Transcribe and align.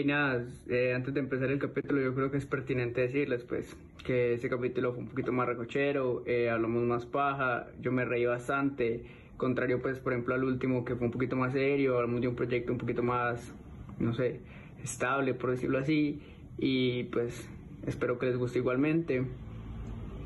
Y 0.00 0.04
nada, 0.04 0.42
eh, 0.70 0.94
antes 0.94 1.12
de 1.12 1.20
empezar 1.20 1.50
el 1.50 1.58
capítulo 1.58 2.00
yo 2.00 2.14
creo 2.14 2.30
que 2.30 2.38
es 2.38 2.46
pertinente 2.46 3.02
decirles 3.02 3.44
pues 3.44 3.76
que 4.02 4.32
ese 4.32 4.48
capítulo 4.48 4.94
fue 4.94 5.02
un 5.02 5.08
poquito 5.10 5.30
más 5.30 5.46
recochero, 5.46 6.22
eh, 6.24 6.48
hablamos 6.48 6.84
más 6.84 7.04
paja, 7.04 7.66
yo 7.82 7.92
me 7.92 8.06
reí 8.06 8.24
bastante, 8.24 9.04
contrario 9.36 9.82
pues 9.82 9.98
por 9.98 10.14
ejemplo 10.14 10.34
al 10.34 10.44
último 10.44 10.86
que 10.86 10.96
fue 10.96 11.08
un 11.08 11.12
poquito 11.12 11.36
más 11.36 11.52
serio, 11.52 11.96
hablamos 11.96 12.22
de 12.22 12.28
un 12.28 12.34
proyecto 12.34 12.72
un 12.72 12.78
poquito 12.78 13.02
más, 13.02 13.52
no 13.98 14.14
sé, 14.14 14.40
estable 14.82 15.34
por 15.34 15.50
decirlo 15.50 15.76
así 15.76 16.22
y 16.56 17.02
pues 17.04 17.46
espero 17.86 18.18
que 18.18 18.24
les 18.24 18.38
guste 18.38 18.58
igualmente. 18.58 19.26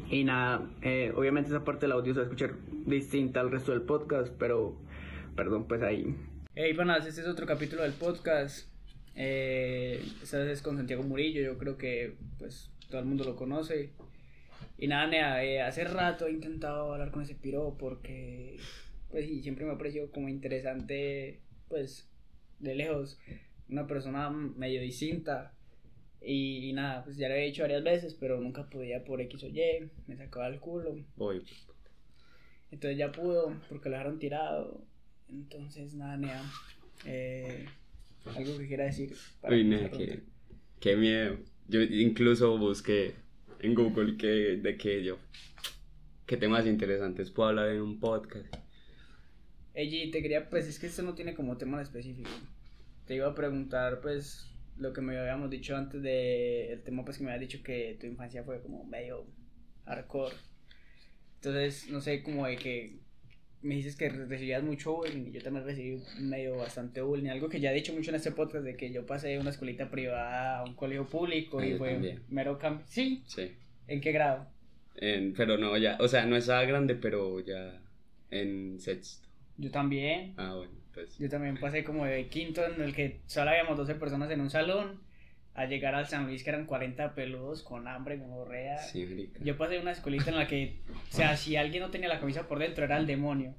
Y 0.09 0.23
nada, 0.23 0.71
eh, 0.83 1.13
obviamente 1.17 1.51
esa 1.51 1.65
parte 1.65 1.87
del 1.87 1.93
audio 1.93 2.15
se 2.15 2.21
va 2.21 2.27
a 2.27 2.29
escuchar 2.29 2.55
distinta 2.87 3.41
al 3.41 3.51
resto 3.51 3.73
del 3.73 3.83
podcast, 3.83 4.33
pero 4.39 4.77
perdón 5.35 5.67
pues 5.67 5.83
ahí. 5.83 6.15
Hey 6.55 6.75
panas, 6.75 7.05
este 7.09 7.23
es 7.23 7.27
otro 7.27 7.45
capítulo 7.45 7.83
del 7.83 7.95
podcast. 7.95 8.74
Eh, 9.17 10.05
esta 10.23 10.39
vez 10.39 10.49
es 10.49 10.63
con 10.63 10.77
Santiago 10.77 11.03
Murillo, 11.03 11.43
yo 11.43 11.59
creo 11.59 11.77
que 11.77 12.17
pues 12.39 12.71
todo 12.89 13.01
el 13.01 13.07
mundo 13.07 13.25
lo 13.25 13.37
conoce. 13.37 13.91
Y 14.77 14.89
nada, 14.89 15.07
nea, 15.07 15.45
eh, 15.45 15.63
hace 15.63 15.85
rato 15.85 16.27
he 16.27 16.33
intentado 16.33 16.93
hablar 16.93 17.11
con 17.11 17.23
ese 17.23 17.35
piro 17.35 17.77
porque 17.79 18.59
pues 19.11 19.27
siempre 19.43 19.65
me 19.65 19.73
ha 19.73 19.79
parecido 19.79 20.11
como 20.11 20.29
interesante, 20.29 21.41
pues 21.69 22.11
de 22.59 22.75
lejos, 22.75 23.19
una 23.69 23.87
persona 23.87 24.31
medio 24.31 24.81
distinta. 24.81 25.55
Y, 26.27 26.73
nada, 26.73 27.05
pues 27.05 27.19
ya 27.19 27.29
lo 27.29 27.35
he 27.35 27.45
dicho 27.45 27.63
varias 27.63 27.85
veces, 27.85 28.15
pero 28.15 28.41
nunca 28.41 28.69
podía 28.71 29.05
por 29.05 29.21
X 29.21 29.45
o 29.45 29.49
Y, 29.49 29.91
me 30.07 30.17
sacaba 30.17 30.49
el 30.49 30.59
culo. 30.59 30.97
Voy. 31.17 31.45
Entonces 32.71 32.97
ya 32.97 33.13
pudo, 33.13 33.55
porque 33.69 33.91
lo 33.91 33.97
dejaron 33.97 34.19
tirado. 34.19 34.85
Entonces, 35.29 35.95
nada, 35.95 36.17
nea. 36.17 36.43
Eh, 37.05 37.67
algo 38.27 38.59
que 38.59 38.67
quiera 38.67 38.85
decir. 38.85 39.15
Para 39.41 39.55
Uy, 39.55 39.65
nea, 39.65 39.91
qué, 39.91 40.23
qué 40.81 40.97
miedo. 40.97 41.39
Yo 41.69 41.81
incluso 41.81 42.59
busqué 42.59 43.15
en 43.61 43.75
Google 43.75 44.17
que, 44.17 44.57
de 44.57 44.77
qué 44.77 45.03
yo, 45.03 45.19
qué 46.27 46.37
temas 46.37 46.67
interesantes 46.67 47.31
puedo 47.31 47.49
hablar 47.49 47.71
en 47.71 47.83
un 47.83 48.01
podcast. 48.01 48.55
Ey, 49.75 50.11
te 50.11 50.23
quería, 50.23 50.49
pues 50.51 50.67
es 50.67 50.79
que 50.79 50.87
esto 50.87 51.03
no 51.03 51.15
tiene 51.15 51.35
como 51.35 51.57
tema 51.57 51.83
específico. 51.83 52.31
Te 53.07 53.17
iba 53.17 53.27
a 53.27 53.35
preguntar, 53.35 54.01
pues, 54.01 54.51
lo 54.79 54.93
que 54.93 55.01
me 55.01 55.19
habíamos 55.19 55.51
dicho 55.51 55.77
antes 55.77 56.03
de 56.03 56.73
el 56.73 56.83
tema, 56.83 57.05
pues 57.05 57.19
que 57.19 57.25
me 57.25 57.33
habías 57.33 57.49
dicho 57.49 57.65
que 57.65 57.97
tu 58.01 58.07
infancia 58.07 58.45
fue 58.45 58.63
como 58.63 58.85
medio 58.85 59.27
hardcore. 59.85 60.37
Entonces, 61.37 61.91
no 61.91 62.01
sé, 62.01 62.23
como 62.23 62.47
de 62.47 62.57
que 62.57 62.99
me 63.65 63.77
dices 63.77 63.97
que 63.97 64.11
recibías 64.11 64.63
mucho 64.63 64.93
bullying 64.93 65.29
y 65.29 65.33
yo 65.33 65.43
también 65.43 65.65
recibí 65.65 66.03
medio 66.21 66.59
bastante 66.59 67.01
bullying. 67.01 67.31
Algo 67.31 67.49
que 67.49 67.61
ya 67.61 67.73
he 67.73 67.75
dicho 67.75 67.95
mucho 67.95 68.11
en 68.11 68.17
este 68.17 68.31
podcast 68.31 68.65
de 68.65 68.77
que 68.77 68.93
yo 68.93 69.07
pasé 69.07 69.29
de 69.29 69.39
una 69.39 69.51
escuelita 69.51 69.91
privada 69.91 70.59
a 70.59 70.65
un 70.65 70.75
colegio 70.75 71.09
público 71.09 71.63
y 71.65 71.75
fue 71.75 72.21
mero 72.29 72.59
cambio. 72.59 72.85
¿Sí? 72.87 73.23
Sí. 73.27 73.53
¿En 73.89 74.01
qué 74.03 74.13
grado? 74.13 74.47
En, 74.97 75.33
pero 75.33 75.57
no, 75.57 75.77
ya, 75.79 75.97
o 75.99 76.09
sea, 76.09 76.27
no 76.27 76.37
estaba 76.37 76.65
grande, 76.65 76.95
pero 76.95 77.41
ya 77.41 77.81
en 78.31 78.79
sexto. 78.79 79.27
Yo 79.57 79.71
también. 79.71 80.35
Ah, 80.37 80.55
bueno, 80.55 80.73
pues. 80.93 81.19
Yo 81.19 81.29
también 81.31 81.59
pasé 81.59 81.85
como 81.85 82.05
de 82.05 82.29
quinto 82.29 82.63
en 82.65 82.83
el 82.83 82.95
que 82.95 83.21
solo 83.27 83.51
habíamos 83.51 83.79
12 83.79 83.95
personas 83.95 84.31
en 84.31 84.43
un 84.43 84.51
salón 84.51 85.01
a 85.55 85.67
llegar 85.67 85.95
al 85.95 86.07
San 86.07 86.27
Luis 86.27 86.43
que 86.43 86.51
eran 86.51 86.67
40 86.67 87.15
peludos 87.15 87.63
con 87.63 87.87
hambre, 87.87 88.19
con 88.19 88.31
gorrea. 88.31 88.79
Sí, 88.79 89.31
Yo 89.41 89.57
pasé 89.57 89.79
una 89.79 89.93
escuelita 89.93 90.31
en 90.31 90.37
la 90.37 90.49
que, 90.49 90.81
o 90.91 91.15
sea, 91.15 91.37
si 91.37 91.57
alguien 91.57 91.83
no 91.83 91.91
tenía 91.91 92.09
la 92.09 92.19
camisa 92.19 92.49
por 92.49 92.59
dentro 92.59 92.85
era 92.85 92.99
el 92.99 93.07
demonio. 93.07 93.55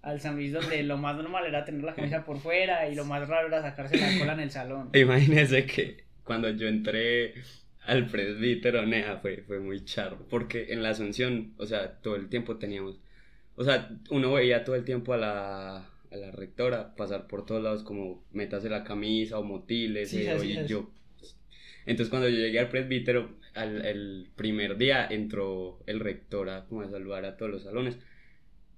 Al 0.00 0.20
San 0.20 0.36
Luis 0.36 0.52
donde 0.52 0.82
lo 0.82 0.96
más 0.96 1.16
normal 1.16 1.46
era 1.46 1.64
tener 1.64 1.82
la 1.82 1.94
camisa 1.94 2.24
por 2.24 2.38
fuera 2.38 2.88
y 2.88 2.94
lo 2.94 3.04
más 3.04 3.26
raro 3.26 3.48
era 3.48 3.62
sacarse 3.62 3.96
la 3.96 4.18
cola 4.18 4.34
en 4.34 4.40
el 4.40 4.50
salón. 4.50 4.90
Imagínese 4.94 5.66
que 5.66 6.04
cuando 6.22 6.50
yo 6.50 6.68
entré 6.68 7.34
al 7.80 8.06
presbítero, 8.06 8.86
Neja, 8.86 9.16
fue, 9.18 9.42
fue 9.46 9.60
muy 9.60 9.84
charro, 9.84 10.26
porque 10.28 10.72
en 10.72 10.82
la 10.82 10.90
Asunción, 10.90 11.54
o 11.58 11.66
sea, 11.66 12.00
todo 12.00 12.16
el 12.16 12.28
tiempo 12.28 12.58
teníamos, 12.58 13.00
o 13.56 13.64
sea, 13.64 13.90
uno 14.10 14.32
veía 14.32 14.64
todo 14.64 14.76
el 14.76 14.84
tiempo 14.84 15.14
a 15.14 15.16
la, 15.16 15.76
a 15.78 16.16
la 16.16 16.30
rectora 16.30 16.94
pasar 16.94 17.26
por 17.26 17.44
todos 17.44 17.62
lados 17.62 17.82
como 17.82 18.24
metase 18.30 18.70
la 18.70 18.84
camisa 18.84 19.38
o 19.38 19.42
motiles, 19.42 20.10
sí, 20.10 20.26
y 20.42 20.66
yo 20.66 20.90
entonces 21.86 22.10
cuando 22.10 22.28
yo 22.28 22.36
llegué 22.36 22.58
al 22.58 22.68
presbítero, 22.68 23.30
al, 23.54 23.84
el 23.84 24.28
primer 24.36 24.76
día 24.76 25.06
entró 25.08 25.78
el 25.86 26.00
rector 26.00 26.50
a, 26.50 26.64
como 26.66 26.82
a 26.82 26.90
saludar 26.90 27.24
a 27.24 27.36
todos 27.36 27.52
los 27.52 27.62
salones 27.62 27.98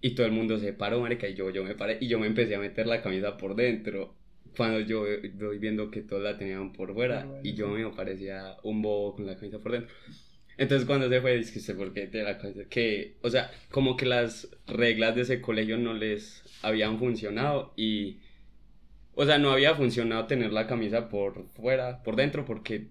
y 0.00 0.14
todo 0.14 0.26
el 0.26 0.32
mundo 0.32 0.58
se 0.58 0.72
paró, 0.72 1.00
marica, 1.00 1.28
y 1.28 1.34
yo, 1.34 1.50
yo 1.50 1.64
me 1.64 1.74
paré 1.74 1.98
y 2.00 2.08
yo 2.08 2.18
me 2.18 2.26
empecé 2.26 2.54
a 2.54 2.58
meter 2.58 2.86
la 2.86 3.02
camisa 3.02 3.36
por 3.36 3.54
dentro 3.56 4.14
cuando 4.56 4.80
yo 4.80 5.04
voy 5.34 5.58
viendo 5.58 5.90
que 5.90 6.00
todos 6.02 6.22
la 6.22 6.38
tenían 6.38 6.72
por 6.72 6.94
fuera 6.94 7.26
y 7.42 7.54
yo 7.54 7.68
me 7.68 7.88
parecía 7.90 8.56
un 8.62 8.82
bobo 8.82 9.16
con 9.16 9.26
la 9.26 9.36
camisa 9.36 9.58
por 9.58 9.72
dentro. 9.72 9.94
Entonces 10.58 10.86
cuando 10.86 11.08
se 11.08 11.20
fue, 11.20 11.36
dije, 11.36 11.74
¿por 11.74 11.92
qué 11.92 12.06
tiene 12.06 12.26
la 12.26 12.38
camisa? 12.38 12.62
Que, 12.68 13.16
o 13.22 13.28
sea, 13.28 13.50
como 13.70 13.96
que 13.96 14.06
las 14.06 14.48
reglas 14.66 15.14
de 15.14 15.22
ese 15.22 15.40
colegio 15.42 15.76
no 15.76 15.92
les 15.92 16.42
habían 16.62 16.98
funcionado 16.98 17.74
y, 17.76 18.20
o 19.14 19.26
sea, 19.26 19.38
no 19.38 19.50
había 19.50 19.74
funcionado 19.74 20.26
tener 20.26 20.52
la 20.52 20.66
camisa 20.66 21.08
por 21.10 21.46
fuera, 21.48 22.02
por 22.02 22.16
dentro, 22.16 22.46
porque 22.46 22.88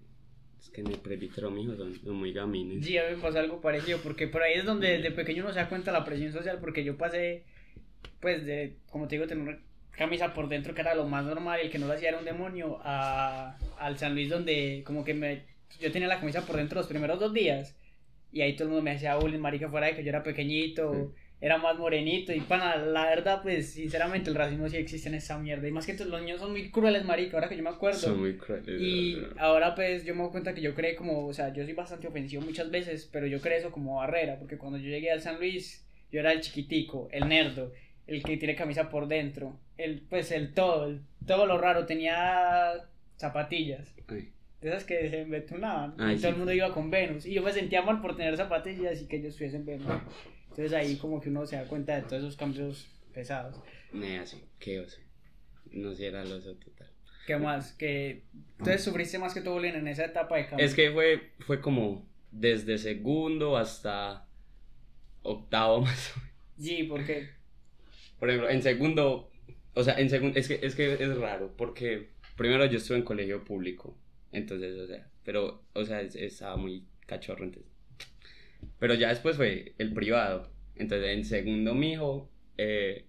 que 0.76 0.82
en 0.82 0.88
el 0.88 0.98
presbítero, 0.98 1.50
mijo, 1.50 1.74
son, 1.74 1.94
son, 2.04 2.16
muy 2.16 2.34
gamines. 2.34 2.84
Sí, 2.84 2.98
a 2.98 3.08
mí 3.08 3.16
me 3.16 3.22
pasa 3.22 3.40
algo 3.40 3.62
parecido, 3.62 3.98
porque 4.02 4.28
por 4.28 4.42
ahí 4.42 4.58
es 4.58 4.66
donde 4.66 4.98
desde 4.98 5.10
pequeño 5.10 5.42
uno 5.42 5.52
se 5.54 5.58
da 5.58 5.70
cuenta 5.70 5.90
la 5.90 6.04
presión 6.04 6.32
social, 6.32 6.58
porque 6.60 6.84
yo 6.84 6.98
pasé, 6.98 7.44
pues, 8.20 8.44
de, 8.44 8.76
como 8.90 9.08
te 9.08 9.14
digo, 9.14 9.26
tener 9.26 9.42
una 9.42 9.58
camisa 9.92 10.34
por 10.34 10.50
dentro 10.50 10.74
que 10.74 10.82
era 10.82 10.94
lo 10.94 11.06
más 11.06 11.24
normal, 11.24 11.60
el 11.60 11.70
que 11.70 11.78
no 11.78 11.86
lo 11.86 11.94
hacía 11.94 12.10
era 12.10 12.18
un 12.18 12.26
demonio, 12.26 12.78
a, 12.82 13.56
al 13.78 13.96
San 13.96 14.12
Luis 14.12 14.28
donde 14.28 14.82
como 14.86 15.02
que 15.02 15.14
me, 15.14 15.44
yo 15.80 15.90
tenía 15.90 16.08
la 16.08 16.20
camisa 16.20 16.44
por 16.44 16.56
dentro 16.56 16.78
los 16.78 16.88
primeros 16.88 17.18
dos 17.18 17.32
días, 17.32 17.74
y 18.30 18.42
ahí 18.42 18.54
todo 18.54 18.64
el 18.64 18.74
mundo 18.74 18.84
me 18.84 18.90
hacía 18.90 19.16
bullying, 19.16 19.38
marica, 19.38 19.70
fuera 19.70 19.86
de 19.86 19.96
que 19.96 20.04
yo 20.04 20.10
era 20.10 20.22
pequeñito 20.22 21.14
era 21.40 21.58
más 21.58 21.76
morenito 21.78 22.32
y 22.32 22.40
pana, 22.40 22.76
la 22.76 23.06
verdad, 23.06 23.42
pues 23.42 23.70
sinceramente 23.72 24.30
el 24.30 24.36
racismo 24.36 24.68
sí 24.68 24.76
existe 24.78 25.08
en 25.08 25.16
esa 25.16 25.38
mierda. 25.38 25.68
Y 25.68 25.70
más 25.70 25.84
que 25.84 25.92
todos 25.92 26.10
los 26.10 26.20
niños 26.22 26.40
son 26.40 26.52
muy 26.52 26.70
crueles, 26.70 27.04
marica, 27.04 27.36
ahora 27.36 27.48
que 27.48 27.56
yo 27.56 27.62
me 27.62 27.70
acuerdo. 27.70 27.98
Son 27.98 28.18
muy 28.18 28.36
crueles. 28.36 28.80
Y 28.80 29.18
ahora 29.36 29.74
pues 29.74 30.04
yo 30.04 30.14
me 30.14 30.22
doy 30.22 30.30
cuenta 30.30 30.54
que 30.54 30.62
yo 30.62 30.74
creé 30.74 30.96
como, 30.96 31.26
o 31.26 31.34
sea, 31.34 31.52
yo 31.52 31.62
soy 31.64 31.74
bastante 31.74 32.08
ofensivo 32.08 32.42
muchas 32.42 32.70
veces, 32.70 33.08
pero 33.12 33.26
yo 33.26 33.40
creé 33.40 33.58
eso 33.58 33.70
como 33.70 33.96
barrera, 33.96 34.38
porque 34.38 34.56
cuando 34.56 34.78
yo 34.78 34.88
llegué 34.88 35.10
al 35.10 35.20
San 35.20 35.36
Luis, 35.36 35.86
yo 36.10 36.20
era 36.20 36.32
el 36.32 36.40
chiquitico, 36.40 37.08
el 37.12 37.28
nerdo, 37.28 37.72
el 38.06 38.22
que 38.22 38.38
tiene 38.38 38.56
camisa 38.56 38.88
por 38.88 39.06
dentro, 39.06 39.58
el, 39.76 40.00
pues 40.08 40.30
el 40.30 40.54
todo, 40.54 40.86
el, 40.86 41.02
todo 41.26 41.44
lo 41.44 41.58
raro, 41.58 41.84
tenía 41.84 42.72
zapatillas. 43.16 43.94
De 44.08 44.68
esas 44.68 44.84
que 44.84 45.10
se 45.10 45.20
embetunaban. 45.20 45.94
y 46.10 46.16
todo 46.16 46.30
el 46.30 46.36
mundo 46.36 46.52
iba 46.52 46.72
con 46.72 46.90
Venus. 46.90 47.26
Y 47.26 47.34
yo 47.34 47.42
me 47.42 47.52
sentía 47.52 47.82
mal 47.82 48.00
por 48.00 48.16
tener 48.16 48.36
zapatillas 48.38 49.02
y 49.02 49.06
que 49.06 49.16
ellos 49.16 49.36
fuesen 49.36 49.66
Venus. 49.66 49.86
Entonces 50.56 50.72
ahí 50.72 50.96
como 50.96 51.20
que 51.20 51.28
uno 51.28 51.44
se 51.44 51.56
da 51.56 51.64
cuenta 51.64 51.96
de 51.96 52.02
todos 52.02 52.22
esos 52.22 52.34
cambios 52.34 52.86
pesados. 53.12 53.60
Ne, 53.92 54.20
así, 54.20 54.42
qué 54.58 54.80
oso. 54.80 54.98
No 55.70 55.94
si 55.94 56.06
era 56.06 56.22
el 56.22 56.32
oso 56.32 56.54
total. 56.54 56.90
¿Qué 57.26 57.36
más? 57.36 57.72
Que 57.72 58.24
entonces 58.58 58.82
sufriste 58.82 59.18
más 59.18 59.34
que 59.34 59.42
todo 59.42 59.54
bullying 59.56 59.74
en 59.74 59.86
esa 59.86 60.06
etapa 60.06 60.38
de 60.38 60.46
cambio. 60.46 60.64
Es 60.64 60.72
que 60.74 60.90
fue, 60.92 61.32
fue 61.40 61.60
como 61.60 62.08
desde 62.30 62.78
segundo 62.78 63.58
hasta 63.58 64.26
octavo 65.20 65.80
más 65.82 66.16
o 66.16 66.20
menos. 66.20 66.34
Sí, 66.58 66.84
¿por 66.84 67.04
qué? 67.04 67.28
Por 68.18 68.30
ejemplo, 68.30 68.48
en 68.48 68.62
segundo, 68.62 69.30
o 69.74 69.84
sea, 69.84 70.00
en 70.00 70.08
segundo, 70.08 70.38
es 70.38 70.48
que, 70.48 70.60
es 70.62 70.74
que 70.74 70.94
es 70.94 71.18
raro, 71.18 71.54
porque 71.54 72.12
primero 72.34 72.64
yo 72.64 72.78
estuve 72.78 72.96
en 72.96 73.04
colegio 73.04 73.44
público, 73.44 73.94
entonces, 74.32 74.74
o 74.78 74.86
sea, 74.86 75.06
pero, 75.22 75.64
o 75.74 75.84
sea, 75.84 76.00
estaba 76.00 76.56
muy 76.56 76.86
cachorro, 77.04 77.44
entonces 77.44 77.75
pero 78.78 78.94
ya 78.94 79.08
después 79.08 79.36
fue 79.36 79.74
el 79.78 79.92
privado. 79.92 80.50
Entonces 80.74 81.10
en 81.16 81.24
segundo 81.24 81.74
mijo, 81.74 82.30
eh, 82.58 83.06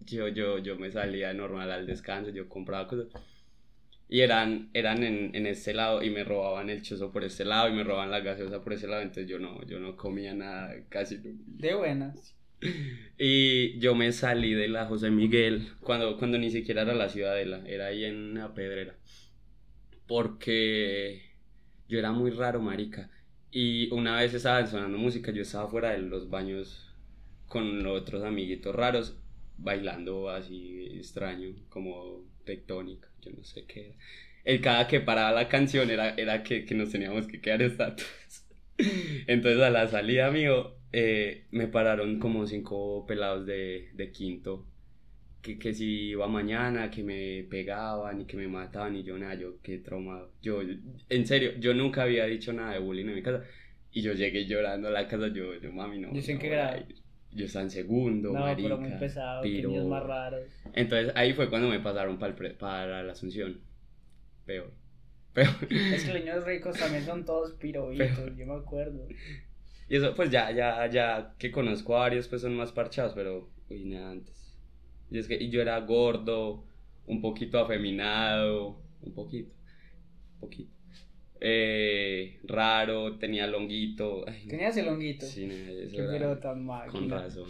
yo, 0.00 0.28
yo, 0.28 0.58
yo 0.58 0.76
me 0.76 0.90
salía 0.90 1.32
normal 1.34 1.70
al 1.70 1.86
descanso, 1.86 2.30
yo 2.30 2.48
compraba 2.48 2.88
cosas. 2.88 3.08
Y 4.08 4.20
eran, 4.20 4.70
eran 4.72 5.02
en, 5.02 5.34
en 5.34 5.46
este 5.46 5.74
lado 5.74 6.02
y 6.02 6.10
me 6.10 6.22
robaban 6.22 6.70
el 6.70 6.82
chozo 6.82 7.10
por 7.12 7.24
este 7.24 7.44
lado 7.44 7.68
y 7.68 7.72
me 7.72 7.82
robaban 7.82 8.10
la 8.10 8.20
gaseosa 8.20 8.62
por 8.62 8.72
ese 8.72 8.86
lado. 8.86 9.02
Entonces 9.02 9.28
yo 9.28 9.38
no, 9.38 9.64
yo 9.66 9.80
no 9.80 9.96
comía 9.96 10.32
nada 10.34 10.74
casi. 10.88 11.18
De 11.22 11.74
buenas. 11.74 12.34
Y 13.18 13.78
yo 13.80 13.94
me 13.94 14.12
salí 14.12 14.54
de 14.54 14.68
la 14.68 14.86
José 14.86 15.10
Miguel 15.10 15.68
cuando, 15.80 16.16
cuando 16.18 16.38
ni 16.38 16.50
siquiera 16.50 16.82
era 16.82 16.94
la 16.94 17.08
ciudadela, 17.08 17.62
era 17.66 17.86
ahí 17.86 18.04
en 18.04 18.34
la 18.34 18.54
pedrera. 18.54 18.96
Porque 20.06 21.22
yo 21.88 21.98
era 21.98 22.12
muy 22.12 22.30
raro, 22.30 22.60
marica. 22.60 23.10
Y 23.58 23.88
una 23.90 24.18
vez 24.18 24.34
estaba 24.34 24.66
sonando 24.66 24.98
música, 24.98 25.32
yo 25.32 25.40
estaba 25.40 25.66
fuera 25.66 25.92
de 25.92 26.00
los 26.00 26.28
baños 26.28 26.94
con 27.46 27.86
otros 27.86 28.22
amiguitos 28.22 28.74
raros, 28.74 29.16
bailando 29.56 30.28
así 30.28 30.88
extraño, 30.98 31.54
como 31.70 32.22
tectónica, 32.44 33.08
yo 33.22 33.30
no 33.30 33.42
sé 33.44 33.64
qué. 33.64 33.96
El 34.44 34.60
cada 34.60 34.86
que 34.86 35.00
paraba 35.00 35.32
la 35.32 35.48
canción 35.48 35.88
era, 35.88 36.10
era 36.16 36.42
que, 36.42 36.66
que 36.66 36.74
nos 36.74 36.90
teníamos 36.90 37.26
que 37.26 37.40
quedar 37.40 37.62
estatuas. 37.62 38.46
Entonces 39.26 39.62
a 39.62 39.70
la 39.70 39.88
salida, 39.88 40.26
amigo, 40.26 40.76
eh, 40.92 41.46
me 41.50 41.66
pararon 41.66 42.18
como 42.18 42.46
cinco 42.46 43.06
pelados 43.06 43.46
de, 43.46 43.88
de 43.94 44.12
quinto 44.12 44.66
que, 45.46 45.58
que 45.58 45.72
si 45.72 46.08
iba 46.08 46.26
mañana, 46.26 46.90
que 46.90 47.04
me 47.04 47.46
pegaban 47.48 48.20
y 48.22 48.24
que 48.24 48.36
me 48.36 48.48
mataban 48.48 48.96
y 48.96 49.04
yo 49.04 49.16
nada, 49.16 49.34
yo 49.36 49.60
qué 49.62 49.78
traumado. 49.78 50.32
Yo, 50.42 50.60
en 51.08 51.26
serio, 51.26 51.52
yo 51.60 51.72
nunca 51.72 52.02
había 52.02 52.26
dicho 52.26 52.52
nada 52.52 52.72
de 52.72 52.80
bullying 52.80 53.06
en 53.06 53.14
mi 53.14 53.22
casa 53.22 53.44
y 53.92 54.02
yo 54.02 54.12
llegué 54.12 54.44
llorando 54.46 54.88
a 54.88 54.90
la 54.90 55.06
casa, 55.06 55.28
yo, 55.28 55.54
yo 55.54 55.70
mami, 55.70 56.00
no. 56.00 56.12
¿Yo 56.12 56.20
sé 56.20 56.34
no 56.34 56.40
qué 56.40 56.48
grado? 56.48 56.78
ir". 56.78 56.96
Yo 57.30 57.44
estaba 57.44 57.64
en 57.64 57.70
segundo, 57.70 58.32
No, 58.32 58.40
marica, 58.40 58.68
pero 58.68 58.78
muy 58.78 58.90
pesado, 58.98 59.42
que 59.42 59.62
más 59.68 60.02
raros. 60.02 60.40
Entonces 60.72 61.12
ahí 61.14 61.32
fue 61.34 61.48
cuando 61.48 61.68
me 61.68 61.78
pasaron 61.80 62.18
para, 62.18 62.34
para 62.58 63.02
la 63.04 63.12
Asunción. 63.12 63.60
Peor. 64.46 64.72
Peor. 65.32 65.48
Es 65.70 66.04
que 66.04 66.12
los 66.12 66.24
niños 66.24 66.44
ricos 66.44 66.76
también 66.76 67.04
son 67.04 67.24
todos 67.24 67.52
pirobitos, 67.52 68.36
yo 68.36 68.46
me 68.46 68.54
acuerdo. 68.54 69.06
Y 69.88 69.96
eso, 69.96 70.12
pues 70.14 70.30
ya, 70.30 70.50
ya, 70.50 70.88
ya 70.88 71.34
que 71.38 71.52
conozco 71.52 71.94
a 71.96 72.00
varios, 72.00 72.26
pues 72.26 72.42
son 72.42 72.56
más 72.56 72.72
parchados, 72.72 73.12
pero, 73.14 73.50
uy, 73.68 73.84
nada 73.84 74.10
antes. 74.10 74.35
Y 75.10 75.18
es 75.18 75.28
que 75.28 75.34
y 75.36 75.50
yo 75.50 75.60
era 75.62 75.78
gordo, 75.80 76.64
un 77.06 77.20
poquito 77.20 77.58
afeminado, 77.58 78.78
un 79.02 79.12
poquito, 79.14 79.52
un 80.34 80.40
poquito. 80.40 80.70
Eh, 81.40 82.40
raro, 82.44 83.18
tenía 83.18 83.46
longuito. 83.46 84.24
Ay. 84.26 84.46
Tenías 84.48 84.76
el 84.76 84.88
honguito. 84.88 85.26
Sí, 85.26 85.44
eso 85.50 85.96
Qué 85.96 86.16
era 86.16 86.40
tan 86.40 86.54
con 86.54 86.66
máquina. 86.66 87.22
razón. 87.22 87.48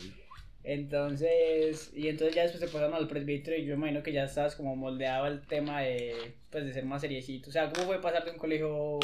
Entonces, 0.65 1.93
y 1.95 2.09
entonces 2.09 2.35
ya 2.35 2.43
después 2.43 2.61
se 2.61 2.67
pasaron 2.67 2.95
al 2.95 3.07
presbítero 3.07 3.57
y 3.57 3.65
yo 3.65 3.75
imagino 3.75 4.03
que 4.03 4.13
ya 4.13 4.25
estabas 4.25 4.57
como 4.57 4.75
moldeado 4.75 5.25
al 5.25 5.47
tema 5.47 5.83
de, 5.83 6.13
pues, 6.51 6.65
de 6.67 6.73
ser 6.73 6.85
más 6.85 7.01
seriecito. 7.03 7.51
O 7.51 7.53
sea, 7.53 7.71
¿cómo 7.71 7.87
fue 7.87 8.01
pasar 8.03 8.25
de 8.25 8.33
un 8.33 8.39
colegio 8.39 8.99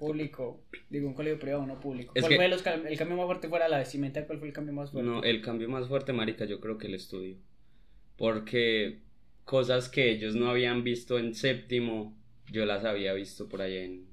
público, 0.00 0.64
digo, 0.88 1.06
un 1.08 1.14
colegio 1.14 1.38
privado 1.38 1.62
a 1.62 1.64
uno 1.64 1.78
público? 1.80 2.12
Es 2.14 2.22
¿Cuál 2.22 2.30
que- 2.30 2.36
fue 2.36 2.48
los 2.48 2.66
el 2.66 2.98
cambio 2.98 3.16
más 3.16 3.26
fuerte 3.26 3.48
fuera 3.48 3.68
la 3.68 3.78
vestimenta? 3.78 4.26
¿Cuál 4.26 4.38
fue 4.38 4.48
el 4.48 4.54
cambio 4.54 4.74
más 4.74 4.90
fuerte? 4.90 5.08
No, 5.08 5.22
el 5.22 5.40
cambio 5.42 5.68
más 5.68 5.86
fuerte, 5.88 6.12
marica, 6.12 6.44
yo 6.46 6.60
creo 6.60 6.78
que 6.78 6.86
el 6.88 6.94
estudio. 6.94 7.36
Porque 8.16 9.00
cosas 9.44 9.88
que 9.88 10.10
ellos 10.10 10.34
no 10.34 10.50
habían 10.50 10.84
visto 10.84 11.18
en 11.18 11.34
séptimo, 11.34 12.16
yo 12.50 12.66
las 12.66 12.84
había 12.84 13.12
visto 13.14 13.48
por 13.48 13.62
ahí 13.62 13.76
en 13.78 14.06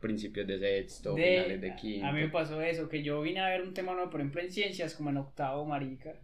principios 0.00 0.46
de 0.48 0.58
sexto, 0.58 1.14
De- 1.14 1.22
finales 1.22 1.60
de 1.60 1.76
quinto. 1.76 2.06
A 2.06 2.12
mí 2.12 2.20
me 2.22 2.28
pasó 2.28 2.60
eso, 2.60 2.88
que 2.88 3.02
yo 3.02 3.22
vine 3.22 3.40
a 3.40 3.48
ver 3.48 3.62
un 3.62 3.72
tema 3.74 3.92
nuevo, 3.94 4.10
por 4.10 4.20
ejemplo, 4.20 4.40
en 4.40 4.50
ciencias, 4.50 4.94
como 4.94 5.10
en 5.10 5.18
octavo, 5.18 5.64
marica. 5.64 6.14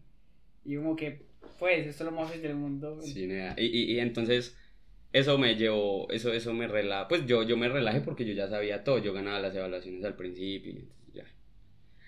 Y 0.65 0.77
como 0.77 0.97
que, 0.97 1.23
pues, 1.59 1.87
esto 1.87 2.05
es 2.05 2.11
lo 2.11 2.17
más 2.17 2.27
fácil 2.29 2.43
del 2.43 2.57
mundo. 2.57 3.01
Sí, 3.03 3.29
y, 3.57 3.65
y, 3.65 3.93
y 3.95 4.01
entonces 4.01 4.57
eso 5.13 5.39
me 5.39 5.57
llevó, 5.57 6.11
eso, 6.11 6.33
eso 6.33 6.53
me 6.55 6.69
relajó, 6.69 7.09
pues 7.09 7.27
yo, 7.27 7.43
yo 7.43 7.57
me 7.57 7.69
relajé 7.69 8.01
porque 8.01 8.25
yo 8.25 8.35
ya 8.35 8.49
sabía 8.49 8.85
todo, 8.85 8.99
yo 8.99 9.13
ganaba 9.13 9.41
las 9.41 9.55
evaluaciones 9.55 10.05
al 10.05 10.17
principio, 10.17 10.73
entonces 10.73 11.15
ya. 11.15 11.25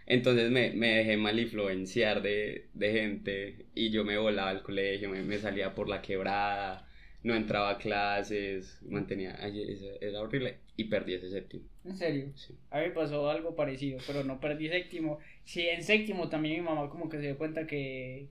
Entonces 0.07 0.51
me, 0.51 0.73
me 0.73 0.97
dejé 0.97 1.17
mal 1.17 1.39
influenciar 1.39 2.23
de, 2.23 2.69
de 2.75 2.93
gente 2.93 3.67
y 3.75 3.91
yo 3.91 4.05
me 4.05 4.19
volaba 4.19 4.51
al 4.51 4.63
colegio, 4.63 5.09
me, 5.11 5.23
me 5.23 5.39
salía 5.39 5.75
por 5.75 5.89
la 5.89 6.03
quebrada, 6.03 6.87
no 7.23 7.35
entraba 7.35 7.71
a 7.71 7.79
clases, 7.79 8.81
mantenía, 8.83 9.37
ay, 9.41 9.63
eso 9.71 9.87
era 10.01 10.21
horrible 10.21 10.59
y 10.77 10.85
perdí 10.85 11.15
ese 11.15 11.31
séptimo. 11.31 11.65
En 11.85 11.97
serio. 11.97 12.33
Sí. 12.35 12.59
A 12.71 12.81
mí 12.81 12.87
me 12.87 12.91
pasó 12.93 13.29
algo 13.31 13.55
parecido, 13.55 13.99
pero 14.07 14.25
no 14.25 14.41
perdí 14.41 14.69
séptimo. 14.69 15.19
Sí, 15.45 15.69
en 15.69 15.83
séptimo 15.83 16.29
también 16.29 16.61
mi 16.61 16.67
mamá 16.69 16.89
como 16.91 17.09
que 17.09 17.19
se 17.19 17.25
dio 17.25 17.39
cuenta 17.39 17.67
que... 17.67 18.29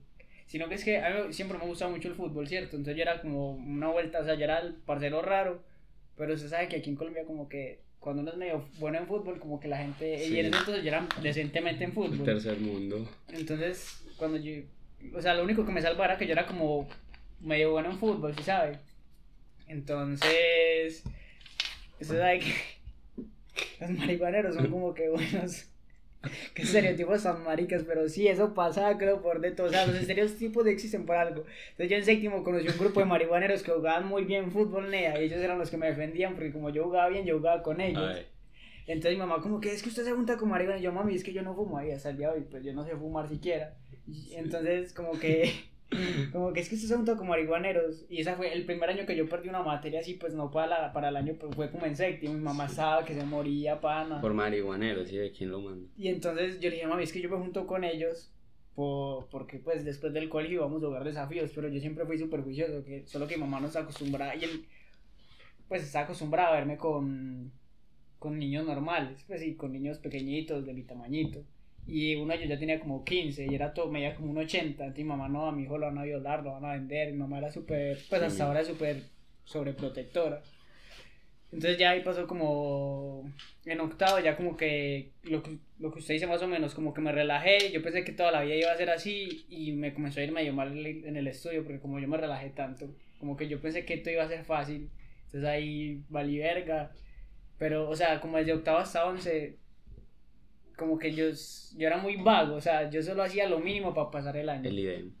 Sino 0.50 0.68
que 0.68 0.74
es 0.74 0.84
que 0.84 0.98
a 0.98 1.10
mí 1.10 1.32
siempre 1.32 1.58
me 1.58 1.64
gusta 1.64 1.86
mucho 1.86 2.08
el 2.08 2.16
fútbol, 2.16 2.48
¿cierto? 2.48 2.74
Entonces 2.74 2.96
yo 2.96 3.02
era 3.02 3.20
como 3.20 3.52
una 3.52 3.86
vuelta, 3.86 4.18
o 4.18 4.24
sea, 4.24 4.34
yo 4.34 4.42
era 4.42 4.58
el 4.58 4.74
parcero 4.74 5.22
raro, 5.22 5.62
pero 6.16 6.34
usted 6.34 6.48
sabe 6.48 6.66
que 6.66 6.74
aquí 6.74 6.90
en 6.90 6.96
Colombia 6.96 7.24
como 7.24 7.48
que 7.48 7.78
cuando 8.00 8.22
uno 8.22 8.32
es 8.32 8.36
medio 8.36 8.64
bueno 8.80 8.98
en 8.98 9.06
fútbol, 9.06 9.38
como 9.38 9.60
que 9.60 9.68
la 9.68 9.78
gente... 9.78 10.18
Sí. 10.18 10.34
Y 10.34 10.40
en 10.40 10.46
ese 10.46 10.58
entonces 10.58 10.82
yo 10.82 10.88
era 10.88 11.06
decentemente 11.22 11.84
en 11.84 11.90
El 11.90 11.94
fútbol. 11.94 12.24
tercer 12.24 12.58
mundo. 12.58 13.08
Entonces, 13.28 14.02
cuando 14.16 14.38
yo... 14.38 14.62
O 15.14 15.22
sea, 15.22 15.34
lo 15.34 15.44
único 15.44 15.64
que 15.64 15.70
me 15.70 15.82
salvaba 15.82 16.06
era 16.06 16.18
que 16.18 16.26
yo 16.26 16.32
era 16.32 16.46
como 16.46 16.88
medio 17.38 17.70
bueno 17.70 17.92
en 17.92 17.98
fútbol, 17.98 18.34
¿sí 18.36 18.42
sabe? 18.42 18.80
Entonces... 19.68 21.04
Usted 22.00 22.18
sabe 22.18 22.40
que 22.40 22.54
los 23.80 23.90
marihuaneros 23.90 24.56
son 24.56 24.68
como 24.68 24.94
que 24.94 25.10
buenos... 25.10 25.69
Que 26.54 26.62
estereotipos 26.62 27.22
tan 27.22 27.42
maricas, 27.44 27.82
pero 27.84 28.08
sí, 28.08 28.28
eso 28.28 28.52
pasaba, 28.54 28.98
creo, 28.98 29.22
por 29.22 29.40
de 29.40 29.52
todo. 29.52 29.68
O 29.68 29.70
sea, 29.70 29.86
los 29.86 29.96
estereotipos 30.00 30.66
existen 30.66 31.06
por 31.06 31.16
algo. 31.16 31.44
Entonces, 31.70 31.90
yo 31.90 31.96
en 31.96 32.04
séptimo 32.04 32.42
conocí 32.44 32.68
un 32.68 32.78
grupo 32.78 33.00
de 33.00 33.06
marihuaneros 33.06 33.62
que 33.62 33.72
jugaban 33.72 34.06
muy 34.06 34.24
bien 34.24 34.50
fútbol, 34.50 34.90
nea, 34.90 35.20
y 35.20 35.24
ellos 35.24 35.40
eran 35.40 35.58
los 35.58 35.70
que 35.70 35.76
me 35.76 35.86
defendían, 35.86 36.34
porque 36.34 36.52
como 36.52 36.70
yo 36.70 36.84
jugaba 36.84 37.08
bien, 37.08 37.24
yo 37.24 37.38
jugaba 37.38 37.62
con 37.62 37.80
ellos. 37.80 38.02
Ay, 38.16 38.26
Entonces 38.86 39.12
mi 39.12 39.18
mamá 39.18 39.40
como 39.40 39.60
que 39.60 39.72
es 39.72 39.82
que 39.82 39.88
usted 39.88 40.04
se 40.04 40.12
junta 40.12 40.36
con 40.36 40.48
marihuana 40.48 40.78
y 40.80 40.82
yo 40.82 40.92
mami 40.92 41.14
es 41.14 41.22
que 41.24 41.32
yo 41.32 41.42
no 41.42 41.54
fumo 41.54 41.78
ahí 41.78 41.90
hasta 41.92 42.10
el 42.10 42.16
día 42.16 42.28
de 42.28 42.38
hoy 42.38 42.46
pues 42.50 42.64
yo 42.64 42.72
no 42.72 42.84
sé 42.84 42.96
fumar 42.96 43.28
siquiera 43.28 43.76
Y 44.08 44.34
entonces 44.34 44.92
como 44.92 45.12
que 45.12 45.52
como 46.32 46.52
que 46.52 46.60
es 46.60 46.68
que 46.68 46.76
usted 46.76 46.88
se 46.88 46.96
junta 46.96 47.16
con 47.16 47.28
marihuaneros 47.28 48.06
y 48.08 48.20
esa 48.20 48.36
fue 48.36 48.52
el 48.52 48.64
primer 48.64 48.90
año 48.90 49.06
que 49.06 49.16
yo 49.16 49.28
perdí 49.28 49.48
una 49.48 49.62
materia 49.62 50.00
así 50.00 50.14
pues 50.14 50.34
no 50.34 50.50
para 50.50 50.66
la, 50.66 50.92
para 50.92 51.08
el 51.08 51.16
año 51.16 51.34
pero 51.38 51.52
fue 51.52 51.70
como 51.70 51.86
en 51.86 51.96
séptimo 51.96 52.34
mi 52.34 52.40
mamá 52.40 52.66
estaba 52.66 53.04
que 53.04 53.14
se 53.14 53.24
moría 53.24 53.80
pana 53.80 54.20
por 54.20 54.34
marihuanero, 54.34 55.04
¿sí? 55.04 55.16
¿De 55.16 55.32
quién 55.32 55.50
lo 55.50 55.60
manda? 55.60 55.88
y 55.96 56.08
entonces 56.08 56.60
yo 56.60 56.70
le 56.70 56.76
dije 56.76 56.86
mami 56.86 57.02
es 57.02 57.12
que 57.12 57.20
yo 57.20 57.28
me 57.28 57.36
junto 57.36 57.66
con 57.66 57.84
ellos 57.84 58.32
por, 58.74 59.28
porque 59.28 59.58
pues 59.58 59.84
después 59.84 60.12
del 60.12 60.28
colegio 60.28 60.58
íbamos 60.58 60.82
a 60.82 60.86
jugar 60.86 61.04
desafíos 61.04 61.50
pero 61.54 61.68
yo 61.68 61.80
siempre 61.80 62.06
fui 62.06 62.18
súper 62.18 62.42
juicioso 62.42 62.84
que 62.84 63.06
solo 63.06 63.26
que 63.26 63.36
mi 63.36 63.42
mamá 63.42 63.60
no 63.60 63.66
está 63.66 63.80
acostumbrada 63.80 64.36
y 64.36 64.44
él 64.44 64.64
pues 65.68 65.82
está 65.82 66.00
acostumbrada 66.00 66.50
a 66.50 66.52
verme 66.52 66.76
con 66.76 67.52
con 68.20 68.38
niños 68.38 68.66
normales, 68.66 69.24
pues 69.26 69.40
sí, 69.40 69.56
con 69.56 69.72
niños 69.72 69.98
pequeñitos 69.98 70.66
de 70.66 70.74
mi 70.74 70.82
tamañito. 70.82 71.42
Y 71.86 72.14
uno 72.16 72.32
de 72.32 72.38
ellos 72.38 72.48
ya 72.50 72.58
tenía 72.58 72.78
como 72.78 73.04
15 73.04 73.46
y 73.50 73.54
era 73.54 73.74
todo, 73.74 73.90
medía 73.90 74.14
como 74.14 74.30
un 74.30 74.38
80. 74.38 74.84
Entonces 74.84 75.04
mi 75.04 75.08
mamá, 75.08 75.28
no, 75.28 75.46
a 75.46 75.52
mi 75.52 75.64
hijo 75.64 75.76
lo 75.78 75.86
van 75.86 75.98
a 75.98 76.04
violar, 76.04 76.42
lo 76.44 76.52
van 76.52 76.64
a 76.64 76.72
vender. 76.72 77.10
Mi 77.12 77.18
mamá 77.18 77.38
era 77.38 77.50
súper, 77.50 77.98
pues 78.08 78.22
hasta 78.22 78.30
Sí. 78.30 78.42
ahora 78.42 78.60
es 78.60 78.66
súper 78.68 79.02
sobreprotectora. 79.44 80.42
Entonces 81.52 81.78
ya 81.78 81.90
ahí 81.90 82.02
pasó 82.04 82.28
como 82.28 83.28
en 83.64 83.80
octavo, 83.80 84.20
ya 84.20 84.36
como 84.36 84.56
que 84.56 85.10
lo, 85.24 85.42
lo 85.80 85.90
que 85.90 85.98
usted 85.98 86.14
dice 86.14 86.28
más 86.28 86.40
o 86.42 86.46
menos, 86.46 86.74
como 86.74 86.94
que 86.94 87.00
me 87.00 87.10
relajé. 87.10 87.72
Yo 87.72 87.82
pensé 87.82 88.04
que 88.04 88.12
toda 88.12 88.30
la 88.30 88.42
vida 88.42 88.54
iba 88.54 88.70
a 88.72 88.76
ser 88.76 88.90
así 88.90 89.44
y 89.48 89.72
me 89.72 89.92
comenzó 89.92 90.20
a 90.20 90.22
ir 90.22 90.30
medio 90.30 90.52
mal 90.52 90.86
en 90.86 91.16
el 91.16 91.26
estudio 91.26 91.64
porque 91.64 91.80
como 91.80 91.98
yo 91.98 92.06
me 92.06 92.16
relajé 92.18 92.50
tanto, 92.50 92.94
como 93.18 93.36
que 93.36 93.48
yo 93.48 93.60
pensé 93.60 93.84
que 93.84 93.94
esto 93.94 94.10
iba 94.10 94.22
a 94.22 94.28
ser 94.28 94.44
fácil. 94.44 94.90
Entonces 95.26 95.48
ahí 95.48 96.04
valí 96.08 96.38
verga. 96.38 96.92
Pero, 97.58 97.90
o 97.90 97.96
sea, 97.96 98.20
como 98.20 98.38
desde 98.38 98.52
octavo 98.52 98.78
hasta 98.78 99.04
once, 99.04 99.56
como 100.80 100.98
que 100.98 101.12
yo, 101.12 101.26
yo 101.76 101.86
era 101.86 101.98
muy 101.98 102.16
vago, 102.16 102.54
o 102.56 102.60
sea, 102.60 102.90
yo 102.90 103.02
solo 103.02 103.22
hacía 103.22 103.48
lo 103.48 103.60
mínimo 103.60 103.94
para 103.94 104.10
pasar 104.10 104.36
el 104.36 104.48
año. 104.48 104.68
El 104.68 104.78
IDEM. 104.78 105.12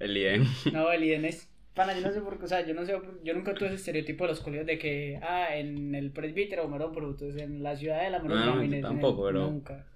El 0.00 0.16
IDEM. 0.16 0.44
No, 0.72 0.90
el 0.90 1.04
IDEN 1.04 1.24
es, 1.24 1.48
pana, 1.74 1.94
yo 1.94 2.04
no 2.06 2.12
sé 2.12 2.20
por 2.20 2.38
qué, 2.38 2.44
o 2.44 2.48
sea, 2.48 2.66
yo 2.66 2.74
no 2.74 2.84
sé, 2.84 2.94
yo 3.22 3.34
nunca 3.34 3.54
tuve 3.54 3.68
ese 3.68 3.76
estereotipo 3.76 4.24
de 4.24 4.30
los 4.30 4.40
colegios 4.40 4.66
de 4.66 4.78
que, 4.78 5.18
ah, 5.22 5.56
en 5.56 5.94
el 5.94 6.10
presbítero 6.10 6.68
mero 6.68 6.90
brutos, 6.90 7.36
en 7.36 7.62
la 7.62 7.76
ciudadela 7.76 8.18
mero 8.18 8.34
No, 8.34 8.46
gamines, 8.46 8.70
yo 8.70 8.74
en 8.74 8.74
el- 8.74 8.82
tampoco, 8.82 9.26
pero- 9.26 9.40
Nunca. 9.50 9.86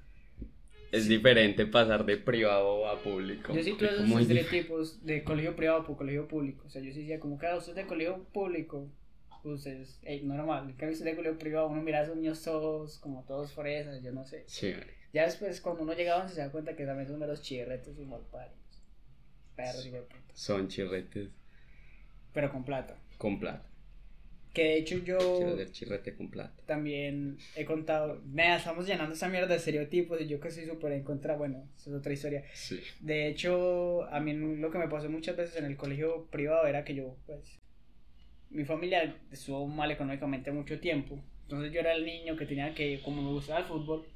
Es 0.92 1.08
diferente 1.08 1.66
pasar 1.66 2.06
de 2.06 2.16
privado 2.16 2.88
a 2.88 2.96
público. 3.02 3.52
Yo 3.52 3.62
sí 3.62 3.72
tuve 3.72 3.88
esos 3.90 4.08
estereotipos 4.08 5.04
de 5.04 5.24
colegio 5.24 5.56
privado 5.56 5.84
por 5.84 5.96
colegio 5.96 6.28
público, 6.28 6.62
o 6.66 6.70
sea, 6.70 6.80
yo 6.80 6.92
sí 6.92 7.00
decía, 7.00 7.18
como 7.18 7.38
que, 7.38 7.46
ah, 7.48 7.56
usted 7.56 7.72
es 7.72 7.76
de 7.76 7.86
colegio 7.86 8.24
público, 8.32 8.88
pues 9.46 9.64
es 9.66 10.00
ey, 10.02 10.22
normal, 10.24 10.64
en 10.68 10.76
cambio 10.76 10.90
es 10.96 11.04
de 11.04 11.14
colegio 11.14 11.38
privado, 11.38 11.68
uno 11.68 11.80
mira 11.80 12.00
a 12.00 12.02
esos 12.02 12.16
niños 12.16 12.42
todos, 12.42 12.98
como 12.98 13.22
todos 13.24 13.52
fresas, 13.52 14.02
yo 14.02 14.10
no 14.12 14.24
sé. 14.24 14.42
Sí, 14.48 14.72
marica. 14.72 14.92
Ya 15.12 15.24
después, 15.24 15.60
cuando 15.60 15.84
uno 15.84 15.92
llega 15.94 16.20
a 16.20 16.28
se 16.28 16.40
da 16.40 16.50
cuenta 16.50 16.74
que 16.74 16.84
también 16.84 17.06
son 17.08 17.20
meros 17.20 17.42
chirretos 17.42 17.96
y 17.98 18.04
malparios. 18.04 18.58
Perros 19.54 19.86
y 19.86 19.90
de 19.90 20.00
puta. 20.02 20.24
son 20.34 20.68
chirretes 20.68 21.30
Pero 22.34 22.50
con 22.50 22.64
plata. 22.64 22.98
con 23.18 23.38
plata. 23.38 23.64
Que 24.52 24.62
de 24.64 24.78
hecho 24.78 24.98
yo 24.98 25.18
Quiero 25.18 25.64
chirrete 25.70 26.16
con 26.16 26.30
plata. 26.30 26.62
también 26.66 27.36
he 27.54 27.64
contado. 27.66 28.20
Nada, 28.26 28.56
estamos 28.56 28.86
llenando 28.86 29.14
esa 29.14 29.28
mierda 29.28 29.48
de 29.48 29.56
estereotipos 29.56 30.20
y 30.20 30.26
yo 30.26 30.40
que 30.40 30.50
soy 30.50 30.64
súper 30.66 30.92
en 30.92 31.04
contra. 31.04 31.36
Bueno, 31.36 31.68
esa 31.76 31.90
es 31.90 31.96
otra 31.96 32.12
historia. 32.12 32.42
Sí. 32.54 32.80
De 33.00 33.28
hecho, 33.28 34.04
a 34.04 34.18
mí 34.18 34.32
lo 34.32 34.70
que 34.70 34.78
me 34.78 34.88
pasó 34.88 35.08
muchas 35.10 35.36
veces 35.36 35.56
en 35.56 35.66
el 35.66 35.76
colegio 35.76 36.26
privado 36.30 36.66
era 36.66 36.84
que 36.84 36.94
yo, 36.94 37.16
pues. 37.26 37.58
Mi 38.50 38.64
familia 38.64 39.16
estuvo 39.30 39.66
mal 39.66 39.90
económicamente 39.90 40.50
mucho 40.52 40.78
tiempo. 40.80 41.18
Entonces 41.42 41.72
yo 41.72 41.80
era 41.80 41.92
el 41.92 42.04
niño 42.04 42.36
que 42.36 42.46
tenía 42.46 42.74
que, 42.74 43.00
como 43.04 43.22
me 43.22 43.30
gustaba 43.30 43.60
el 43.60 43.66
fútbol, 43.66 44.06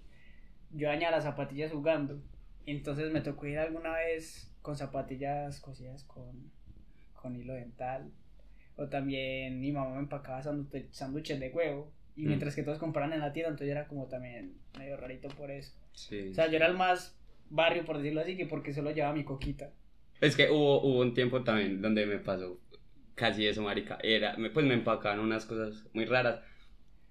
yo 0.73 0.89
dañaba 0.89 1.17
las 1.17 1.25
zapatillas 1.25 1.73
jugando. 1.73 2.21
Entonces 2.67 3.13
me 3.13 3.21
tocó 3.21 3.47
ir 3.47 3.59
alguna 3.59 3.93
vez 3.95 4.53
con 4.63 4.77
zapatillas 4.77 5.61
cosidas 5.61 6.05
con, 6.05 6.51
con 7.15 7.37
hilo 7.37 7.55
dental. 7.55 8.11
O 8.77 8.87
también 8.89 9.61
mi 9.61 9.73
mamá 9.73 9.95
me 9.95 10.01
empacaba 10.01 10.43
sándwich- 10.43 10.91
sándwiches 10.91 11.39
de 11.41 11.51
huevo. 11.51 11.93
Y 12.17 12.23
Mm. 12.25 12.29
mientras 12.29 12.55
que 12.55 12.63
todos 12.63 12.79
compraban 12.79 13.13
en 13.13 13.21
la 13.21 13.33
tienda, 13.33 13.51
entonces 13.51 13.69
yo 13.69 13.73
era 13.79 13.89
como 13.89 14.07
también 14.07 14.55
medio 14.79 14.97
rarito 14.97 15.29
por 15.29 15.51
eso. 15.51 15.73
Sí. 15.93 16.29
O 16.31 16.35
sea, 16.35 16.49
yo 16.49 16.57
era 16.57 16.67
el 16.67 16.77
más 16.77 17.17
barrio, 17.51 17.85
por 17.85 17.99
decirlo 17.99 18.21
así, 18.21 18.37
que 18.37 18.47
porque 18.47 18.73
solo 18.73 18.91
llevaba 18.93 19.15
mi 19.15 19.25
coquita. 19.25 19.71
Es 20.21 20.37
que 20.37 20.51
hubo, 20.51 20.83
hubo 20.83 21.01
un 21.01 21.15
tiempo 21.15 21.43
también 21.43 21.81
donde 21.81 22.07
me 22.07 22.19
pasó 22.19 22.59
casi 23.21 23.47
eso, 23.47 23.61
marica. 23.61 23.99
Era, 24.03 24.35
pues 24.55 24.65
me 24.65 24.73
empacaban 24.73 25.21
unas 25.21 25.45
cosas 25.45 25.85
muy 25.93 26.07
raras. 26.07 26.41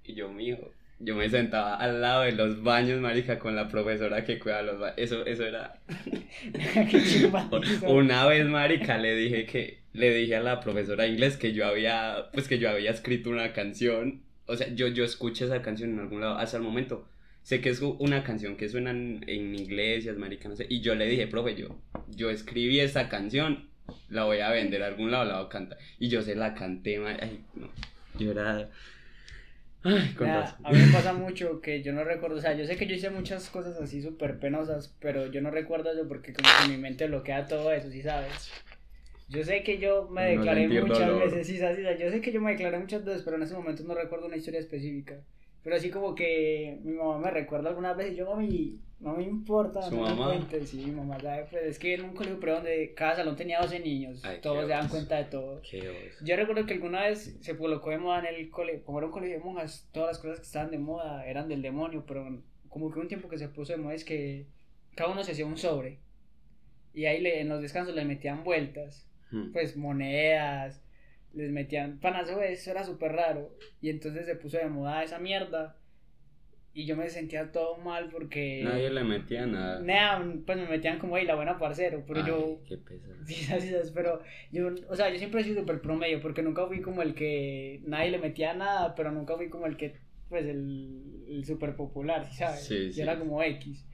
Y 0.03 0.15
yo, 0.15 0.27
mijo, 0.29 0.71
yo 0.97 1.15
me 1.15 1.29
sentaba 1.29 1.75
al 1.75 2.01
lado 2.01 2.23
de 2.23 2.31
los 2.31 2.63
baños, 2.63 2.99
marica, 2.99 3.37
con 3.37 3.55
la 3.55 3.67
profesora 3.67 4.25
que 4.25 4.39
cuida 4.39 4.63
los 4.63 4.79
baños. 4.79 4.97
Eso, 4.97 5.23
eso 5.27 5.45
era... 5.45 5.79
Una 7.87 8.25
vez, 8.25 8.47
marica, 8.47 8.97
le 8.97 9.15
dije 9.15 9.45
que... 9.45 9.79
Le 9.93 10.13
dije 10.13 10.35
a 10.35 10.41
la 10.41 10.59
profesora 10.59 11.03
de 11.03 11.11
inglés 11.11 11.37
que 11.37 11.53
yo 11.53 11.67
había... 11.67 12.29
Pues 12.33 12.47
que 12.47 12.57
yo 12.57 12.71
había 12.71 12.89
escrito 12.89 13.29
una 13.29 13.53
canción. 13.53 14.23
O 14.47 14.55
sea, 14.55 14.73
yo, 14.73 14.87
yo 14.87 15.03
escuché 15.03 15.45
esa 15.45 15.61
canción 15.61 15.91
en 15.91 15.99
algún 15.99 16.21
lado 16.21 16.37
hasta 16.37 16.57
el 16.57 16.63
momento. 16.63 17.07
Sé 17.43 17.61
que 17.61 17.69
es 17.69 17.81
una 17.81 18.23
canción 18.23 18.57
que 18.57 18.67
suena 18.67 18.89
en, 18.91 19.23
en 19.27 19.55
iglesias, 19.55 20.17
marica, 20.17 20.49
no 20.49 20.55
sé. 20.55 20.65
Y 20.69 20.81
yo 20.81 20.95
le 20.95 21.05
dije, 21.05 21.27
profe, 21.27 21.55
yo, 21.55 21.79
yo 22.09 22.31
escribí 22.31 22.79
esa 22.79 23.09
canción, 23.09 23.69
la 24.09 24.25
voy 24.25 24.39
a 24.39 24.49
vender 24.49 24.83
a 24.83 24.87
algún 24.87 25.11
lado, 25.11 25.25
la 25.25 25.37
voy 25.37 25.45
a 25.45 25.49
cantar. 25.49 25.77
Y 25.99 26.09
yo 26.09 26.21
se 26.21 26.35
la 26.35 26.53
canté. 26.53 26.97
Ay, 27.05 27.43
no. 27.55 27.69
Yo 28.17 28.31
era 28.31 28.69
a 29.83 30.71
mí 30.71 30.77
me 30.77 30.87
pasa 30.93 31.13
mucho 31.13 31.61
que 31.61 31.81
yo 31.81 31.93
no 31.93 32.03
recuerdo, 32.03 32.37
o 32.37 32.41
sea, 32.41 32.53
yo 32.53 32.65
sé 32.65 32.75
que 32.75 32.85
yo 32.85 32.95
hice 32.95 33.09
muchas 33.09 33.49
cosas 33.49 33.79
así 33.79 34.01
súper 34.01 34.39
penosas, 34.39 34.93
pero 34.99 35.27
yo 35.27 35.41
no 35.41 35.51
recuerdo 35.51 35.91
eso 35.91 36.07
porque 36.07 36.33
como 36.33 36.49
que 36.61 36.69
mi 36.69 36.77
mente 36.77 37.07
bloquea 37.07 37.47
todo 37.47 37.71
eso, 37.71 37.89
¿sí 37.89 38.01
sabes? 38.01 38.51
Yo 39.29 39.43
sé 39.43 39.63
que 39.63 39.77
yo 39.77 40.09
me 40.09 40.23
declaré 40.31 40.67
muchas 40.67 41.15
veces, 41.17 41.47
sí, 41.47 41.57
sí, 41.57 41.63
yo 41.99 42.09
sé 42.09 42.19
que 42.19 42.31
yo 42.31 42.41
me 42.41 42.51
declaré 42.51 42.79
muchas 42.79 43.05
veces, 43.05 43.21
pero 43.23 43.37
en 43.37 43.43
ese 43.43 43.53
momento 43.53 43.83
no 43.83 43.93
recuerdo 43.93 44.25
una 44.25 44.37
historia 44.37 44.59
específica. 44.59 45.15
Pero 45.63 45.75
así 45.75 45.89
como 45.89 46.15
que 46.15 46.79
mi 46.83 46.93
mamá 46.93 47.19
me 47.19 47.31
recuerda 47.31 47.69
algunas 47.69 47.95
veces, 47.95 48.17
yo 48.17 48.25
mami, 48.25 48.79
no 48.99 49.15
me 49.15 49.23
importa, 49.23 49.81
¿Su 49.81 49.95
no 49.95 50.01
mamá? 50.01 50.33
Me 50.51 50.65
sí, 50.65 50.85
mi 50.85 50.91
mamá, 50.91 51.17
pues, 51.49 51.63
es 51.63 51.79
que 51.79 51.93
en 51.93 52.03
un 52.03 52.13
colegio 52.13 52.39
pero 52.39 52.55
donde 52.55 52.93
cada 52.95 53.15
salón 53.15 53.35
tenía 53.35 53.61
12 53.61 53.79
niños, 53.79 54.21
todos 54.41 54.61
se 54.61 54.67
dan 54.67 54.89
cuenta 54.89 55.17
de 55.17 55.25
todo. 55.25 55.61
yo 56.21 56.35
recuerdo 56.35 56.65
que 56.65 56.73
alguna 56.73 57.03
vez 57.03 57.37
se 57.41 57.57
colocó 57.57 57.91
de 57.91 57.97
moda 57.97 58.19
en 58.19 58.35
el 58.35 58.49
colegio, 58.49 58.83
como 58.83 58.99
era 58.99 59.07
un 59.07 59.13
colegio 59.13 59.37
de 59.37 59.43
monjas, 59.43 59.87
todas 59.91 60.09
las 60.09 60.19
cosas 60.19 60.39
que 60.39 60.45
estaban 60.45 60.71
de 60.71 60.79
moda 60.79 61.25
eran 61.25 61.47
del 61.47 61.61
demonio, 61.61 62.03
pero 62.05 62.41
como 62.67 62.91
que 62.91 62.99
un 62.99 63.07
tiempo 63.07 63.29
que 63.29 63.37
se 63.37 63.49
puso 63.49 63.73
de 63.73 63.79
moda 63.79 63.95
es 63.95 64.03
que 64.03 64.47
cada 64.95 65.11
uno 65.11 65.23
se 65.23 65.31
hacía 65.31 65.45
un 65.45 65.57
sobre 65.57 65.99
y 66.93 67.05
ahí 67.05 67.21
le, 67.21 67.41
en 67.41 67.49
los 67.49 67.61
descansos 67.61 67.95
le 67.95 68.05
metían 68.05 68.43
vueltas, 68.43 69.07
hmm. 69.31 69.51
pues 69.51 69.77
monedas, 69.77 70.83
les 71.33 71.51
metían 71.51 71.99
panazo, 71.99 72.41
eso 72.41 72.71
era 72.71 72.83
súper 72.83 73.13
raro. 73.13 73.55
Y 73.81 73.89
entonces 73.89 74.25
se 74.25 74.35
puso 74.35 74.57
de 74.57 74.67
moda 74.67 75.03
esa 75.03 75.19
mierda. 75.19 75.77
Y 76.73 76.85
yo 76.85 76.95
me 76.95 77.09
sentía 77.09 77.51
todo 77.51 77.77
mal 77.77 78.09
porque. 78.09 78.61
Nadie 78.63 78.89
le 78.91 79.03
metía 79.03 79.45
nada. 79.45 79.81
Nada, 79.81 80.23
pues 80.45 80.57
me 80.57 80.67
metían 80.67 80.99
como 80.99 81.15
ahí 81.15 81.25
la 81.25 81.35
buena 81.35 81.57
parcero. 81.57 82.03
Pero 82.07 82.25
yo. 82.25 82.61
Qué 82.67 82.77
pesado. 82.77 83.15
Pero 83.93 84.21
yo, 84.51 84.69
o 84.87 84.95
sea, 84.95 85.09
yo 85.09 85.17
siempre 85.17 85.41
he 85.41 85.43
sido 85.43 85.61
súper 85.61 85.81
promedio 85.81 86.21
porque 86.21 86.43
nunca 86.43 86.67
fui 86.67 86.81
como 86.81 87.01
el 87.01 87.15
que 87.15 87.81
nadie 87.85 88.11
le 88.11 88.19
metía 88.19 88.53
nada, 88.53 88.95
pero 88.95 89.11
nunca 89.11 89.35
fui 89.35 89.49
como 89.49 89.65
el 89.65 89.77
que, 89.77 89.95
pues, 90.29 90.45
el, 90.45 91.25
el 91.27 91.45
súper 91.45 91.75
popular, 91.75 92.31
¿sabes? 92.31 92.65
Sí, 92.65 92.91
sí. 92.91 93.01
era 93.01 93.17
como 93.17 93.41
X. 93.41 93.85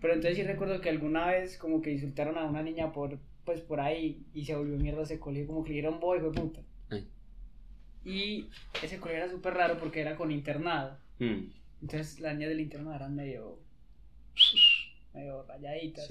Pero 0.00 0.14
entonces 0.14 0.36
sí 0.36 0.42
recuerdo 0.44 0.80
que 0.80 0.88
alguna 0.88 1.26
vez 1.26 1.56
como 1.58 1.80
que 1.82 1.92
insultaron 1.92 2.36
a 2.36 2.44
una 2.44 2.62
niña 2.62 2.92
por, 2.92 3.18
pues, 3.44 3.60
por 3.60 3.80
ahí 3.80 4.24
y 4.34 4.44
se 4.44 4.54
volvió 4.54 4.76
mierda 4.76 5.02
ese 5.02 5.18
colegio, 5.18 5.46
como 5.46 5.62
que 5.62 5.70
le 5.70 5.74
dieron 5.74 6.00
boy, 6.00 6.20
fue 6.20 6.32
puta. 6.32 6.62
Y 8.04 8.50
ese 8.82 8.98
colegio 8.98 9.24
era 9.24 9.32
súper 9.32 9.54
raro 9.54 9.78
porque 9.78 10.00
era 10.00 10.14
con 10.16 10.30
internado. 10.30 10.98
Hmm. 11.18 11.46
Entonces 11.82 12.20
las 12.20 12.34
niñas 12.34 12.50
del 12.50 12.60
internado 12.60 12.96
eran 12.96 13.14
medio. 13.14 13.58
medio 15.12 15.42
rayaditas. 15.44 16.08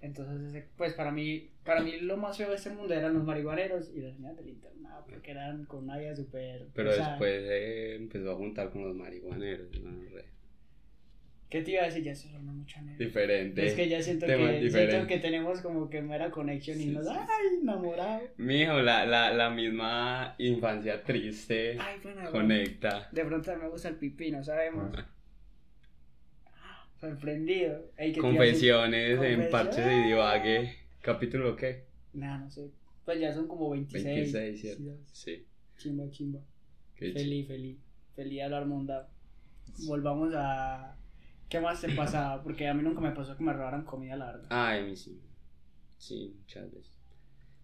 Entonces, 0.00 0.64
pues 0.76 0.92
para 0.92 1.10
mí, 1.10 1.48
para 1.64 1.80
mí 1.80 1.98
lo 2.00 2.18
más 2.18 2.36
feo 2.36 2.50
de 2.50 2.56
este 2.56 2.68
mundo 2.68 2.92
eran 2.92 3.14
los 3.14 3.24
marihuaneros 3.24 3.90
y 3.94 4.00
las 4.00 4.18
niñas 4.18 4.36
del 4.36 4.48
internado, 4.48 5.06
porque 5.08 5.30
eran 5.30 5.64
con 5.64 5.84
una 5.84 5.96
vida 5.96 6.14
súper. 6.14 6.68
Pero 6.74 6.90
después 6.94 7.42
empezó 7.96 8.32
a 8.32 8.36
juntar 8.36 8.70
con 8.70 8.84
los 8.84 8.94
marihuaneros, 8.94 9.80
no, 9.80 9.90
¿Qué 11.54 11.62
te 11.62 11.70
iba 11.70 11.82
a 11.82 11.84
decir? 11.84 12.02
Ya 12.02 12.10
eso 12.10 12.28
suena 12.28 12.50
mucho 12.50 12.80
Diferente. 12.98 13.64
Es 13.64 13.74
que 13.74 13.88
ya 13.88 14.02
siento 14.02 14.26
que, 14.26 14.70
siento 14.72 15.06
que 15.06 15.18
tenemos 15.20 15.60
como 15.60 15.88
que 15.88 16.02
mera 16.02 16.32
conexión 16.32 16.80
y 16.80 16.86
nos, 16.86 17.06
ay, 17.06 17.18
enamorado. 17.62 18.22
Mijo, 18.38 18.80
la, 18.80 19.06
la, 19.06 19.32
la 19.32 19.50
misma 19.50 20.34
infancia 20.38 21.04
triste 21.04 21.78
ay, 21.78 22.00
bueno, 22.02 22.28
conecta. 22.32 23.08
De 23.12 23.24
pronto 23.24 23.56
me 23.56 23.68
gusta 23.68 23.90
el 23.90 23.94
pipí, 23.98 24.32
no 24.32 24.42
sabemos. 24.42 24.96
Sorprendido. 26.98 27.88
Confesiones 28.20 29.22
en 29.22 29.48
Parches 29.48 29.86
de 29.86 30.06
Divague. 30.06 30.74
¿Capítulo 31.02 31.54
qué? 31.54 31.84
Nah, 32.14 32.38
no 32.38 32.50
sé. 32.50 32.68
Pues 33.04 33.20
ya 33.20 33.32
son 33.32 33.46
como 33.46 33.70
26. 33.70 34.04
26, 34.04 34.60
¿cierto? 34.60 34.98
Sí. 35.12 35.46
Chimba, 35.76 36.10
chimba. 36.10 36.40
feliz, 36.96 37.46
feliz. 37.46 37.78
Feliz 38.16 38.38
de 38.38 38.42
hablar 38.42 38.66
mondado. 38.66 39.06
Volvamos 39.86 40.34
a 40.34 40.96
¿Qué 41.48 41.60
más 41.60 41.80
te 41.80 41.90
pasa? 41.90 42.42
Porque 42.42 42.66
a 42.68 42.74
mí 42.74 42.82
nunca 42.82 43.00
me 43.00 43.12
pasó 43.12 43.36
que 43.36 43.44
me 43.44 43.52
robaran 43.52 43.84
comida, 43.84 44.16
la 44.16 44.26
verdad. 44.26 44.46
Ay, 44.50 44.80
a 44.80 44.82
mí 44.82 44.96
sí. 44.96 45.20
Sí, 45.98 46.34
muchas 46.38 46.72
veces. 46.72 46.92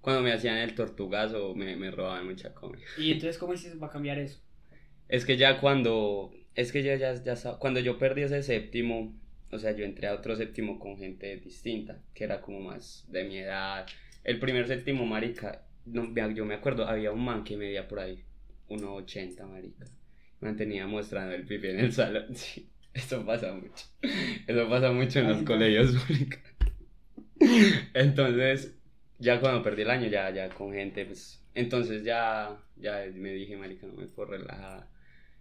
Cuando 0.01 0.23
me 0.23 0.33
hacían 0.33 0.59
el 0.59 0.75
tortugazo, 0.75 1.55
me, 1.55 1.77
me 1.77 1.91
robaban 1.91 2.27
mucha 2.27 2.55
comida. 2.55 2.85
¿Y 2.97 3.13
entonces 3.13 3.37
cómo 3.39 3.53
hiciste 3.53 3.79
para 3.79 3.93
cambiar 3.93 4.19
eso? 4.19 4.41
Es 5.09 5.25
que 5.25 5.37
ya 5.37 5.61
cuando. 5.61 6.33
Es 6.55 6.73
que 6.73 6.83
ya, 6.83 6.97
ya, 6.97 7.15
ya. 7.15 7.35
Cuando 7.59 7.81
yo 7.81 7.99
perdí 7.99 8.23
ese 8.23 8.43
séptimo, 8.43 9.15
o 9.51 9.59
sea, 9.59 9.73
yo 9.73 9.85
entré 9.85 10.07
a 10.09 10.15
otro 10.15 10.37
séptimo 10.37 10.79
con 10.79 10.97
gente 10.97 11.37
distinta, 11.37 12.01
que 12.15 12.25
era 12.25 12.41
como 12.41 12.61
más 12.61 13.07
de 13.09 13.25
mi 13.25 13.39
edad. 13.39 13.87
El 14.23 14.39
primer 14.39 14.67
séptimo, 14.69 15.05
marica, 15.07 15.67
no, 15.87 16.13
yo 16.31 16.45
me 16.45 16.55
acuerdo, 16.55 16.87
había 16.87 17.13
un 17.13 17.25
man 17.25 17.43
que 17.45 17.57
medía 17.57 17.89
por 17.89 18.01
ahí, 18.01 18.23
1,80, 18.69 19.47
marica. 19.47 19.87
Mantenía 20.41 20.87
mostrando 20.87 21.35
el 21.35 21.47
pipi 21.47 21.69
en 21.69 21.81
el 21.81 21.93
salón. 21.93 22.27
Sí. 22.35 22.69
Eso 22.93 23.25
pasa 23.25 23.53
mucho. 23.53 23.87
Eso 24.47 24.69
pasa 24.69 24.93
mucho 24.93 25.21
en 25.21 25.29
los 25.29 25.43
colegios 25.43 25.93
públicos. 25.93 26.41
Entonces, 27.95 28.77
ya 29.19 29.41
cuando 29.41 29.63
perdí 29.63 29.83
el 29.83 29.91
año, 29.91 30.09
ya, 30.09 30.31
ya 30.31 30.49
con 30.49 30.73
gente, 30.73 31.05
pues. 31.05 31.45
Entonces 31.55 32.05
ya, 32.05 32.59
ya 32.77 33.05
me 33.15 33.33
dije, 33.33 33.57
marica, 33.57 33.87
no 33.87 33.95
me 33.95 34.07
puedo 34.07 34.31
relajar. 34.31 34.89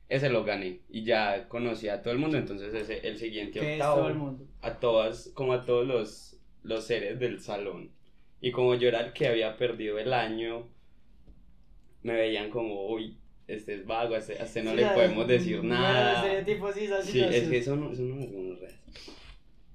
Ese 0.08 0.30
lo 0.30 0.44
gané. 0.44 0.82
Y 0.90 1.04
ya 1.04 1.48
conocí 1.48 1.88
a 1.88 2.02
todo 2.02 2.14
el 2.14 2.20
mundo. 2.20 2.38
Entonces, 2.38 2.74
ese, 2.74 3.08
el 3.08 3.18
siguiente 3.18 3.60
octavo. 3.60 3.98
todo 3.98 4.08
el 4.10 4.16
mundo? 4.16 4.48
A 4.62 4.80
todas, 4.80 5.32
como 5.34 5.54
a 5.54 5.66
todos 5.66 5.88
los, 5.88 6.40
los 6.64 6.86
seres 6.86 7.20
del 7.20 7.40
salón. 7.42 7.92
Y 8.42 8.52
como 8.52 8.76
yo 8.76 8.88
era 8.88 9.02
el 9.02 9.14
que 9.14 9.28
había 9.28 9.58
perdido 9.58 10.00
el 10.00 10.14
año, 10.14 10.68
me 12.04 12.14
veían 12.14 12.50
como, 12.50 12.88
uy, 12.88 13.18
este 13.50 13.74
es 13.74 13.86
vago, 13.86 14.16
a 14.16 14.20
este, 14.20 14.42
este 14.42 14.64
no 14.64 14.76
le 14.76 14.86
podemos 14.86 15.28
decir 15.28 15.64
nada. 15.64 16.44
sí, 17.04 17.22
es 17.22 17.48
que 17.50 17.58
eso 17.58 17.76
no, 17.76 17.92
eso 17.92 18.04
no 18.04 18.22
es 18.22 18.32
bueno 18.32 18.56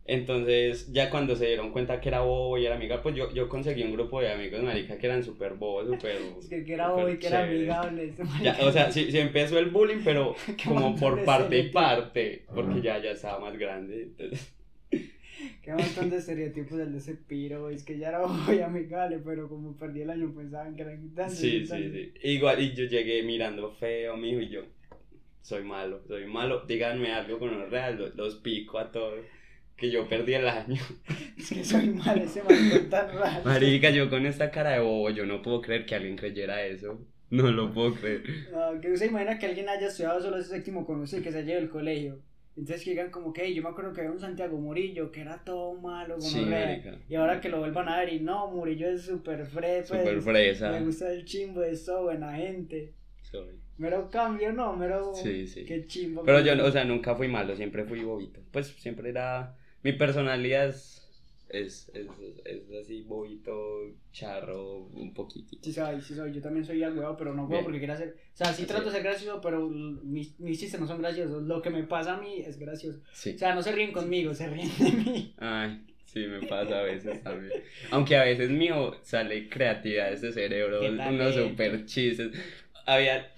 Entonces, 0.05 0.93
ya 0.93 1.11
cuando 1.11 1.35
se 1.35 1.47
dieron 1.47 1.73
cuenta 1.73 2.01
que 2.01 2.09
era 2.09 2.21
bobo 2.21 2.57
y 2.57 2.67
era 2.67 2.77
amiga, 2.77 3.03
pues 3.03 3.17
yo, 3.17 3.33
yo 3.33 3.49
conseguí 3.49 3.83
un 3.83 3.93
grupo 3.93 4.21
de 4.21 4.33
amigos, 4.33 4.63
marica, 4.63 4.97
que 4.97 5.07
eran 5.07 5.25
súper 5.25 5.55
bobos, 5.55 5.89
súper... 5.89 6.19
Es 6.39 6.49
que, 6.49 6.73
era 6.73 6.91
bobo 6.91 7.09
y 7.09 7.19
que 7.19 7.27
era 7.27 7.43
amigable. 7.43 8.13
Ya, 8.43 8.59
o 8.63 8.71
sea, 8.71 8.93
sí, 8.93 9.11
sí, 9.11 9.19
empezó 9.19 9.59
el 9.59 9.71
bullying, 9.71 10.03
pero 10.05 10.37
como 10.65 10.95
por 10.95 11.25
parte 11.25 11.59
y 11.59 11.69
parte, 11.71 12.45
porque 12.55 12.81
ya, 12.81 13.03
ya 13.03 13.11
estaba 13.11 13.41
más 13.41 13.59
grande, 13.59 14.03
entonces... 14.03 14.54
Qué 15.65 15.73
montón 15.73 16.11
de 16.11 16.19
estereotipos 16.19 16.77
del 16.77 16.93
de 16.93 16.99
ese 16.99 17.15
piro, 17.15 17.71
es 17.71 17.85
que 17.85 17.97
ya 17.97 18.11
era 18.11 18.27
muy 18.27 18.61
amigable, 18.61 19.19
pero 19.25 19.49
como 19.49 19.75
perdí 19.75 20.03
el 20.03 20.11
año 20.11 20.31
pensaban 20.35 20.77
que 20.77 20.83
eran 20.83 21.15
grandes. 21.15 21.39
Sí, 21.39 21.67
sí, 21.67 21.91
sí. 21.91 22.13
Igual, 22.23 22.61
y 22.61 22.75
yo 22.75 22.85
llegué 22.85 23.23
mirando 23.23 23.73
feo, 23.73 24.15
mijo, 24.19 24.41
y 24.41 24.51
yo, 24.51 24.61
soy 25.41 25.65
malo, 25.65 26.03
soy 26.07 26.27
malo, 26.27 26.67
díganme 26.67 27.13
algo 27.13 27.39
con 27.39 27.59
los 27.59 27.71
reales, 27.71 28.15
los, 28.15 28.35
pico 28.37 28.79
a 28.79 28.93
todos 28.93 29.25
que 29.75 29.91
yo 29.91 30.07
perdí 30.07 30.35
el 30.35 30.49
año. 30.49 30.81
Es 31.39 31.49
que 31.49 31.65
soy 31.65 31.89
malo, 31.89 32.23
ese 32.23 32.43
man 32.43 32.91
tan 32.91 33.09
raro. 33.13 33.43
Marica, 33.45 33.91
yo 33.91 34.11
con 34.11 34.27
esta 34.27 34.51
cara 34.51 34.73
de 34.73 34.81
bobo, 34.81 35.11
yo 35.11 35.25
no 35.25 35.41
puedo 35.41 35.63
creer 35.63 35.87
que 35.87 35.95
alguien 35.95 36.17
creyera 36.17 36.65
eso. 36.65 37.01
No 37.31 37.51
lo 37.51 37.73
puedo 37.73 37.95
creer. 37.95 38.23
No, 38.53 38.81
que 38.81 38.93
usted 38.93 39.09
imagina 39.09 39.39
que 39.39 39.47
alguien 39.47 39.69
haya 39.69 39.89
estudiado 39.89 40.21
solo 40.21 40.37
ese 40.37 40.51
séptimo 40.51 40.87
con 40.87 41.01
usted, 41.01 41.23
que 41.23 41.33
se 41.33 41.43
ido 41.43 41.59
al 41.59 41.71
colegio. 41.71 42.21
Entonces 42.57 42.85
que 42.85 42.91
digan 42.91 43.11
como 43.11 43.33
que 43.33 43.53
yo 43.53 43.63
me 43.63 43.69
acuerdo 43.69 43.93
que 43.93 44.01
había 44.03 44.13
un 44.13 44.21
Santiago 44.21 44.57
Murillo 44.59 45.11
que 45.11 45.23
era 45.23 45.43
todo 45.43 45.75
malo, 45.75 46.17
como 46.19 46.49
y 47.09 47.15
ahora 47.17 47.41
que 47.41 47.49
lo 47.49 47.59
vuelvan 47.59 47.89
a 47.89 47.99
ver 47.99 48.13
y 48.13 48.21
no, 48.21 48.47
Murillo 48.49 48.89
es 48.89 49.03
súper 49.03 49.45
fresa, 49.47 49.99
super 49.99 50.21
fresa. 50.21 50.71
me 50.71 50.81
gusta 50.83 51.13
el 51.13 51.25
chimbo, 51.25 51.63
es 51.63 51.85
todo 51.85 52.05
buena 52.05 52.35
gente. 52.35 52.95
Mero 53.77 54.09
cambio, 54.09 54.53
no, 54.53 54.77
mero. 54.77 55.13
Sí, 55.15 55.49
sí. 55.49 55.65
Qué 55.65 55.85
chimbo. 55.87 56.23
Pero 56.25 56.41
yo, 56.41 56.65
o 56.65 56.71
sea, 56.71 56.85
nunca 56.85 57.17
fui 57.17 57.27
malo, 57.27 57.57
siempre 57.57 57.85
fui 57.85 58.05
bobito. 58.05 58.41
Pues 58.53 58.69
siempre 58.69 59.09
era. 59.11 59.57
Mi 59.83 59.93
personalidad 59.93 60.69
es 60.69 61.04
es, 61.55 61.91
es, 61.95 62.07
es 62.45 62.63
así 62.81 63.03
bobito, 63.03 63.95
charro, 64.13 64.89
un 64.93 65.15
poquitito. 65.15 65.63
Sí, 65.63 65.73
soy, 65.73 66.01
sí, 66.01 66.15
soy. 66.15 66.33
Yo 66.33 66.43
también 66.43 66.65
soy 66.65 66.83
algo, 66.83 67.17
pero 67.17 67.35
no 67.35 67.49
puedo 67.49 67.63
porque 67.63 67.79
quiero 67.79 67.95
hacer. 67.95 68.17
O 68.33 68.37
sea, 68.37 68.53
sí 68.53 68.65
trato 68.65 68.87
de 68.87 68.93
ser 68.93 69.03
gracioso, 69.03 69.41
pero 69.41 69.69
mis, 69.69 70.39
mis 70.41 70.59
chistes 70.59 70.81
no 70.81 70.87
son 70.87 71.01
graciosos. 71.01 71.43
Lo 71.45 71.63
que 71.63 71.71
me 71.71 71.85
pasa 71.85 72.15
a 72.15 72.21
mí 72.21 72.41
es 72.41 72.59
gracioso. 72.59 73.01
O 73.01 73.39
sea, 73.39 73.55
no 73.55 73.63
se 73.63 73.73
ríen 73.73 73.93
conmigo, 73.93 74.35
se 74.35 74.49
ríen 74.49 74.71
de 74.79 74.93
mí. 74.93 75.35
Ay. 75.39 75.87
Sí, 76.07 76.27
me 76.29 76.47
pasa 76.47 76.79
a 76.79 76.83
veces 76.83 77.23
también. 77.25 77.53
Aunque 77.91 78.17
a 78.17 78.23
veces 78.23 78.49
mío 78.49 78.97
sale 79.03 79.49
creatividad 79.49 80.11
de 80.11 80.15
ese 80.15 80.33
cerebro, 80.33 80.81
unos 80.81 81.35
super 81.35 81.87
chistes. 81.87 82.31
Había, 82.87 83.33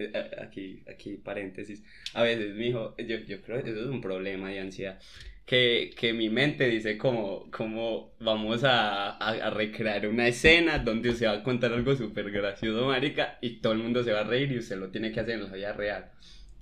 eh, 0.00 0.30
aquí, 0.42 0.82
aquí 0.90 1.16
paréntesis, 1.18 1.84
a 2.14 2.22
veces, 2.22 2.56
mijo, 2.56 2.96
yo, 2.96 3.18
yo 3.18 3.40
creo 3.42 3.62
que 3.62 3.70
eso 3.70 3.80
es 3.80 3.86
un 3.86 4.00
problema 4.00 4.50
de 4.50 4.58
ansiedad. 4.58 5.00
Que, 5.46 5.92
que 5.96 6.14
mi 6.14 6.30
mente 6.30 6.66
dice 6.68 6.96
como, 6.96 7.50
como 7.50 8.14
vamos 8.18 8.64
a, 8.64 9.10
a, 9.10 9.50
recrear 9.50 10.08
una 10.08 10.26
escena 10.26 10.78
donde 10.78 11.10
usted 11.10 11.26
va 11.26 11.32
a 11.32 11.42
contar 11.42 11.72
algo 11.72 11.94
súper 11.94 12.30
gracioso, 12.30 12.86
marica, 12.86 13.38
y 13.42 13.60
todo 13.60 13.74
el 13.74 13.80
mundo 13.80 14.02
se 14.02 14.12
va 14.12 14.20
a 14.20 14.24
reír 14.24 14.52
y 14.52 14.58
usted 14.58 14.78
lo 14.78 14.88
tiene 14.88 15.12
que 15.12 15.20
hacer 15.20 15.34
en 15.34 15.44
la 15.44 15.52
vida 15.52 15.72
real. 15.74 16.10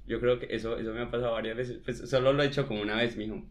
Yo 0.06 0.18
creo 0.20 0.40
que 0.40 0.48
eso, 0.50 0.78
eso 0.78 0.92
me 0.92 1.02
ha 1.02 1.10
pasado 1.10 1.32
varias 1.32 1.56
veces, 1.56 1.78
pues 1.84 1.98
solo 2.10 2.32
lo 2.32 2.42
he 2.42 2.46
hecho 2.46 2.66
como 2.66 2.82
una 2.82 2.96
vez, 2.96 3.16
mijo, 3.16 3.44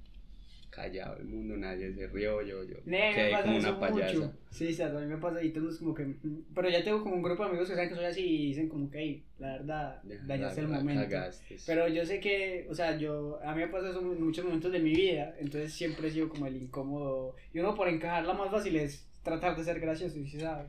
callado 0.72 1.18
el 1.18 1.26
mundo, 1.26 1.56
nadie 1.58 1.94
se 1.94 2.08
rió, 2.08 2.42
yo, 2.42 2.64
yo 2.64 2.78
Ne, 2.86 3.12
quedé 3.14 3.32
como 3.44 3.58
una 3.58 3.78
payasa. 3.80 4.14
mucho. 4.20 4.34
Sí, 4.50 4.74
sí, 4.74 4.82
a 4.82 4.90
mí 4.90 5.06
me 5.06 5.18
pasa 5.18 5.44
y 5.44 5.52
todos 5.52 5.78
como 5.80 5.94
que... 5.94 6.16
Pero 6.56 6.70
ya 6.70 6.84
tengo 6.84 7.04
como 7.04 7.16
un 7.16 7.22
grupo 7.22 7.44
de 7.44 7.50
amigos 7.50 7.68
que 7.70 7.76
saben 7.76 7.90
que 7.90 7.96
soy 7.96 8.06
así 8.06 8.26
y 8.26 8.46
dicen 8.48 8.70
como 8.70 8.90
que, 8.90 9.00
"Ey, 9.00 9.24
la 9.38 9.52
verdad, 9.58 10.02
Ya, 10.04 10.16
dañaste 10.26 10.62
la- 10.62 10.68
el 10.68 10.72
la 10.72 10.78
momento. 10.80 11.02
cagaste. 11.10 11.58
Pero 11.66 11.88
yo 11.90 12.06
sé 12.06 12.20
que, 12.22 12.66
o 12.70 12.74
sea, 12.74 12.98
yo, 12.98 13.40
a 13.44 13.54
mí 13.54 13.62
me 13.62 13.68
pasa 13.68 13.90
eso 13.90 14.00
en 14.00 14.24
muchos 14.24 14.46
momentos 14.46 14.72
de 14.72 14.80
mi 14.80 14.94
vida, 14.96 15.36
entonces 15.40 15.74
siempre 15.74 16.08
he 16.08 16.12
sido 16.12 16.30
como 16.30 16.48
el 16.48 16.56
incómodo. 16.56 17.36
Y 17.54 17.60
uno 17.60 17.76
por 17.76 17.90
encajarla 17.90 18.34
más 18.34 18.50
fácil 18.50 18.78
es 18.78 19.06
tratar 19.24 19.56
de 19.58 19.64
ser 19.66 19.80
gracioso, 19.80 20.18
y 20.18 20.28
sí 20.28 20.40
sabe. 20.40 20.68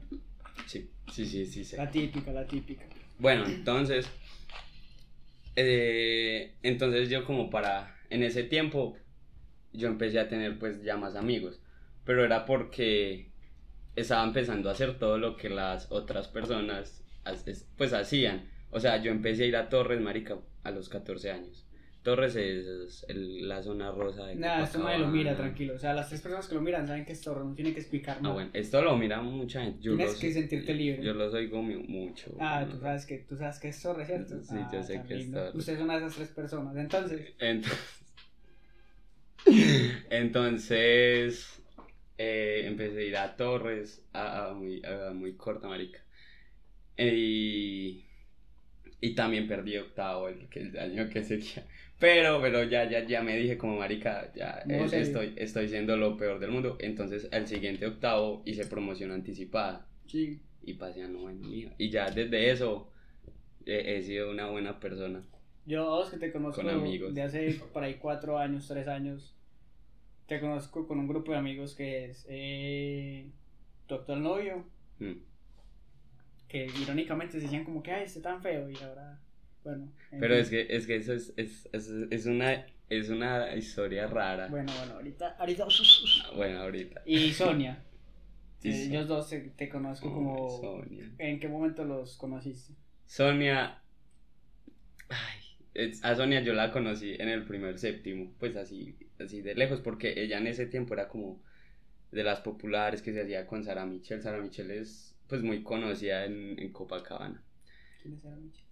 Sí, 0.67 0.91
sí, 1.13 1.25
sí, 1.25 1.47
sí. 1.47 1.65
sí. 1.65 1.77
La 1.77 1.91
típica, 1.91 2.33
la 2.33 2.45
típica. 2.47 2.85
Bueno, 3.19 3.47
entonces, 3.47 4.07
eh, 5.57 6.55
entonces 6.63 7.09
yo 7.09 7.25
como 7.25 7.51
para, 7.51 7.97
en 8.11 8.23
ese 8.23 8.43
tiempo, 8.45 8.97
yo 9.73 9.89
empecé 9.89 10.19
a 10.21 10.29
tener 10.29 10.59
pues 10.59 10.83
ya 10.83 10.97
más 10.97 11.17
amigos, 11.17 11.61
pero 12.05 12.25
era 12.25 12.45
porque 12.47 13.31
estaba 13.97 14.25
empezando 14.25 14.69
a 14.69 14.73
hacer 14.73 14.99
todo 14.99 15.19
lo 15.19 15.37
que 15.37 15.49
las 15.51 15.91
otras 15.91 16.29
personas 16.29 17.05
pues 17.77 17.93
hacían. 17.93 18.49
O 18.71 18.81
sea, 18.81 18.97
yo 19.03 19.11
empecé 19.13 19.45
a 19.45 19.47
ir 19.47 19.57
a 19.57 19.69
Torres, 19.69 20.01
marica, 20.01 20.39
a 20.65 20.71
los 20.71 20.89
14 20.89 21.31
años. 21.31 21.67
Torres 22.03 22.35
es 22.35 23.05
el- 23.09 23.47
la 23.49 23.63
zona 23.63 23.93
rosa 23.93 24.27
de 24.27 24.35
Nada, 24.35 24.65
esto 24.65 24.81
nadie 24.81 24.99
lo 24.99 25.07
mira, 25.07 25.37
tranquilo. 25.37 25.75
O 25.75 25.79
sea, 25.79 25.95
las 25.95 26.09
tres 26.09 26.21
personas 26.21 26.49
que 26.49 26.57
lo 26.57 26.61
miran 26.61 26.85
saben 26.85 27.05
que 27.05 27.13
es 27.13 27.23
zorro, 27.23 27.45
no 27.45 27.55
tiene 27.55 27.73
que 27.73 27.79
explicar 27.79 28.17
Ah, 28.19 28.23
nada. 28.23 28.35
bueno, 28.35 28.51
esto 28.55 28.83
lo 28.83 28.97
mira 28.97 29.23
mucha 29.23 29.63
gente. 29.63 29.79
Yo 29.83 29.93
Tienes 29.95 30.15
los- 30.15 30.21
que 30.21 30.33
sentirte 30.33 30.75
libre. 30.75 31.01
Yo 31.05 31.15
los 31.15 31.33
oigo 31.33 31.63
mu- 31.63 31.85
mucho. 31.87 32.35
Ah, 32.41 32.67
tú 32.69 32.77
sabes 32.81 33.07
que, 33.07 33.19
tú 33.19 33.37
sabes 33.37 33.61
que 33.61 33.69
es 33.69 33.81
zorro, 33.81 34.05
¿cierto? 34.05 34.43
Sí, 34.43 34.57
yo 34.73 34.81
Ah, 34.81 34.83
sé 34.83 34.95
tan 34.97 35.07
que 35.07 35.15
es 35.15 35.31
zorro. 35.31 35.57
Ustedes 35.57 35.79
son 35.79 35.85
una 35.89 35.99
de 36.01 36.07
esas 36.07 36.17
tres 36.17 36.29
personas. 36.31 36.77
Entonces, 36.77 37.35
Entonces, 37.39 38.02
entonces 40.11 41.63
eh, 42.19 42.63
empecé 42.67 42.99
a 42.99 43.03
ir 43.03 43.17
a 43.17 43.37
Torres 43.37 44.05
a, 44.13 44.49
a 44.49 44.55
muy, 44.55 44.83
a 44.85 45.13
muy 45.13 45.35
corta, 45.35 45.69
marica. 45.69 46.01
Y, 46.97 48.05
y 49.01 49.15
también 49.15 49.49
perdí 49.49 49.77
octavo 49.79 50.29
el, 50.29 50.79
año 50.79 51.09
que 51.09 51.25
seguía. 51.25 51.67
Pero, 51.99 52.41
pero 52.41 52.65
ya, 52.65 52.89
ya, 52.89 53.05
ya 53.05 53.23
me 53.23 53.37
dije 53.37 53.57
como 53.57 53.79
marica, 53.79 54.33
ya 54.35 54.63
eh, 54.69 54.89
estoy, 54.93 55.35
estoy 55.37 55.69
siendo 55.69 55.97
lo 55.97 56.17
peor 56.17 56.39
del 56.39 56.51
mundo. 56.51 56.77
Entonces, 56.81 57.29
el 57.33 57.47
siguiente 57.47 57.87
octavo 57.87 58.43
hice 58.45 58.67
promoción 58.67 59.11
anticipada 59.13 59.87
sí. 60.07 60.41
y 60.63 60.75
pasé 60.75 61.03
a 61.03 61.09
noveno 61.09 61.49
mío. 61.49 61.71
Y 61.79 61.91
ya 61.91 62.11
desde 62.11 62.51
eso 62.51 62.93
eh, 63.67 63.97
he 63.97 64.03
sido 64.03 64.31
una 64.31 64.49
buena 64.49 64.79
persona. 64.81 65.23
Yo, 65.65 65.87
vos 65.87 66.11
que 66.11 66.19
te 66.19 66.33
conozco 66.33 66.63
Con 66.63 66.71
amigos. 66.71 67.15
de 67.15 67.23
hace 67.23 67.53
por 67.73 67.85
ahí 67.85 67.97
cuatro 67.99 68.39
años, 68.39 68.67
tres 68.69 68.89
años, 68.89 69.35
te 70.27 70.41
conozco 70.41 70.87
con 70.89 70.99
un 70.99 71.09
grupo 71.09 71.33
de 71.33 71.39
amigos 71.39 71.75
que 71.75 72.07
es 72.07 72.27
eh, 72.29 73.31
tu 73.87 73.95
actual 73.97 74.23
novio, 74.23 74.65
Mm. 75.01 75.19
que 76.49 76.67
irónicamente 76.67 77.33
se 77.39 77.41
decían 77.45 77.65
como 77.65 77.83
que, 77.83 77.93
ay, 77.93 78.05
este 78.05 78.21
tan 78.21 78.43
feo, 78.43 78.69
y 78.71 78.77
ahora, 78.83 79.19
bueno. 79.65 79.89
en 80.11 80.21
Pero 80.21 80.35
fin. 80.35 80.43
es 80.43 80.51
que, 80.51 80.67
es 80.77 80.87
que 80.87 80.97
eso 80.97 81.13
es, 81.15 81.33
es, 81.37 81.69
es, 81.73 81.89
es 82.11 82.27
una, 82.27 82.67
es 82.89 83.09
una 83.09 83.55
historia 83.57 84.07
rara. 84.07 84.49
Bueno, 84.49 84.73
Bueno, 84.73 84.73
bueno, 84.79 84.95
ahorita, 84.95 85.29
ahorita. 85.39 85.65
ahorita. 86.63 87.03
Y 87.07 87.33
Sonia, 87.33 87.83
Sí, 88.59 88.71
eh, 88.71 88.85
ellos 88.87 89.09
dos 89.09 89.29
te, 89.29 89.41
te 89.41 89.69
conozco 89.69 90.13
como... 90.13 90.49
Sonia. 90.61 91.11
¿En 91.19 91.41
qué 91.41 91.49
momento 91.49 91.85
los 91.85 92.17
conociste? 92.17 92.75
Sonia. 93.07 93.79
Ay, 95.09 95.42
a 96.03 96.15
Sonia 96.15 96.41
yo 96.43 96.53
la 96.53 96.71
conocí 96.71 97.15
en 97.19 97.29
el 97.29 97.45
primer 97.45 97.79
séptimo, 97.79 98.33
pues 98.39 98.57
así, 98.57 98.97
así 99.19 99.41
de 99.41 99.55
lejos, 99.55 99.81
porque 99.81 100.23
ella 100.23 100.39
en 100.39 100.47
ese 100.47 100.67
tiempo 100.67 100.95
era 100.95 101.09
como 101.09 101.43
de 102.11 102.23
las 102.25 102.41
populares 102.41 103.03
que 103.03 103.13
se 103.13 103.23
hacía 103.23 103.47
con 103.47 103.65
Sara 103.65 103.87
Michelle. 103.87 104.23
Sara 104.23 104.39
Michelle 104.39 104.79
es 104.79 105.17
pues 105.29 105.43
muy 105.43 105.63
conocida 105.63 106.27
en, 106.27 106.59
en 106.59 106.73
Copacabana. 106.73 107.43
¿Quién 108.03 108.15
es 108.15 108.25
Michi? 108.25 108.65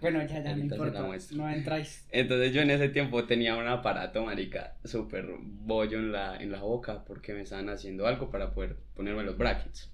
Bueno, 0.00 0.26
ya, 0.26 0.42
ya, 0.42 0.56
no 0.56 0.62
importa. 0.64 1.06
No 1.32 1.48
entráis. 1.48 2.06
Entonces 2.10 2.52
yo 2.52 2.62
en 2.62 2.70
ese 2.70 2.88
tiempo 2.88 3.24
tenía 3.24 3.56
un 3.56 3.68
aparato, 3.68 4.24
marica, 4.24 4.76
súper 4.84 5.28
bollo 5.38 5.98
en 5.98 6.10
la, 6.10 6.36
en 6.42 6.50
la 6.50 6.60
boca 6.62 7.04
porque 7.04 7.34
me 7.34 7.42
estaban 7.42 7.68
haciendo 7.68 8.06
algo 8.06 8.30
para 8.30 8.52
poder 8.52 8.76
ponerme 8.94 9.22
los 9.22 9.38
brackets. 9.38 9.92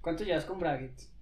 ¿Cuánto 0.00 0.24
llevas 0.24 0.46
con 0.46 0.58
brackets? 0.58 1.12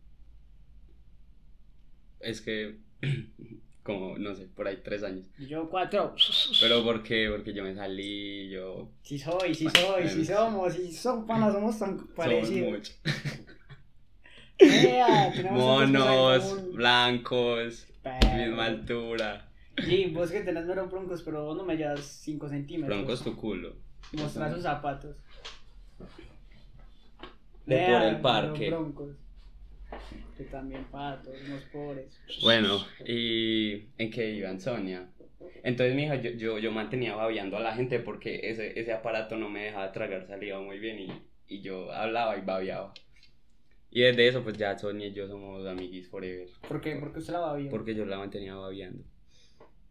Es 2.20 2.40
que, 2.40 2.78
como, 3.82 4.18
no 4.18 4.34
sé, 4.34 4.46
por 4.54 4.66
ahí 4.68 4.80
tres 4.84 5.02
años. 5.02 5.26
Yo 5.38 5.68
cuatro. 5.70 6.14
Pero 6.60 6.84
porque, 6.84 7.28
porque 7.30 7.54
yo 7.54 7.62
me 7.64 7.74
salí, 7.74 8.50
yo... 8.50 8.90
Sí 9.02 9.18
soy, 9.18 9.54
sí 9.54 9.64
Bueno, 9.64 9.80
soy, 9.80 10.08
sí 10.08 10.24
somos, 10.26 10.74
sí 10.74 10.92
somos, 10.92 11.26
panas, 11.26 11.52
somos 11.54 11.78
tan 11.78 11.96
Somos 11.98 12.14
parecidos. 12.14 13.00
tantas 14.58 15.44
Monos, 15.52 16.72
blancos, 16.74 17.86
Pero- 18.02 18.34
misma 18.36 18.66
altura. 18.66 19.44
Sí, 19.84 20.06
vos 20.06 20.30
que 20.32 20.40
tenés 20.40 20.66
mero 20.66 20.88
broncos, 20.88 21.22
pero 21.22 21.44
vos 21.44 21.56
no 21.56 21.64
me 21.64 21.76
llevas 21.76 22.00
5 22.00 22.48
centímetros. 22.48 22.98
Broncos 22.98 23.22
tu 23.22 23.36
culo. 23.36 23.76
Mostrar 24.12 24.52
sus 24.52 24.64
zapatos. 24.64 25.16
De 27.64 27.86
por 27.86 28.02
el 28.02 28.20
parque. 28.20 28.70
broncos. 28.70 29.14
Que 30.36 30.44
también 30.44 30.84
patos, 30.84 31.34
unos 31.46 31.62
pobres. 31.64 32.20
Bueno, 32.42 32.78
y 33.06 33.88
en 33.98 34.10
qué 34.10 34.30
iban 34.34 34.60
Sonia. 34.60 35.10
Entonces, 35.62 35.94
mija, 35.94 36.16
yo, 36.16 36.30
yo, 36.30 36.58
yo 36.58 36.72
mantenía 36.72 37.14
babeando 37.14 37.56
a 37.56 37.60
la 37.60 37.74
gente 37.74 37.98
porque 38.00 38.50
ese, 38.50 38.78
ese 38.78 38.92
aparato 38.92 39.36
no 39.36 39.48
me 39.48 39.64
dejaba 39.64 39.92
tragar 39.92 40.26
saliva 40.26 40.60
muy 40.60 40.78
bien 40.78 40.98
y, 40.98 41.22
y 41.46 41.62
yo 41.62 41.90
hablaba 41.92 42.36
y 42.36 42.42
babeaba. 42.42 42.92
Y 43.90 44.02
desde 44.02 44.28
eso, 44.28 44.42
pues 44.42 44.56
ya 44.58 44.76
Sonia 44.76 45.06
y 45.06 45.12
yo 45.12 45.26
somos 45.26 45.66
amiguis 45.66 46.08
forever. 46.08 46.48
¿Por 46.68 46.80
qué? 46.80 46.96
Porque 46.96 47.20
usted 47.20 47.32
la. 47.32 47.58
Porque 47.70 47.94
yo 47.94 48.04
la 48.04 48.18
mantenía 48.18 48.54
babeando. 48.54 49.02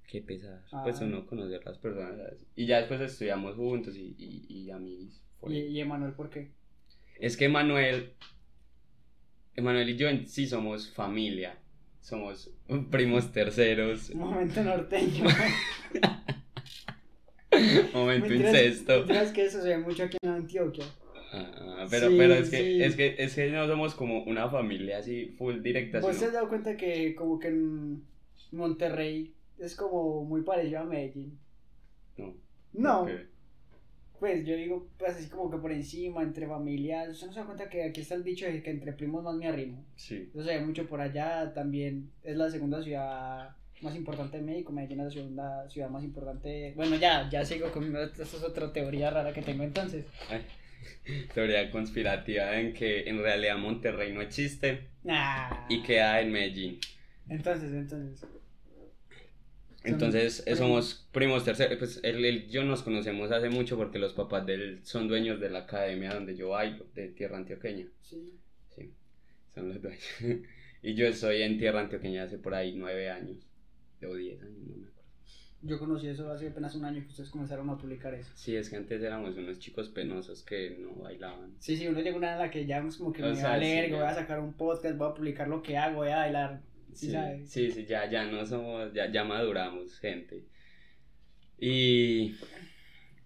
Qué 0.07 0.21
pesada. 0.21 0.63
Ah. 0.71 0.83
Pues 0.83 1.01
uno 1.01 1.25
conocer 1.25 1.62
las 1.65 1.77
personas. 1.79 2.15
¿sabes? 2.17 2.45
Y 2.55 2.65
ya 2.65 2.77
después 2.77 3.01
estudiamos 3.01 3.55
juntos 3.55 3.95
y, 3.97 4.15
y, 4.17 4.45
y 4.47 4.71
amiguis. 4.71 5.15
¿Y, 5.15 5.39
forever. 5.39 5.71
y 5.71 5.79
Emanuel 5.81 6.13
por 6.13 6.29
qué? 6.29 6.51
Es 7.19 7.36
que 7.36 7.49
Manuel, 7.49 8.13
Emanuel 9.57 9.89
y 9.89 9.97
yo 9.97 10.07
en 10.07 10.25
sí 10.27 10.47
somos 10.47 10.89
familia. 10.93 11.57
Somos 12.01 12.49
primos 12.89 13.31
terceros. 13.33 14.13
Momento 14.15 14.63
norteño. 14.63 15.25
Momento 17.93 18.27
Mentiras- 18.27 18.53
incesto. 18.53 18.99
mentiras 18.99 19.31
que 19.31 19.45
eso 19.45 19.61
se 19.61 19.69
ve 19.69 19.77
mucho 19.79 20.03
aquí 20.03 20.17
en 20.21 20.29
Antioquia. 20.29 20.85
Ah, 21.33 21.85
pero, 21.89 22.09
Sí, 22.09 22.15
pero 22.17 22.33
es 22.35 22.49
que, 22.49 22.57
sí. 22.57 22.83
es 22.83 22.95
que 22.95 23.15
es 23.17 23.35
que 23.35 23.49
no 23.51 23.67
somos 23.67 23.95
como 23.95 24.23
una 24.23 24.49
familia 24.49 24.99
así 24.99 25.33
full 25.37 25.61
directa. 25.61 25.99
¿Vos 25.99 26.11
te 26.11 26.15
sino- 26.17 26.27
has 26.27 26.33
dado 26.33 26.47
cuenta 26.49 26.77
que 26.77 27.15
como 27.15 27.39
que 27.39 27.47
en 27.49 28.03
Monterrey 28.51 29.33
es 29.59 29.75
como 29.75 30.23
muy 30.23 30.43
parecido 30.43 30.79
a 30.81 30.85
Medellín? 30.85 31.37
No. 32.17 32.33
No. 32.73 33.07
Pues 34.19 34.45
yo 34.45 34.56
digo, 34.56 34.88
pues 34.97 35.15
así 35.15 35.30
como 35.30 35.49
que 35.51 35.58
por 35.58 35.71
encima, 35.71 36.23
entre 36.23 36.47
familias. 36.47 37.10
¿Usted 37.10 37.27
no 37.27 37.34
se 37.34 37.39
da 37.39 37.45
cuenta 37.45 37.69
que 37.69 37.84
aquí 37.84 38.01
está 38.01 38.15
el 38.15 38.23
dicho 38.23 38.45
de 38.45 38.62
que 38.63 38.69
entre 38.71 38.93
primos 38.93 39.23
más 39.23 39.36
me 39.36 39.47
arrimo? 39.47 39.86
Sí. 39.95 40.30
Se 40.34 40.41
ve 40.41 40.60
mucho 40.62 40.88
por 40.88 41.01
allá 41.01 41.53
también. 41.53 42.12
Es 42.23 42.36
la 42.38 42.49
segunda 42.49 42.82
ciudad 42.82 43.56
más 43.82 43.95
importante 43.95 44.38
de 44.38 44.43
México. 44.43 44.71
Medellín 44.73 44.99
es 45.01 45.06
la 45.06 45.12
segunda 45.12 45.69
ciudad 45.69 45.89
más 45.89 46.03
importante. 46.03 46.73
Bueno, 46.75 46.95
ya, 46.95 47.30
ya 47.30 47.45
sigo 47.45 47.71
con. 47.71 47.95
Esta 47.95 48.23
es 48.23 48.43
otra 48.43 48.73
teoría 48.73 49.10
rara 49.12 49.34
que 49.34 49.41
tengo 49.41 49.63
entonces. 49.63 50.06
Ay, 50.30 50.41
Teoría 51.34 51.69
conspirativa 51.71 52.60
en 52.60 52.73
que 52.73 53.10
en 53.10 53.19
realidad 53.19 53.58
Monterrey 53.58 54.13
no 54.13 54.21
existe 54.21 54.88
Nah. 55.03 55.67
y 55.69 55.82
queda 55.84 56.21
en 56.21 56.32
Medellín. 56.32 56.80
Entonces, 57.30 57.71
entonces. 57.73 58.25
Entonces 59.88 60.41
eh, 60.41 60.56
primos. 60.56 60.60
somos 60.60 61.08
primos 61.12 61.43
terceros. 61.45 61.78
Pues 61.78 62.00
él, 62.04 62.23
él 62.26 62.47
yo 62.50 62.63
nos 62.63 62.84
conocemos 62.84 63.32
hace 63.32 63.50
mucho 63.50 63.78
porque 63.78 64.00
los 64.00 64.13
papás 64.13 64.45
de 64.45 64.54
él 64.56 64.80
son 64.84 65.08
dueños 65.08 65.39
de 65.39 65.50
la 65.50 65.60
academia 65.60 66.13
donde 66.13 66.36
yo 66.36 66.50
bailo, 66.50 66.86
de 66.93 67.10
Tierra 67.10 67.38
Antioqueña. 67.38 67.88
Sí. 68.02 68.34
Sí, 68.76 68.93
son 69.54 69.69
los 69.69 69.82
dueños. 69.82 70.04
y 70.82 70.93
yo 70.93 71.08
estoy 71.08 71.41
en 71.41 71.58
Tierra 71.58 71.82
Antioqueña 71.82 72.23
hace 72.23 72.38
por 72.38 72.54
ahí 72.54 72.73
nueve 72.76 73.10
años. 73.10 73.38
O 74.08 74.13
diez 74.15 74.41
años, 74.41 74.60
no 74.67 74.76
me 74.78 74.88
acuerdo. 74.88 74.97
Yo 75.63 75.80
conocí 75.80 76.08
eso 76.08 76.32
hace 76.32 76.50
apenas 76.50 76.76
un 76.76 76.86
año 76.86 77.02
que 77.02 77.08
ustedes 77.08 77.32
comenzaron 77.32 77.69
a 77.69 77.78
publicar 77.78 78.13
eso. 78.13 78.32
Sí, 78.36 78.56
es 78.56 78.69
que 78.69 78.76
antes 78.76 79.02
éramos 79.02 79.36
unos 79.38 79.58
chicos 79.58 79.89
penosos 79.89 80.43
que 80.43 80.78
no 80.80 81.02
bailaban. 81.02 81.56
Sí, 81.60 81.76
sí, 81.76 81.88
uno 81.88 82.00
llega 82.00 82.15
una 82.15 82.34
en 82.34 82.39
la 82.39 82.52
que 82.52 82.65
ya 82.67 82.78
es 82.78 82.97
como 82.97 83.12
que 83.12 83.23
O 83.23 83.28
me 83.30 83.36
sea, 83.36 83.50
va 83.50 83.54
a 83.56 83.58
leer, 83.58 83.86
sí, 83.88 83.91
voy 83.91 84.04
a 84.04 84.13
sacar 84.13 84.39
un 84.39 84.54
podcast, 84.54 84.95
voy 84.97 85.10
a 85.10 85.13
publicar 85.15 85.47
lo 85.47 85.63
que 85.63 85.76
hago, 85.78 85.97
voy 85.97 86.10
a 86.10 86.17
bailar. 86.17 86.62
¿Sí, 86.97 87.12
sabes? 87.12 87.49
Sí, 87.49 87.71
sí, 87.71 87.86
ya, 87.86 88.10
ya 88.10 88.25
no 88.25 88.45
somos, 88.45 88.93
ya, 88.93 89.12
ya 89.12 89.23
maduramos, 89.23 89.99
gente. 89.99 90.43
Y 91.60 92.36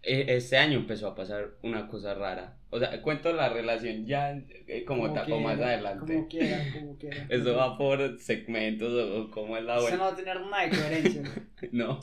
e, 0.03 0.35
este 0.35 0.57
año 0.57 0.79
empezó 0.79 1.07
a 1.07 1.15
pasar 1.15 1.51
una 1.63 1.87
cosa 1.87 2.13
rara. 2.13 2.57
O 2.69 2.79
sea, 2.79 3.01
cuento 3.01 3.33
la 3.33 3.49
relación 3.49 4.05
ya 4.05 4.31
eh, 4.67 4.85
como, 4.85 5.11
tapo 5.13 5.39
más 5.39 5.59
adelante. 5.59 6.13
Como 6.13 6.27
quiera, 6.27 6.65
como 6.73 6.97
quiera. 6.97 7.25
Eso 7.29 7.55
va 7.55 7.77
por 7.77 8.19
segmentos 8.19 8.91
o, 8.91 9.31
como 9.31 9.57
es 9.57 9.63
la 9.63 9.77
Eso 9.77 9.97
no 9.97 10.03
va 10.03 10.09
a 10.09 10.15
tener 10.15 10.41
nada 10.41 10.63
de 10.63 10.69
coherencia. 10.69 11.23
no. 11.71 11.99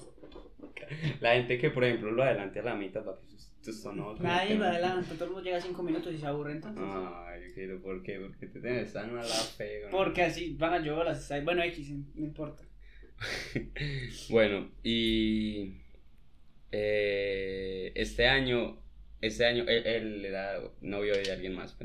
La 1.20 1.35
gente 1.35 1.59
que, 1.59 1.70
por 1.70 1.85
ejemplo, 1.85 2.11
lo 2.11 2.22
adelante 2.22 2.61
a 2.61 2.62
la 2.62 2.74
mitad, 2.74 3.04
papi, 3.04 3.26
esto 3.66 3.92
no. 3.92 4.14
Nadie 4.16 4.55
lo 4.57 4.64
adelanta, 4.64 5.14
todo 5.14 5.25
el 5.25 5.31
mundo 5.31 5.44
llega 5.44 5.59
a 5.59 5.61
5 5.61 5.83
minutos 5.83 6.14
y 6.14 6.18
se 6.18 6.27
aburre 6.27 6.53
entonces. 6.53 6.83
Ay, 6.85 7.42
pero 7.55 7.81
¿por 7.83 8.03
qué? 8.03 8.18
Porque 8.21 8.47
te 8.47 8.61
tienes 8.61 8.92
tan 8.92 9.11
a 9.11 9.23
la 9.23 9.25
fe. 9.25 9.83
Porque 9.90 10.23
así 10.23 10.55
van 10.55 10.75
a 10.75 10.79
llover 10.79 11.07
las. 11.07 11.44
Bueno, 11.44 11.62
X, 11.62 11.90
no 12.14 12.25
importa. 12.25 12.64
bueno, 14.31 14.71
y. 14.83 15.75
Eh, 16.71 17.92
este 17.94 18.27
año. 18.27 18.81
Este 19.21 19.44
año 19.44 19.64
él, 19.66 20.25
era 20.25 20.61
novio 20.81 21.14
de 21.16 21.33
alguien 21.33 21.55
más. 21.55 21.77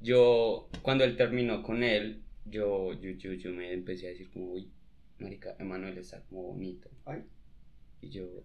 yo, 0.00 0.70
cuando 0.80 1.04
él 1.04 1.16
terminó 1.16 1.62
con 1.62 1.82
él, 1.82 2.22
yo, 2.46 2.94
yo, 2.94 3.10
yo, 3.10 3.34
yo 3.34 3.50
me 3.52 3.72
empecé 3.74 4.06
a 4.06 4.10
decir 4.10 4.30
como, 4.30 4.52
uy, 4.52 4.70
marica, 5.18 5.54
Emanuel 5.58 5.98
está 5.98 6.22
como 6.22 6.44
bonito. 6.44 6.88
Ay. 7.04 7.24
Y 8.00 8.08
yo, 8.08 8.42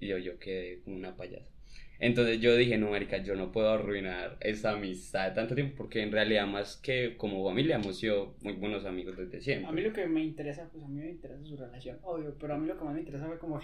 y 0.00 0.06
yo, 0.06 0.16
yo 0.16 0.38
quedé 0.38 0.80
como 0.80 0.96
una 0.96 1.14
payasa. 1.14 1.53
Entonces 2.00 2.40
yo 2.40 2.56
dije, 2.56 2.76
no, 2.76 2.90
marica, 2.90 3.18
yo 3.18 3.36
no 3.36 3.52
puedo 3.52 3.70
arruinar 3.70 4.36
esa 4.40 4.72
amistad 4.72 5.28
de 5.28 5.34
tanto 5.34 5.54
tiempo 5.54 5.74
porque 5.76 6.02
en 6.02 6.12
realidad 6.12 6.46
más 6.46 6.76
que 6.76 7.16
como 7.16 7.44
familia 7.44 7.76
hemos 7.76 7.98
sido 7.98 8.34
muy 8.42 8.54
buenos 8.54 8.84
amigos 8.84 9.16
desde 9.16 9.40
siempre. 9.40 9.68
A 9.68 9.72
mí 9.72 9.80
lo 9.80 9.92
que 9.92 10.06
me 10.06 10.22
interesa, 10.22 10.68
pues 10.70 10.84
a 10.84 10.88
mí 10.88 11.00
me 11.00 11.10
interesa 11.10 11.44
su 11.44 11.56
relación, 11.56 11.98
obvio, 12.02 12.36
pero 12.38 12.54
a 12.54 12.58
mí 12.58 12.66
lo 12.66 12.76
que 12.76 12.84
más 12.84 12.94
me 12.94 13.00
interesa 13.00 13.26
fue 13.26 13.38
como 13.38 13.60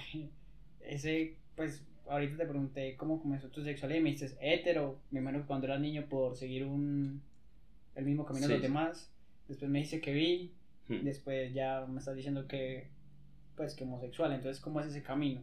ese, 0.80 1.36
pues 1.56 1.84
ahorita 2.08 2.36
te 2.36 2.46
pregunté 2.46 2.96
cómo 2.96 3.20
comenzó 3.20 3.48
tu 3.48 3.62
sexualidad 3.62 4.00
y 4.00 4.02
me 4.02 4.10
dices 4.10 4.36
hetero, 4.40 5.00
mi 5.10 5.18
hermano 5.18 5.44
cuando 5.46 5.66
era 5.66 5.78
niño 5.78 6.06
por 6.08 6.36
seguir 6.36 6.64
un, 6.64 7.22
el 7.94 8.04
mismo 8.04 8.24
camino 8.24 8.46
de 8.46 8.54
los 8.54 8.62
demás, 8.62 9.12
después 9.48 9.70
me 9.70 9.80
dice 9.80 10.00
que 10.00 10.12
vi, 10.12 10.54
hmm. 10.88 11.04
después 11.04 11.52
ya 11.52 11.84
me 11.86 11.98
estás 11.98 12.16
diciendo 12.16 12.46
que, 12.46 12.88
pues 13.56 13.74
que 13.74 13.84
homosexual, 13.84 14.32
entonces 14.32 14.62
¿cómo 14.62 14.80
es 14.80 14.86
ese 14.86 15.02
camino? 15.02 15.42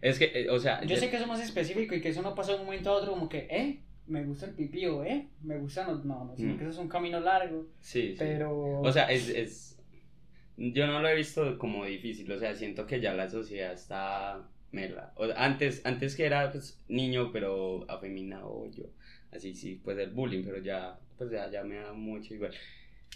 Es 0.00 0.18
que, 0.18 0.26
eh, 0.34 0.50
o 0.50 0.58
sea. 0.58 0.84
Yo 0.84 0.96
sé 0.96 1.10
que 1.10 1.16
eso 1.16 1.24
es 1.24 1.28
más 1.28 1.42
específico 1.42 1.94
y 1.94 2.00
que 2.00 2.10
eso 2.10 2.22
no 2.22 2.34
pasa 2.34 2.52
de 2.52 2.58
un 2.58 2.66
momento 2.66 2.90
a 2.90 2.94
otro 2.94 3.12
como 3.12 3.28
que, 3.28 3.46
¿eh? 3.50 3.80
Me 4.06 4.24
gusta 4.24 4.46
el 4.46 4.52
pipí 4.52 4.86
o, 4.86 5.04
¿eh? 5.04 5.28
Me 5.42 5.58
gusta. 5.58 5.86
No, 5.86 5.96
no, 6.04 6.24
no 6.24 6.36
sino 6.36 6.54
mm. 6.54 6.58
que 6.58 6.64
eso 6.64 6.72
es 6.72 6.78
un 6.78 6.88
camino 6.88 7.20
largo. 7.20 7.66
Sí, 7.80 8.14
Pero. 8.18 8.80
O 8.80 8.92
sea, 8.92 9.10
es, 9.10 9.28
es. 9.28 9.78
Yo 10.56 10.86
no 10.86 11.00
lo 11.00 11.08
he 11.08 11.14
visto 11.14 11.56
como 11.58 11.84
difícil, 11.84 12.30
o 12.32 12.38
sea, 12.38 12.54
siento 12.54 12.86
que 12.86 13.00
ya 13.00 13.14
la 13.14 13.28
sociedad 13.28 13.72
está. 13.72 14.48
Mela. 14.70 15.12
O, 15.16 15.26
antes, 15.36 15.80
antes 15.84 16.14
que 16.14 16.26
era 16.26 16.50
pues, 16.52 16.78
niño, 16.88 17.30
pero 17.32 17.90
afeminado 17.90 18.66
yo. 18.70 18.84
Así 19.30 19.54
sí, 19.54 19.80
pues 19.82 19.98
el 19.98 20.10
bullying, 20.10 20.42
pero 20.44 20.58
ya, 20.58 20.98
pues 21.16 21.30
ya, 21.30 21.50
ya 21.50 21.62
me 21.64 21.76
da 21.76 21.92
mucho 21.92 22.34
igual. 22.34 22.52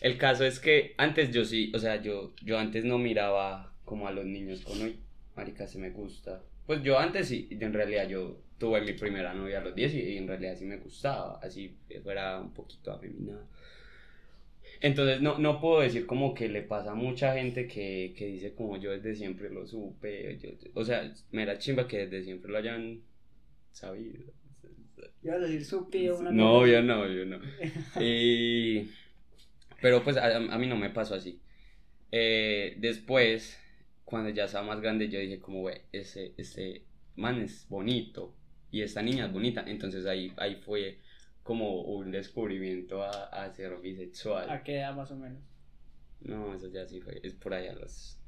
El 0.00 0.18
caso 0.18 0.44
es 0.44 0.58
que 0.58 0.94
antes 0.98 1.30
yo 1.30 1.44
sí, 1.44 1.70
o 1.74 1.78
sea, 1.78 2.02
yo, 2.02 2.34
yo 2.42 2.58
antes 2.58 2.84
no 2.84 2.98
miraba 2.98 3.72
como 3.84 4.08
a 4.08 4.12
los 4.12 4.24
niños 4.24 4.62
con 4.62 4.80
hoy, 4.82 4.98
marica, 5.36 5.66
se 5.66 5.78
me 5.78 5.90
gusta, 5.90 6.42
pues 6.66 6.83
yo 6.83 6.98
antes 6.98 7.29
sí, 7.29 7.48
en 7.51 7.72
realidad 7.72 8.09
yo 8.09 8.38
tuve 8.59 8.81
mi 8.81 8.92
primera 8.92 9.35
novia 9.35 9.59
a 9.59 9.64
los 9.64 9.75
10 9.75 9.94
y, 9.94 10.16
en 10.18 10.29
realidad 10.29 10.55
sí 10.57 10.64
me 10.64 10.77
gustaba, 10.77 11.40
así 11.42 11.77
fuera 12.03 12.40
un 12.40 12.53
poquito 12.53 12.92
afeminada. 12.92 13.46
Entonces 14.81 15.20
no, 15.20 15.38
no 15.38 15.61
puedo 15.61 15.81
decir 15.81 16.07
como 16.07 16.35
que 16.35 16.48
le 16.48 16.62
pasa 16.62 16.92
a 16.92 16.94
mucha 16.94 17.35
gente 17.35 17.66
que, 17.66 18.14
que 18.16 18.27
dice 18.27 18.55
como 18.55 18.77
yo 18.77 18.90
desde 18.92 19.14
siempre 19.14 19.51
lo 19.51 19.66
supe, 19.66 20.38
o 20.75 20.85
sea, 20.85 21.12
me 21.31 21.46
da 21.46 21.59
chimba 21.59 21.87
que 21.87 22.07
desde 22.07 22.25
siempre 22.25 22.51
lo 22.51 22.59
hayan 22.59 23.01
sabido. 23.72 24.25
a 25.25 25.38
decir 25.38 25.64
supe 25.64 26.11
una 26.12 26.31
No, 26.31 26.66
yo 26.66 26.83
no, 26.83 27.09
yo 27.09 27.25
no. 27.25 27.40
y, 28.01 28.90
pero 29.81 30.03
pues 30.03 30.16
a, 30.16 30.37
a, 30.37 30.59
mí 30.59 30.66
no 30.66 30.77
me 30.77 30.90
pasó 30.90 31.14
así. 31.14 31.40
Eh, 32.11 32.75
después 32.79 33.59
cuando 34.12 34.29
ya 34.29 34.44
estaba 34.44 34.66
más 34.66 34.83
grande, 34.83 35.09
yo 35.09 35.18
dije 35.18 35.40
como, 35.40 35.61
güey, 35.61 35.81
ese, 35.90 36.35
ese 36.37 36.83
man 37.16 37.40
es 37.40 37.66
bonito 37.70 38.37
y 38.70 38.83
esta 38.83 39.01
niña 39.01 39.25
es 39.25 39.33
bonita. 39.33 39.64
Entonces 39.66 40.05
ahí, 40.05 40.35
ahí 40.37 40.57
fue 40.57 40.98
como 41.42 41.81
un 41.81 42.11
descubrimiento 42.11 43.03
a, 43.03 43.11
a 43.11 43.51
ser 43.55 43.75
bisexual. 43.81 44.51
¿A 44.51 44.62
qué 44.62 44.81
edad 44.81 44.94
más 44.94 45.11
o 45.12 45.16
menos? 45.16 45.42
No, 46.20 46.55
eso 46.55 46.68
ya 46.68 46.85
sí 46.87 47.01
fue, 47.01 47.20
es 47.22 47.33
por 47.33 47.55
ahí 47.55 47.68
a 47.68 47.72
los 47.72 48.18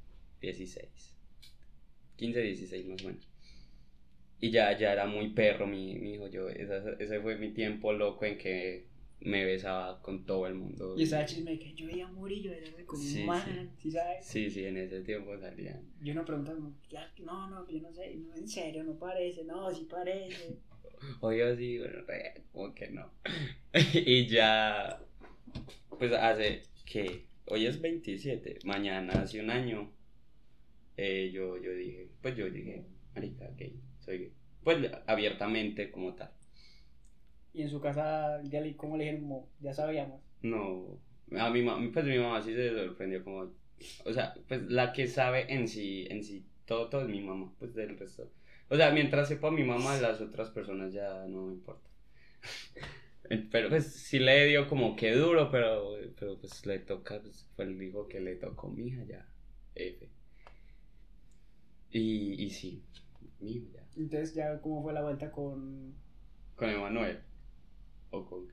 16. 0.40 0.88
15, 2.16 2.40
16 2.40 2.86
más 2.86 3.04
o 3.04 3.08
menos. 3.08 3.28
Y 4.40 4.50
ya, 4.50 4.74
ya 4.78 4.90
era 4.90 5.04
muy 5.04 5.34
perro 5.34 5.66
mi, 5.66 5.98
mi 5.98 6.14
hijo, 6.14 6.28
yo, 6.28 6.48
ese 6.48 7.20
fue 7.20 7.36
mi 7.36 7.52
tiempo 7.52 7.92
loco 7.92 8.24
en 8.24 8.38
que 8.38 8.86
me 9.20 9.44
besaba 9.44 10.00
con 10.02 10.24
todo 10.24 10.46
el 10.46 10.54
mundo. 10.54 10.94
Y 10.98 11.04
esa 11.04 11.24
chisme 11.24 11.58
que 11.58 11.72
yo 11.74 11.86
veía 11.86 12.06
a 12.06 12.12
Murillo 12.12 12.52
era 12.52 12.70
como 12.86 13.02
un 13.02 13.26
man, 13.26 13.70
sí. 13.78 13.90
sabes? 13.90 14.24
Sí, 14.24 14.50
sí, 14.50 14.64
en 14.64 14.76
ese 14.76 15.00
tiempo 15.00 15.38
salían. 15.38 15.82
Yo 16.02 16.14
no 16.14 16.24
preguntaba, 16.24 16.58
no, 16.58 17.48
no, 17.48 17.68
yo 17.68 17.80
no 17.80 17.92
sé, 17.92 18.14
no, 18.16 18.34
en 18.34 18.48
serio, 18.48 18.84
no 18.84 18.98
parece, 18.98 19.44
no, 19.44 19.74
sí 19.74 19.86
parece. 19.90 20.58
Oye, 21.20 21.56
sí, 21.56 21.78
bueno, 21.78 22.04
como 22.52 22.74
que 22.74 22.90
no. 22.90 23.10
y 23.94 24.26
ya, 24.26 25.00
pues 25.98 26.12
hace 26.12 26.62
que, 26.84 27.26
hoy 27.46 27.66
es 27.66 27.80
27, 27.80 28.58
mañana 28.64 29.12
hace 29.14 29.40
un 29.40 29.50
año, 29.50 29.90
eh, 30.96 31.30
yo, 31.32 31.60
yo 31.60 31.72
dije, 31.74 32.08
pues 32.20 32.36
yo 32.36 32.50
dije, 32.50 32.84
marica, 33.14 33.50
gay, 33.56 33.80
soy 34.00 34.18
gay. 34.18 34.32
Pues 34.62 34.90
abiertamente 35.06 35.90
como 35.90 36.14
tal. 36.14 36.30
Y 37.54 37.62
en 37.62 37.70
su 37.70 37.80
casa, 37.80 38.42
ya 38.42 38.60
le, 38.60 38.76
¿cómo 38.76 38.96
le 38.96 39.04
dijeron? 39.04 39.44
ya 39.60 39.72
sabíamos. 39.72 40.20
No, 40.42 40.98
a 41.38 41.50
mi 41.50 41.62
mamá, 41.62 41.88
pues 41.92 42.04
mi 42.04 42.18
mamá 42.18 42.42
sí 42.42 42.52
se 42.52 42.70
sorprendió 42.74 43.24
como, 43.24 43.52
o 44.04 44.12
sea, 44.12 44.34
pues 44.48 44.62
la 44.70 44.92
que 44.92 45.06
sabe 45.06 45.52
en 45.52 45.68
sí, 45.68 46.06
en 46.10 46.22
sí, 46.22 46.44
todo, 46.66 46.88
todo 46.88 47.02
es 47.02 47.08
mi 47.08 47.20
mamá, 47.20 47.52
pues 47.58 47.74
del 47.74 47.96
resto. 47.98 48.28
O 48.68 48.76
sea, 48.76 48.90
mientras 48.90 49.28
sepa 49.28 49.50
mi 49.50 49.62
mamá, 49.62 49.96
las 49.98 50.20
otras 50.20 50.50
personas 50.50 50.92
ya 50.92 51.26
no 51.28 51.46
me 51.46 51.54
importa. 51.54 51.88
Pero 53.50 53.70
pues 53.70 53.86
sí 53.86 54.18
le 54.18 54.46
dio 54.46 54.68
como 54.68 54.96
que 54.96 55.12
duro, 55.12 55.50
pero, 55.50 55.96
pero 56.18 56.38
pues 56.38 56.66
le 56.66 56.78
toca, 56.80 57.22
pues 57.22 57.48
fue 57.56 57.64
el 57.64 57.82
hijo 57.82 58.06
que 58.06 58.20
le 58.20 58.36
tocó 58.36 58.68
mi 58.68 58.88
hija 58.88 59.02
ya, 59.04 59.26
F. 59.74 60.10
Y, 61.90 62.44
y 62.44 62.50
sí, 62.50 62.84
mi 63.40 63.66
ya. 63.72 63.82
Entonces 63.96 64.34
ya, 64.34 64.60
¿cómo 64.60 64.82
fue 64.82 64.92
la 64.92 65.00
vuelta 65.00 65.32
con... 65.32 65.94
Con 66.54 66.68
Emanuel? 66.68 67.18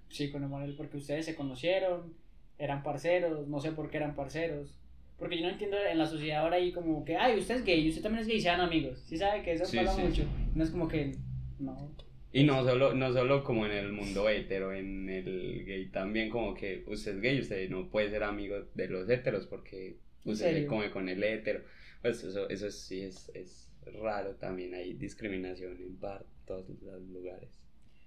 Sí, 0.10 0.32
con 0.32 0.44
Emanuel, 0.44 0.76
porque 0.76 0.98
ustedes 0.98 1.26
se 1.26 1.36
conocieron, 1.36 2.14
eran 2.58 2.84
parceros, 2.84 3.48
no 3.48 3.60
sé 3.60 3.72
por 3.72 3.90
qué 3.90 3.98
eran 3.98 4.16
parceros. 4.16 4.78
Porque 5.18 5.38
yo 5.38 5.44
no 5.44 5.52
entiendo 5.52 5.78
en 5.78 5.98
la 6.00 6.08
sociedad 6.08 6.42
ahora 6.42 6.56
ahí 6.56 6.72
como 6.72 7.06
que, 7.06 7.16
ay, 7.16 7.38
usted 7.38 7.58
es 7.58 7.64
gay, 7.64 7.88
usted 7.88 8.02
también 8.02 8.24
es 8.24 8.28
gay, 8.28 8.42
sean 8.42 8.60
amigos. 8.60 9.04
Sí 9.06 9.18
sabe 9.18 9.44
que 9.44 9.54
eso 9.54 9.66
pasa 9.66 9.96
mucho. 9.98 10.24
No 10.56 10.64
es 10.64 10.72
como 10.72 10.88
que, 10.88 11.16
no. 11.60 11.92
Y 12.34 12.44
no 12.44 12.64
solo, 12.64 12.94
no 12.94 13.12
solo 13.12 13.44
como 13.44 13.66
en 13.66 13.74
el 13.74 13.92
mundo 13.92 14.28
hetero, 14.30 14.74
en 14.74 15.10
el 15.10 15.66
gay 15.66 15.90
también 15.90 16.30
como 16.30 16.54
que 16.56 16.84
usted 16.88 17.16
es 17.16 17.22
gay, 17.22 17.40
usted 17.40 17.70
no 17.70 17.90
puede 17.90 18.10
ser 18.10 18.24
amigo 18.24 18.56
de 18.74 18.88
los 18.88 19.10
heteros 19.10 19.46
porque 19.48 19.98
usted 20.26 20.62
se 20.62 20.66
come 20.66 20.90
con 20.90 21.10
el 21.10 21.22
hetero. 21.24 21.62
Pues 22.02 22.24
eso, 22.24 22.50
eso 22.50 22.72
sí 22.72 23.02
es, 23.02 23.30
es 23.36 23.70
raro 24.02 24.36
también, 24.36 24.74
hay 24.74 24.94
discriminación 24.94 25.78
en 25.78 26.00
todos 26.46 26.70
los 26.82 27.02
lugares. 27.10 27.60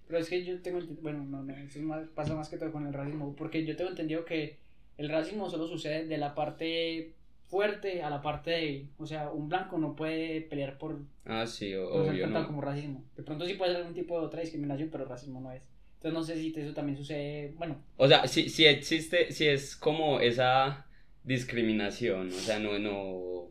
Pero 0.06 0.18
es 0.18 0.28
que 0.28 0.44
yo 0.44 0.60
tengo, 0.60 0.80
bueno, 1.00 1.24
no, 1.24 1.42
no, 1.42 1.54
eso 1.56 1.80
pasa 2.14 2.34
más 2.34 2.48
que 2.48 2.58
todo 2.58 2.70
con 2.72 2.86
el 2.86 2.92
racismo, 2.92 3.34
porque 3.36 3.64
yo 3.64 3.76
tengo 3.76 3.90
entendido 3.90 4.24
que 4.24 4.58
el 4.98 5.08
racismo 5.08 5.48
solo 5.48 5.66
sucede 5.66 6.06
de 6.06 6.18
la 6.18 6.34
parte 6.34 7.14
fuerte 7.46 8.02
a 8.02 8.10
la 8.10 8.20
parte 8.20 8.50
débil. 8.50 8.90
O 8.98 9.06
sea, 9.06 9.30
un 9.30 9.48
blanco 9.48 9.78
no 9.78 9.94
puede 9.96 10.40
pelear 10.42 10.78
por, 10.78 11.00
ah, 11.24 11.46
sí, 11.46 11.74
obvio, 11.74 12.26
no. 12.26 12.46
como 12.46 12.60
racismo. 12.60 13.04
De 13.16 13.22
pronto 13.22 13.46
sí 13.46 13.54
puede 13.54 13.72
ser 13.72 13.80
algún 13.80 13.94
tipo 13.94 14.18
de 14.18 14.26
otra 14.26 14.40
discriminación, 14.40 14.88
pero 14.90 15.04
racismo 15.04 15.40
no 15.40 15.52
es. 15.52 15.62
Entonces 15.96 16.12
no 16.12 16.22
sé 16.22 16.36
si 16.36 16.52
eso 16.54 16.74
también 16.74 16.98
sucede, 16.98 17.54
bueno. 17.56 17.82
O 17.96 18.06
sea, 18.06 18.26
si, 18.26 18.48
si 18.48 18.66
existe, 18.66 19.32
si 19.32 19.46
es 19.46 19.76
como 19.76 20.20
esa 20.20 20.86
discriminación, 21.22 22.28
o 22.28 22.32
sea, 22.32 22.58
no, 22.58 22.78
no, 22.78 23.48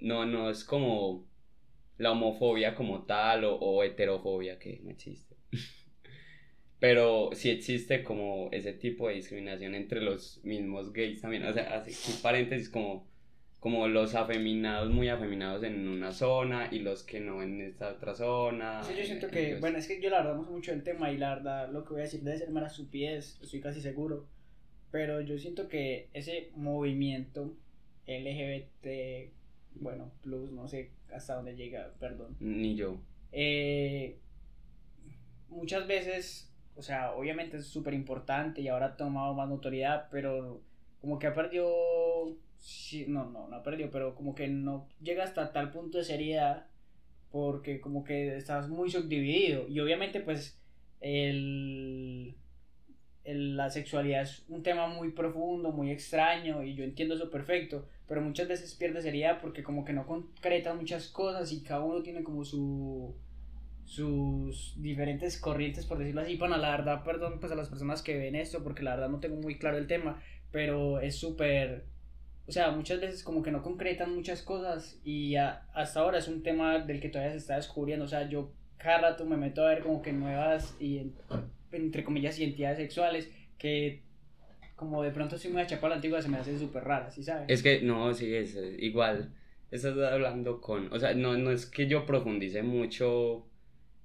no, 0.00 0.24
no 0.24 0.50
es 0.50 0.64
como 0.64 1.26
la 1.98 2.12
homofobia 2.12 2.74
como 2.74 3.02
tal 3.02 3.44
o, 3.44 3.56
o 3.56 3.82
heterofobia 3.82 4.58
que 4.58 4.80
no 4.82 4.90
existe. 4.90 5.36
Pero 6.82 7.30
sí 7.32 7.48
existe 7.48 8.02
como 8.02 8.48
ese 8.50 8.72
tipo 8.72 9.06
de 9.06 9.14
discriminación 9.14 9.76
entre 9.76 10.00
los 10.00 10.40
mismos 10.42 10.92
gays 10.92 11.20
también. 11.20 11.46
O 11.46 11.52
sea, 11.52 11.76
así, 11.76 12.18
paréntesis 12.20 12.68
como, 12.68 13.06
como 13.60 13.86
los 13.86 14.16
afeminados, 14.16 14.90
muy 14.90 15.08
afeminados 15.08 15.62
en 15.62 15.86
una 15.86 16.10
zona 16.10 16.70
y 16.72 16.80
los 16.80 17.04
que 17.04 17.20
no 17.20 17.40
en 17.40 17.60
esta 17.60 17.92
otra 17.92 18.16
zona. 18.16 18.82
Sí, 18.82 18.94
yo 18.98 19.04
siento 19.04 19.28
que, 19.28 19.60
bueno, 19.60 19.78
es 19.78 19.86
que 19.86 20.00
yo 20.00 20.10
la 20.10 20.22
verdad 20.22 20.34
no 20.34 20.44
sé 20.44 20.50
mucho 20.50 20.72
del 20.72 20.82
tema 20.82 21.12
y 21.12 21.18
la 21.18 21.36
verdad 21.36 21.70
lo 21.70 21.84
que 21.84 21.90
voy 21.90 22.00
a 22.00 22.02
decir 22.02 22.22
debe 22.22 22.36
ser 22.36 22.50
mera 22.50 22.68
pies 22.90 23.38
estoy 23.40 23.60
casi 23.60 23.80
seguro. 23.80 24.26
Pero 24.90 25.20
yo 25.20 25.38
siento 25.38 25.68
que 25.68 26.08
ese 26.14 26.50
movimiento 26.56 27.54
LGBT, 28.08 29.30
bueno, 29.76 30.10
plus, 30.20 30.50
no 30.50 30.66
sé 30.66 30.90
hasta 31.14 31.36
dónde 31.36 31.54
llega, 31.54 31.94
perdón. 32.00 32.34
Ni 32.40 32.74
yo. 32.74 33.00
Eh, 33.30 34.18
muchas 35.48 35.86
veces, 35.86 36.51
o 36.76 36.82
sea, 36.82 37.12
obviamente 37.12 37.58
es 37.58 37.66
súper 37.66 37.94
importante 37.94 38.60
y 38.60 38.68
ahora 38.68 38.86
ha 38.86 38.96
tomado 38.96 39.34
más 39.34 39.48
notoriedad, 39.48 40.08
pero 40.10 40.62
como 41.00 41.18
que 41.18 41.26
ha 41.26 41.34
perdido, 41.34 42.36
sí, 42.58 43.04
no, 43.08 43.28
no, 43.30 43.48
no 43.48 43.56
ha 43.56 43.62
perdido, 43.62 43.90
pero 43.90 44.14
como 44.14 44.34
que 44.34 44.48
no 44.48 44.88
llega 45.00 45.24
hasta 45.24 45.52
tal 45.52 45.70
punto 45.70 45.98
de 45.98 46.04
seriedad 46.04 46.66
porque 47.30 47.80
como 47.80 48.04
que 48.04 48.36
estás 48.36 48.68
muy 48.68 48.90
subdividido. 48.90 49.68
Y 49.68 49.80
obviamente 49.80 50.20
pues 50.20 50.58
el, 51.00 52.34
la 53.24 53.70
sexualidad 53.70 54.22
es 54.22 54.44
un 54.48 54.62
tema 54.62 54.86
muy 54.86 55.10
profundo, 55.12 55.72
muy 55.72 55.90
extraño 55.90 56.62
y 56.62 56.74
yo 56.74 56.84
entiendo 56.84 57.14
eso 57.14 57.30
perfecto, 57.30 57.86
pero 58.08 58.20
muchas 58.20 58.48
veces 58.48 58.74
pierde 58.74 59.02
seriedad 59.02 59.40
porque 59.40 59.62
como 59.62 59.84
que 59.84 59.92
no 59.92 60.06
concretan 60.06 60.78
muchas 60.78 61.08
cosas 61.08 61.52
y 61.52 61.62
cada 61.62 61.82
uno 61.82 62.02
tiene 62.02 62.22
como 62.22 62.44
su 62.44 63.14
sus 63.84 64.74
diferentes 64.80 65.38
corrientes 65.38 65.86
por 65.86 65.98
decirlo 65.98 66.22
así, 66.22 66.36
bueno, 66.36 66.56
la 66.56 66.70
verdad, 66.70 67.02
perdón 67.04 67.40
pues 67.40 67.52
a 67.52 67.56
las 67.56 67.68
personas 67.68 68.02
que 68.02 68.16
ven 68.16 68.34
esto 68.34 68.62
porque 68.62 68.82
la 68.82 68.94
verdad 68.94 69.08
no 69.08 69.20
tengo 69.20 69.36
muy 69.36 69.58
claro 69.58 69.78
el 69.78 69.86
tema, 69.86 70.22
pero 70.50 71.00
es 71.00 71.16
súper 71.16 71.84
o 72.46 72.52
sea, 72.52 72.70
muchas 72.70 73.00
veces 73.00 73.22
como 73.22 73.42
que 73.42 73.52
no 73.52 73.62
concretan 73.62 74.14
muchas 74.14 74.42
cosas 74.42 75.00
y 75.04 75.36
hasta 75.36 76.00
ahora 76.00 76.18
es 76.18 76.28
un 76.28 76.42
tema 76.42 76.78
del 76.80 77.00
que 77.00 77.08
todavía 77.08 77.32
se 77.32 77.38
está 77.38 77.56
descubriendo, 77.56 78.04
o 78.04 78.08
sea, 78.08 78.28
yo 78.28 78.52
cada 78.78 78.98
rato 78.98 79.24
me 79.24 79.36
meto 79.36 79.64
a 79.64 79.68
ver 79.68 79.82
como 79.82 80.02
que 80.02 80.12
nuevas 80.12 80.76
y 80.80 81.12
entre 81.70 82.04
comillas 82.04 82.38
identidades 82.38 82.78
sexuales 82.78 83.30
que 83.58 84.02
como 84.74 85.02
de 85.02 85.12
pronto 85.12 85.38
soy 85.38 85.52
muy 85.52 85.62
achapado 85.62 85.86
a 85.86 85.90
la 85.90 85.94
antigua 85.96 86.20
se 86.20 86.28
me 86.28 86.38
hace 86.38 86.58
súper 86.58 86.82
rara, 86.82 87.10
¿sí 87.10 87.22
sabes? 87.22 87.44
Es 87.48 87.62
que 87.62 87.82
no, 87.82 88.12
sí, 88.12 88.34
es 88.34 88.58
igual. 88.78 89.32
Estás 89.70 89.96
hablando 89.96 90.60
con, 90.60 90.92
o 90.92 90.98
sea, 90.98 91.14
no, 91.14 91.38
no 91.38 91.52
es 91.52 91.66
que 91.66 91.86
yo 91.86 92.04
profundice 92.04 92.62
mucho 92.62 93.46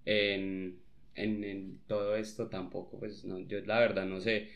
en, 0.07 0.79
en, 1.15 1.43
en 1.43 1.79
todo 1.87 2.15
esto 2.15 2.47
tampoco, 2.47 2.99
pues 2.99 3.25
no, 3.25 3.39
yo 3.39 3.59
la 3.65 3.79
verdad 3.79 4.05
no 4.05 4.19
sé 4.21 4.49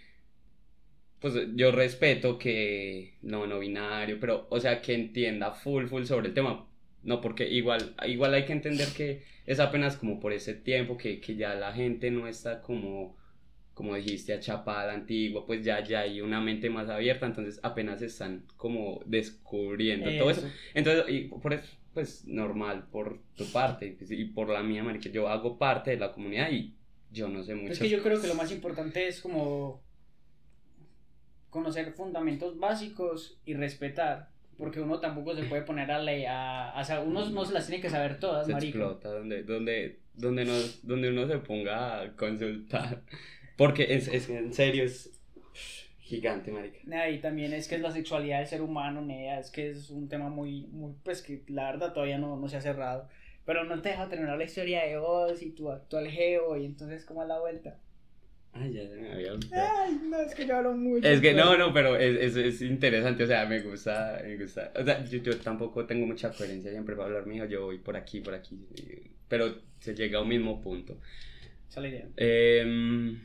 pues 1.22 1.36
yo 1.54 1.72
respeto 1.72 2.40
que 2.40 3.14
no, 3.22 3.46
no 3.46 3.60
binario, 3.60 4.20
pero, 4.20 4.48
o 4.50 4.60
sea, 4.60 4.82
que 4.82 4.96
entienda 4.96 5.52
full, 5.52 5.86
full 5.86 6.04
sobre 6.06 6.30
el 6.30 6.34
tema. 6.34 6.68
No, 7.04 7.22
porque 7.22 7.48
igual, 7.48 7.96
igual 8.08 8.34
hay 8.34 8.46
que 8.46 8.54
entender 8.54 8.88
que 8.96 9.22
es 9.46 9.60
apenas 9.60 9.96
como 9.98 10.20
por 10.20 10.34
ese 10.34 10.56
tiempo 10.56 10.98
que, 10.98 11.22
que 11.22 11.36
ya 11.36 11.54
la 11.54 11.74
gente 11.74 12.10
no 12.10 12.28
está 12.28 12.62
como, 12.62 13.16
como 13.76 13.96
dijiste, 13.96 14.40
la 14.66 14.94
antigua, 14.94 15.46
pues 15.46 15.64
ya, 15.64 15.84
ya 15.84 16.02
hay 16.02 16.22
una 16.22 16.42
mente 16.42 16.72
más 16.72 16.90
abierta, 16.90 17.28
entonces 17.28 17.60
apenas 17.62 18.02
están 18.02 18.46
como 18.58 19.02
descubriendo 19.06 20.10
todo 20.18 20.32
eso. 20.32 20.50
Entonces, 20.74 21.06
y 21.08 21.22
por 21.26 21.54
eso, 21.54 21.72
pues 21.94 22.26
normal 22.26 22.88
por 22.92 23.22
tu 23.36 23.46
parte 23.52 23.96
pues, 23.98 24.12
y 24.12 24.26
por 24.26 24.50
la 24.50 24.64
mía, 24.64 24.84
que 25.02 25.12
yo 25.12 25.28
hago 25.28 25.58
parte 25.58 25.92
de 25.92 25.98
la 25.98 26.14
comunidad 26.14 26.50
y 26.52 26.76
yo 27.12 27.28
no 27.28 27.44
sé 27.44 27.56
mucho. 27.56 27.74
Es 27.74 27.80
que 27.80 27.90
yo 27.90 28.02
creo 28.02 28.22
que 28.22 28.28
lo 28.28 28.36
más 28.36 28.52
importante 28.52 29.08
es 29.08 29.22
como 29.22 29.84
conocer 31.50 31.92
fundamentos 31.94 32.58
básicos 32.58 33.40
y 33.46 33.54
respetar. 33.54 34.32
Porque 34.58 34.80
uno 34.80 35.00
tampoco 35.00 35.36
se 35.36 35.44
puede 35.44 35.64
poner 35.64 35.92
a 35.92 36.00
ley 36.00 36.24
a, 36.28 36.74
o 36.78 36.84
sea, 36.84 37.02
uno 37.02 37.28
no 37.30 37.46
se 37.46 37.54
las 37.54 37.66
tiene 37.66 37.82
que 37.82 37.90
saber 37.90 38.20
todas, 38.20 38.46
se 38.46 38.54
explota, 38.54 39.10
donde, 39.10 39.44
donde, 39.44 40.02
donde, 40.14 40.46
no, 40.46 40.54
donde 40.84 41.10
uno 41.10 41.28
se 41.28 41.40
ponga 41.40 42.02
a 42.02 42.16
consultar. 42.16 43.02
Porque 43.58 43.96
es, 43.96 44.08
es 44.08 44.30
en 44.30 44.54
serio 44.54 44.84
es 44.84 45.20
gigante, 46.12 46.52
marica. 46.52 47.10
Y 47.10 47.20
también 47.20 47.54
es 47.54 47.68
que 47.68 47.76
es 47.76 47.82
la 47.82 47.92
sexualidad 47.92 48.40
del 48.40 48.48
ser 48.48 48.62
humano, 48.62 49.02
Nea, 49.02 49.40
es 49.40 49.50
que 49.50 49.70
es 49.70 49.90
un 49.90 50.10
tema 50.10 50.30
muy, 50.30 50.68
muy, 50.68 50.94
pues 51.04 51.22
que 51.22 51.44
la 51.48 51.72
verdad 51.72 51.94
todavía 51.94 52.18
no, 52.18 52.36
no 52.36 52.48
se 52.50 52.58
ha 52.58 52.62
cerrado. 52.62 53.08
Pero 53.46 53.64
no 53.64 53.82
te 53.82 53.90
deja 53.90 54.10
terminar 54.10 54.38
la 54.38 54.44
historia 54.44 54.86
de 54.86 54.98
vos 54.98 55.42
y 55.42 55.52
tu 55.52 55.72
actual 55.72 56.08
geo, 56.10 56.58
y 56.58 56.66
entonces, 56.66 57.06
¿cómo 57.06 57.24
es 57.24 57.30
la 57.30 57.40
vuelta? 57.40 57.80
Ay, 58.54 58.74
ya 58.74 58.88
se 58.88 58.96
me 58.98 59.14
había 59.14 59.32
olvidado. 59.32 59.70
Ay, 59.80 60.00
no, 60.04 60.20
es 60.20 60.36
que 60.36 60.46
yo 60.46 60.58
hablo 60.58 60.76
mucho. 60.76 61.08
Es 61.08 61.22
que 61.22 61.34
no, 61.34 61.58
no, 61.58 61.74
pero 61.74 61.96
es, 61.96 62.18
es, 62.18 62.36
es, 62.36 62.62
interesante, 62.62 63.24
o 63.24 63.28
sea, 63.28 63.46
me 63.46 63.62
gusta, 63.62 64.22
me 64.24 64.38
gusta. 64.38 64.74
O 64.76 64.84
sea, 64.84 65.04
yo, 65.06 65.20
yo 65.20 65.40
tampoco 65.40 65.86
tengo 65.86 66.06
mucha 66.06 66.32
coherencia 66.32 66.70
siempre 66.70 66.96
para 66.96 67.08
hablar 67.08 67.26
mío, 67.26 67.46
yo 67.46 67.66
voy 67.66 67.80
por 67.80 67.96
aquí, 67.96 68.20
por 68.20 68.34
aquí, 68.34 68.60
pero 69.30 69.56
se 69.80 69.96
llega 69.96 70.20
a 70.20 70.22
un 70.22 70.28
mismo 70.28 70.62
punto. 70.62 71.00
Esa 71.70 71.80
es 71.80 71.84
la 71.84 71.88
idea. 71.88 72.08
Eh, 72.18 73.18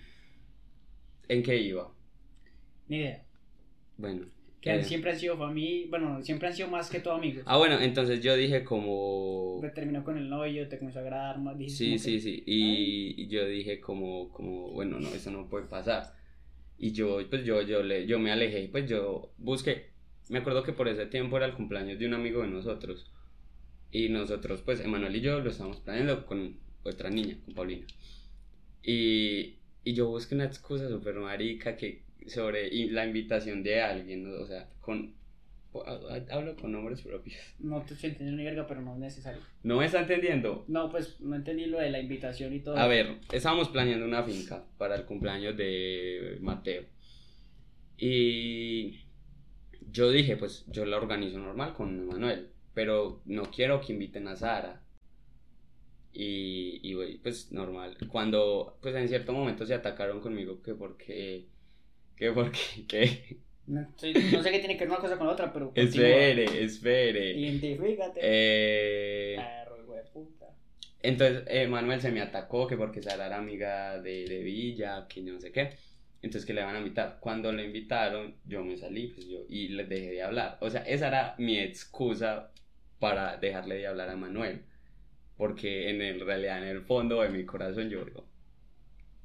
¿En 1.29 1.42
qué 1.42 1.57
iba? 1.57 1.95
Ni 2.88 2.99
idea. 2.99 3.25
Bueno, 3.96 4.27
que 4.61 4.75
eh. 4.75 4.85
siempre 4.85 5.12
han 5.12 5.18
sido 5.18 5.37
familia, 5.37 5.87
bueno, 5.90 6.22
siempre 6.22 6.49
han 6.49 6.55
sido 6.55 6.68
más 6.68 6.90
que 6.90 7.01
todo 7.01 7.14
amigos. 7.14 7.44
Ah, 7.46 7.57
bueno, 7.57 7.81
entonces 7.81 8.20
yo 8.20 8.37
dije 8.37 8.64
como... 8.64 9.61
terminó 9.75 10.03
con 10.03 10.18
el 10.18 10.29
novio, 10.29 10.68
te 10.68 10.79
comenzó 10.79 10.99
a 10.99 11.03
agradar 11.03 11.38
más. 11.38 11.57
Sí, 11.68 11.99
sí, 11.99 12.20
sí, 12.20 12.42
y, 12.46 13.29
yo 13.29 13.46
dije 13.46 13.81
como, 13.81 14.29
como, 14.31 14.72
bueno, 14.72 14.99
no, 14.99 15.09
eso 15.09 15.31
no 15.31 15.49
puede 15.49 15.66
pasar. 15.66 16.14
Y 16.79 16.92
yo, 16.92 17.18
pues 17.31 17.44
yo, 17.44 17.62
yo, 17.62 17.83
le, 17.83 18.07
yo 18.07 18.18
me 18.18 18.33
alejé, 18.33 18.68
pues 18.70 18.88
yo 18.88 19.33
busqué, 19.38 19.90
me 20.29 20.38
acuerdo 20.38 20.62
que 20.62 20.72
por 20.72 20.88
ese 20.88 21.07
tiempo 21.07 21.37
era 21.37 21.46
el 21.46 21.55
cumpleaños 21.55 21.99
de 21.99 22.07
un 22.07 22.14
amigo 22.14 22.42
de 22.42 22.49
nosotros. 22.49 23.12
Y 23.92 24.09
nosotros, 24.09 24.62
pues, 24.62 24.81
Emanuel 24.81 25.14
y 25.14 25.20
yo 25.20 25.40
lo 25.40 25.51
estábamos 25.51 25.81
planeando 25.81 26.27
con 26.27 26.57
otra 26.83 27.09
niña, 27.09 27.38
con 27.44 27.55
Paulina. 27.55 27.87
Y, 28.83 29.59
y 29.85 29.94
yo 29.94 30.09
busqué 30.09 30.35
una 30.35 30.44
excusa 30.44 30.88
súper 30.88 31.14
marica 31.14 31.77
que 31.77 32.06
sobre 32.27 32.71
la 32.91 33.07
invitación 33.07 33.62
de 33.62 33.81
alguien, 33.83 34.27
o 34.27 34.47
sea, 34.47 34.69
con 34.81 35.15
hablo 36.31 36.57
con 36.57 36.73
nombres 36.73 37.03
propios. 37.03 37.37
No 37.59 37.83
te 37.83 37.95
estoy 37.95 38.11
entendiendo 38.11 38.39
ni 38.39 38.45
verga, 38.45 38.67
pero 38.67 38.81
no 38.83 38.95
es 38.95 38.99
necesario. 38.99 39.41
¿No 39.62 39.79
me 39.79 39.87
está 39.87 40.01
entendiendo? 40.01 40.65
No, 40.69 40.91
pues 40.91 41.21
no 41.21 41.37
entendí 41.37 41.67
lo 41.67 41.79
de 41.79 41.91
la 41.91 42.01
invitación 42.01 42.55
y 42.55 42.61
todo. 42.61 42.77
A 42.77 42.87
ver, 42.87 43.19
estábamos 43.33 43.69
planeando 43.69 44.07
una 44.07 44.23
finca 44.23 44.65
para 44.79 44.95
el 44.95 45.05
cumpleaños 45.05 45.57
de 45.57 46.39
Mateo. 46.41 46.85
Y 47.99 49.01
yo 49.91 50.11
dije, 50.11 50.37
pues 50.37 50.65
yo 50.69 50.85
la 50.85 50.97
organizo 50.97 51.39
normal 51.39 51.75
con 51.75 52.07
Manuel, 52.07 52.51
pero 52.75 53.23
no 53.25 53.45
quiero 53.51 53.81
que 53.81 53.93
inviten 53.93 54.29
a 54.29 54.37
Sara. 54.37 54.83
Y, 56.12 56.81
y 56.83 57.19
pues 57.19 57.53
normal. 57.53 57.97
Cuando, 58.09 58.79
pues 58.81 58.95
en 58.95 59.09
cierto 59.09 59.33
momento 59.33 59.67
se 59.67 59.75
atacaron 59.75 60.21
conmigo 60.21 60.62
que 60.62 60.75
porque 60.75 61.47
¿Qué 62.16 62.33
por 62.33 62.50
qué? 62.50 63.38
No, 63.66 63.85
sé 63.98 64.12
qué 64.12 64.61
tiene 64.61 64.76
que 64.76 64.85
ver 64.85 64.90
una 64.90 65.00
cosa 65.00 65.18
con 65.18 65.26
la 65.26 65.33
otra, 65.33 65.52
pero. 65.52 65.72
Espere, 65.74 66.62
espere. 66.62 67.37
Identifícate. 67.37 68.20
Eh. 68.22 69.37
puta. 70.12 70.46
Entonces, 71.02 71.42
eh, 71.48 71.66
Manuel 71.66 72.00
se 72.00 72.12
me 72.12 72.20
atacó 72.20 72.68
que 72.68 72.76
porque 72.76 73.02
Sara 73.02 73.26
era 73.26 73.38
amiga 73.38 74.00
de, 74.00 74.24
de 74.24 74.38
Villa, 74.44 75.09
que 75.09 75.20
no 75.20 75.40
sé 75.40 75.50
qué. 75.50 75.70
Entonces, 76.22 76.46
que 76.46 76.55
le 76.55 76.62
van 76.62 76.76
a 76.76 76.79
invitar. 76.79 77.18
Cuando 77.18 77.50
le 77.50 77.64
invitaron, 77.64 78.37
yo 78.44 78.62
me 78.62 78.76
salí 78.76 79.09
pues 79.09 79.26
yo, 79.26 79.40
y 79.48 79.66
le 79.68 79.85
dejé 79.85 80.12
de 80.12 80.22
hablar. 80.22 80.59
O 80.61 80.70
sea, 80.70 80.83
esa 80.83 81.09
era 81.09 81.35
mi 81.38 81.59
excusa 81.59 82.52
para 83.00 83.37
dejarle 83.37 83.79
de 83.79 83.88
hablar 83.88 84.11
a 84.11 84.16
Manuel. 84.16 84.64
Porque 85.37 85.90
en 85.90 86.00
el, 86.02 86.20
realidad, 86.20 86.62
en 86.62 86.68
el 86.68 86.83
fondo 86.83 87.20
de 87.20 87.31
mi 87.31 87.44
corazón, 87.44 87.90
yo 87.90 88.05
digo, 88.05 88.24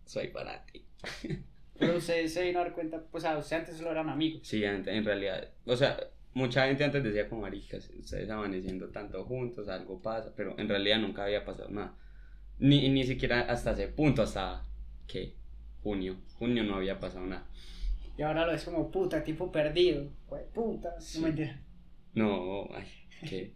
soy 0.06 0.30
para 0.30 0.65
ti. 0.65 0.84
Pero 1.82 1.98
usted 1.98 2.28
se 2.28 2.44
vino 2.44 2.60
a 2.60 2.63
dar 2.63 2.74
cuenta, 2.74 3.04
pues 3.12 3.26
a 3.26 3.36
usted 3.39 3.58
antes 3.58 3.76
solo 3.76 3.89
eran 3.89 4.08
amigos. 4.08 4.48
Sí, 4.48 4.63
en, 4.63 5.04
realidad, 5.04 5.50
o 5.65 5.76
sea, 5.76 6.00
mucha 6.36 6.67
gente 6.67 6.84
antes 6.84 7.04
decía 7.04 7.28
como 7.28 7.41
maricas, 7.41 7.89
ustedes 7.89 8.30
amaneciendo 8.30 8.89
tanto 8.89 9.26
juntos, 9.26 9.67
algo 9.67 10.00
pasa, 10.00 10.32
pero 10.36 10.54
en 10.60 10.70
realidad 10.70 11.00
nunca 11.00 11.24
había 11.24 11.44
pasado 11.44 11.72
nada. 11.72 11.96
Ni, 12.60 12.88
ni 12.89 13.04
siquiera 13.04 13.41
hasta 13.41 13.72
ese 13.72 13.88
punto, 13.88 14.22
hasta 14.22 14.63
que 15.08 15.34
junio, 15.82 16.17
junio 16.38 16.63
no 16.63 16.76
había 16.76 17.00
pasado 17.00 17.26
nada. 17.26 17.48
Y 18.15 18.22
ahora 18.22 18.46
lo 18.46 18.52
es 18.52 18.63
como 18.63 18.91
puta, 18.91 19.24
tipo 19.24 19.52
perdido, 19.52 20.08
pues 20.30 20.44
puta, 20.54 20.94
no 21.15 21.22
mentira. 21.22 21.60
No, 22.13 22.70
ay, 22.76 22.86
¿qué? 23.28 23.56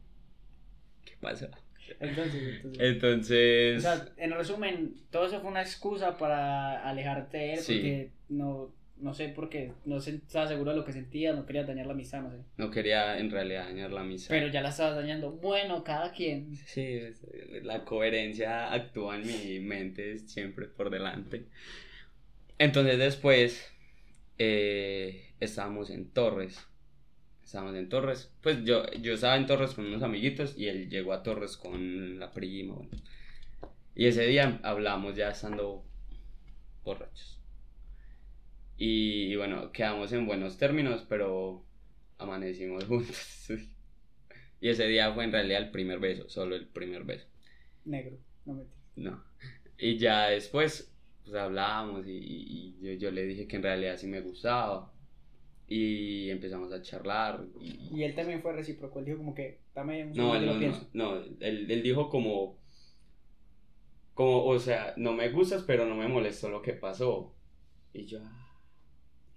¿Qué 1.06 1.14
pasa? 1.22 1.52
Entonces, 2.00 2.62
entonces... 2.80 3.78
O 3.78 3.82
sea, 3.82 4.10
en 4.18 4.32
resumen, 4.32 4.96
todo 5.12 5.28
eso 5.28 5.40
fue 5.42 5.50
una 5.50 5.62
excusa 5.62 6.18
para 6.18 6.88
alejarte 6.88 7.38
de 7.38 7.54
él 7.54 7.60
porque 7.66 8.12
no, 8.30 8.74
no 8.98 9.14
sé 9.14 9.30
por 9.30 9.50
qué, 9.50 9.74
no 9.86 9.98
estaba 9.98 10.48
seguro 10.48 10.72
de 10.72 10.78
lo 10.78 10.86
que 10.86 10.94
sentía, 10.94 11.34
no 11.34 11.46
quería 11.46 11.64
dañar 11.64 11.86
la 11.86 11.94
amistad, 11.94 12.22
no 12.22 12.32
sé. 12.32 12.38
No 12.58 12.72
quería 12.72 13.20
en 13.20 13.30
realidad 13.30 13.66
dañar 13.66 13.92
la 13.92 14.02
amistad. 14.02 14.30
Pero 14.30 14.48
ya 14.48 14.62
la 14.62 14.70
estabas 14.70 14.96
dañando. 14.96 15.32
Bueno, 15.32 15.84
cada 15.84 16.12
quien. 16.12 16.56
Sí, 16.56 17.00
la 17.64 17.84
coherencia 17.84 18.72
actúa 18.72 19.18
en 19.18 19.28
mi 19.28 19.60
mente 19.60 20.20
siempre 20.20 20.68
por 20.68 20.90
delante. 20.90 21.46
Entonces 22.58 22.98
después 22.98 23.70
eh, 24.38 25.34
estábamos 25.40 25.90
en 25.90 26.10
Torres 26.10 26.66
estábamos 27.46 27.76
en 27.76 27.88
Torres. 27.88 28.34
Pues 28.42 28.64
yo, 28.66 28.92
yo 29.02 29.14
estaba 29.14 29.38
en 29.38 29.46
Torres 29.46 29.74
con 29.74 29.86
unos 29.86 30.04
amiguitos 30.04 30.58
y 30.58 30.68
él 30.68 30.90
llegó 30.90 31.14
a 31.14 31.24
Torres 31.24 31.56
con 31.56 32.20
la 32.20 32.32
prima. 32.32 32.76
Y 33.96 34.08
ese 34.08 34.26
día 34.26 34.60
hablamos 34.64 35.16
ya 35.16 35.30
estando 35.30 35.86
borrachos. 36.84 37.40
Y, 38.78 39.36
bueno, 39.38 39.72
quedamos 39.72 40.12
en 40.12 40.26
buenos 40.26 40.58
términos, 40.58 41.06
pero 41.08 41.64
amanecimos 42.18 42.84
juntos. 42.88 43.48
y 44.60 44.68
ese 44.70 44.88
día 44.88 45.14
fue 45.14 45.24
en 45.24 45.32
realidad 45.32 45.62
el 45.62 45.72
primer 45.72 46.00
beso, 46.00 46.28
solo 46.30 46.56
el 46.56 46.68
primer 46.68 47.06
beso. 47.06 47.28
Negro, 47.86 48.18
no 48.46 48.56
me 48.56 48.66
No. 48.96 49.24
Y 49.78 49.98
ya 49.98 50.28
después, 50.28 50.92
pues 51.24 51.36
hablábamos 51.36 52.06
y, 52.08 52.76
yo, 52.82 52.94
yo, 52.94 53.12
le 53.12 53.24
dije 53.24 53.48
que 53.48 53.58
en 53.58 53.64
realidad 53.64 53.98
sí 53.98 54.08
me 54.08 54.22
gustaba. 54.22 54.92
Y 55.68 56.30
empezamos 56.30 56.72
a 56.72 56.82
charlar. 56.82 57.44
Y, 57.60 58.04
él 58.04 58.14
también 58.14 58.42
fue 58.42 58.54
recíproco, 58.54 59.00
él 59.00 59.06
dijo 59.06 59.18
como 59.18 59.34
que, 59.34 59.62
dame 59.74 60.06
un 60.06 60.14
no, 60.14 60.36
él 60.36 60.46
no, 60.46 60.60
pienso. 60.60 60.88
No, 60.94 61.18
él, 61.18 61.70
él 61.70 61.84
dijo 61.84 62.10
como, 62.10 62.60
como, 64.14 64.46
o 64.46 64.60
sea, 64.60 64.94
no 64.98 65.14
me 65.14 65.30
gustas, 65.30 65.64
pero 65.64 65.86
no 65.86 65.96
me 65.96 66.08
molestó 66.08 66.50
lo 66.50 66.62
que 66.62 66.74
pasó. 66.74 67.34
Y 67.94 68.06
yo, 68.06 68.20
ah, 68.22 68.52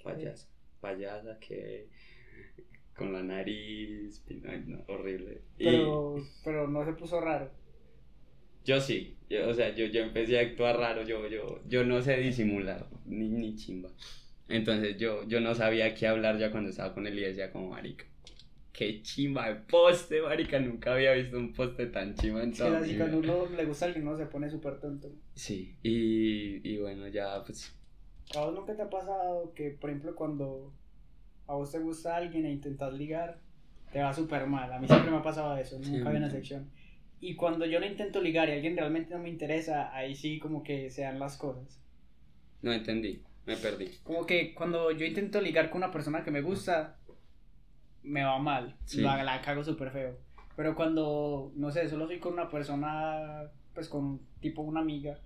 payasa, 0.02 0.48
payasa 0.80 1.38
que 1.38 1.88
con 2.98 3.12
la 3.12 3.22
nariz, 3.22 4.22
horrible. 4.88 5.42
Pero, 5.56 6.16
pero 6.44 6.68
no 6.68 6.84
se 6.84 6.92
puso 6.92 7.20
raro. 7.20 7.50
Yo 8.64 8.80
sí, 8.80 9.16
yo, 9.30 9.48
o 9.48 9.54
sea, 9.54 9.74
yo, 9.74 9.86
yo 9.86 10.02
empecé 10.02 10.38
a 10.38 10.42
actuar 10.42 10.76
raro, 10.76 11.02
yo, 11.04 11.26
yo, 11.28 11.62
yo 11.66 11.84
no 11.84 12.02
sé 12.02 12.18
disimular, 12.18 12.86
ni, 13.06 13.28
ni 13.28 13.54
chimba. 13.54 13.88
Entonces 14.48 14.96
yo, 14.96 15.26
yo 15.28 15.40
no 15.40 15.54
sabía 15.54 15.94
qué 15.94 16.06
hablar 16.06 16.38
ya 16.38 16.50
cuando 16.50 16.70
estaba 16.70 16.94
con 16.94 17.06
él 17.06 17.18
y 17.18 17.22
decía 17.22 17.52
como 17.52 17.70
marica. 17.70 18.04
Qué 18.72 19.02
chimba 19.02 19.48
de 19.48 19.56
poste, 19.56 20.22
marica. 20.22 20.58
Nunca 20.58 20.94
había 20.94 21.12
visto 21.12 21.36
un 21.36 21.52
poste 21.52 21.86
tan 21.86 22.14
chimba 22.14 22.42
en 22.42 22.52
todo. 22.52 22.82
Sí, 22.84 22.96
cuando 22.96 23.18
uno 23.18 23.46
le 23.56 23.64
gusta 23.64 23.86
alguien, 23.86 24.06
uno 24.06 24.16
se 24.16 24.26
pone 24.26 24.48
súper 24.48 24.78
tonto. 24.80 25.10
Sí, 25.34 25.74
y, 25.82 26.68
y 26.68 26.78
bueno, 26.78 27.08
ya 27.08 27.42
pues 27.44 27.74
¿A 28.36 28.40
vos 28.44 28.54
nunca 28.54 28.76
te 28.76 28.82
ha 28.82 28.90
pasado 28.90 29.52
que, 29.54 29.70
por 29.70 29.90
ejemplo, 29.90 30.14
cuando 30.14 30.72
a 31.46 31.54
vos 31.54 31.72
te 31.72 31.78
gusta 31.78 32.16
alguien 32.16 32.44
e 32.44 32.52
intentas 32.52 32.92
ligar, 32.92 33.38
te 33.90 34.00
va 34.00 34.12
súper 34.12 34.46
mal? 34.46 34.70
A 34.70 34.78
mí 34.78 34.86
siempre 34.86 35.10
me 35.10 35.16
ha 35.16 35.22
pasado 35.22 35.56
eso, 35.56 35.78
nunca 35.78 36.08
había 36.08 36.20
una 36.20 36.30
sección. 36.30 36.70
Y 37.20 37.36
cuando 37.36 37.64
yo 37.64 37.80
no 37.80 37.86
intento 37.86 38.20
ligar 38.20 38.48
y 38.48 38.52
alguien 38.52 38.76
realmente 38.76 39.14
no 39.14 39.20
me 39.20 39.30
interesa, 39.30 39.94
ahí 39.96 40.14
sí 40.14 40.38
como 40.38 40.62
que 40.62 40.90
se 40.90 41.02
dan 41.02 41.18
las 41.18 41.36
cosas. 41.38 41.80
No 42.60 42.72
entendí, 42.72 43.22
me 43.48 43.56
perdí. 43.56 43.90
Como 44.04 44.26
que 44.26 44.54
cuando 44.54 44.90
yo 44.92 45.06
intento 45.06 45.40
ligar 45.40 45.70
con 45.70 45.78
una 45.78 45.90
persona 45.90 46.22
que 46.22 46.30
me 46.30 46.42
gusta, 46.42 46.98
me 48.02 48.22
va 48.22 48.38
mal, 48.38 48.76
la, 48.94 49.24
la 49.24 49.40
cago 49.40 49.64
súper 49.64 49.90
feo. 49.90 50.18
Pero 50.54 50.74
cuando, 50.74 51.52
no 51.56 51.70
sé, 51.70 51.88
solo 51.88 52.06
soy 52.06 52.18
con 52.18 52.34
una 52.34 52.50
persona, 52.50 53.50
pues 53.74 53.88
con 53.88 54.20
tipo 54.40 54.62
una 54.62 54.80
amiga, 54.80 55.18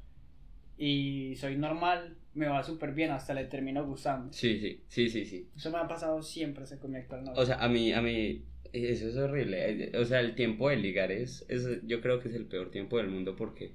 y 0.78 1.34
soy 1.36 1.56
normal, 1.56 2.16
me 2.34 2.46
va 2.46 2.62
súper 2.62 2.92
bien, 2.92 3.10
hasta 3.10 3.34
le 3.34 3.44
termino 3.44 3.84
gustando. 3.84 4.32
Sí, 4.32 4.58
sí, 4.58 4.82
sí, 4.88 5.08
sí, 5.10 5.24
sí. 5.26 5.48
Eso 5.56 5.70
me 5.70 5.78
ha 5.78 5.88
pasado 5.88 6.22
siempre, 6.22 6.66
se 6.66 6.78
conecta 6.78 7.18
al 7.18 7.28
O 7.34 7.44
sea, 7.44 7.56
a 7.56 7.68
mí, 7.68 7.92
a 7.92 8.00
mí, 8.00 8.44
eso 8.72 9.08
es 9.08 9.16
horrible. 9.16 9.92
O 9.98 10.04
sea, 10.04 10.20
el 10.20 10.34
tiempo 10.34 10.68
de 10.68 10.76
ligar 10.76 11.10
es, 11.10 11.44
es 11.48 11.66
yo 11.84 12.00
creo 12.00 12.20
que 12.20 12.28
es 12.28 12.34
el 12.34 12.46
peor 12.46 12.70
tiempo 12.70 12.98
del 12.98 13.08
mundo 13.08 13.34
porque, 13.36 13.72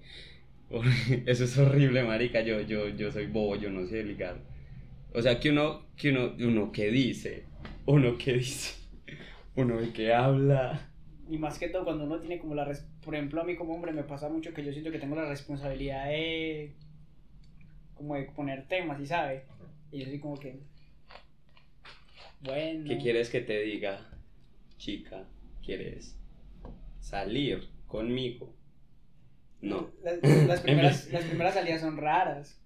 eso 1.25 1.43
es 1.45 1.57
horrible, 1.57 2.03
marica. 2.03 2.41
Yo, 2.41 2.61
yo, 2.61 2.89
yo 2.89 3.11
soy 3.11 3.27
bobo, 3.27 3.55
yo 3.55 3.69
no 3.69 3.85
sé 3.85 4.03
ligar. 4.03 4.37
O 5.13 5.21
sea, 5.21 5.39
que 5.39 5.51
uno, 5.51 5.85
que 5.95 6.11
uno, 6.11 6.33
uno 6.39 6.71
que 6.71 6.91
dice, 6.91 7.45
uno 7.85 8.17
que 8.17 8.33
dice, 8.33 8.75
uno 9.55 9.77
que 9.93 10.13
habla. 10.13 10.91
Y 11.29 11.37
más 11.37 11.59
que 11.59 11.69
todo 11.69 11.83
cuando 11.83 12.05
uno 12.05 12.19
tiene 12.19 12.39
como 12.39 12.55
la, 12.55 12.71
por 13.03 13.15
ejemplo, 13.15 13.41
a 13.41 13.43
mí 13.43 13.55
como 13.55 13.73
hombre 13.73 13.91
me 13.91 14.03
pasa 14.03 14.29
mucho 14.29 14.53
que 14.53 14.63
yo 14.63 14.71
siento 14.71 14.91
que 14.91 14.99
tengo 14.99 15.15
la 15.15 15.27
responsabilidad 15.27 16.07
de 16.07 16.73
como 17.95 18.15
de 18.15 18.23
poner 18.25 18.67
temas, 18.67 19.01
y 19.01 19.07
sabe? 19.07 19.43
Y 19.91 19.99
yo 19.99 20.05
soy 20.05 20.19
como 20.19 20.37
que, 20.37 20.59
bueno. 22.41 22.85
¿Qué 22.87 22.97
quieres 22.97 23.29
que 23.29 23.41
te 23.41 23.59
diga, 23.61 23.99
chica? 24.77 25.25
¿Quieres 25.63 26.15
salir 26.99 27.67
conmigo? 27.87 28.53
No. 29.61 29.89
Las, 30.03 30.61
primeras, 30.61 31.11
las 31.11 31.23
primeras 31.25 31.53
salidas 31.53 31.81
son 31.81 31.97
raras. 31.97 32.61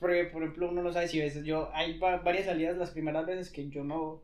Porque, 0.00 0.24
por 0.24 0.42
ejemplo, 0.42 0.70
uno 0.70 0.82
no 0.82 0.92
sabe 0.92 1.08
si 1.08 1.18
veces 1.18 1.44
yo. 1.44 1.70
Hay 1.74 1.98
varias 1.98 2.46
salidas 2.46 2.76
las 2.76 2.90
primeras 2.90 3.26
veces 3.26 3.50
que 3.50 3.68
yo 3.68 3.84
no. 3.84 4.22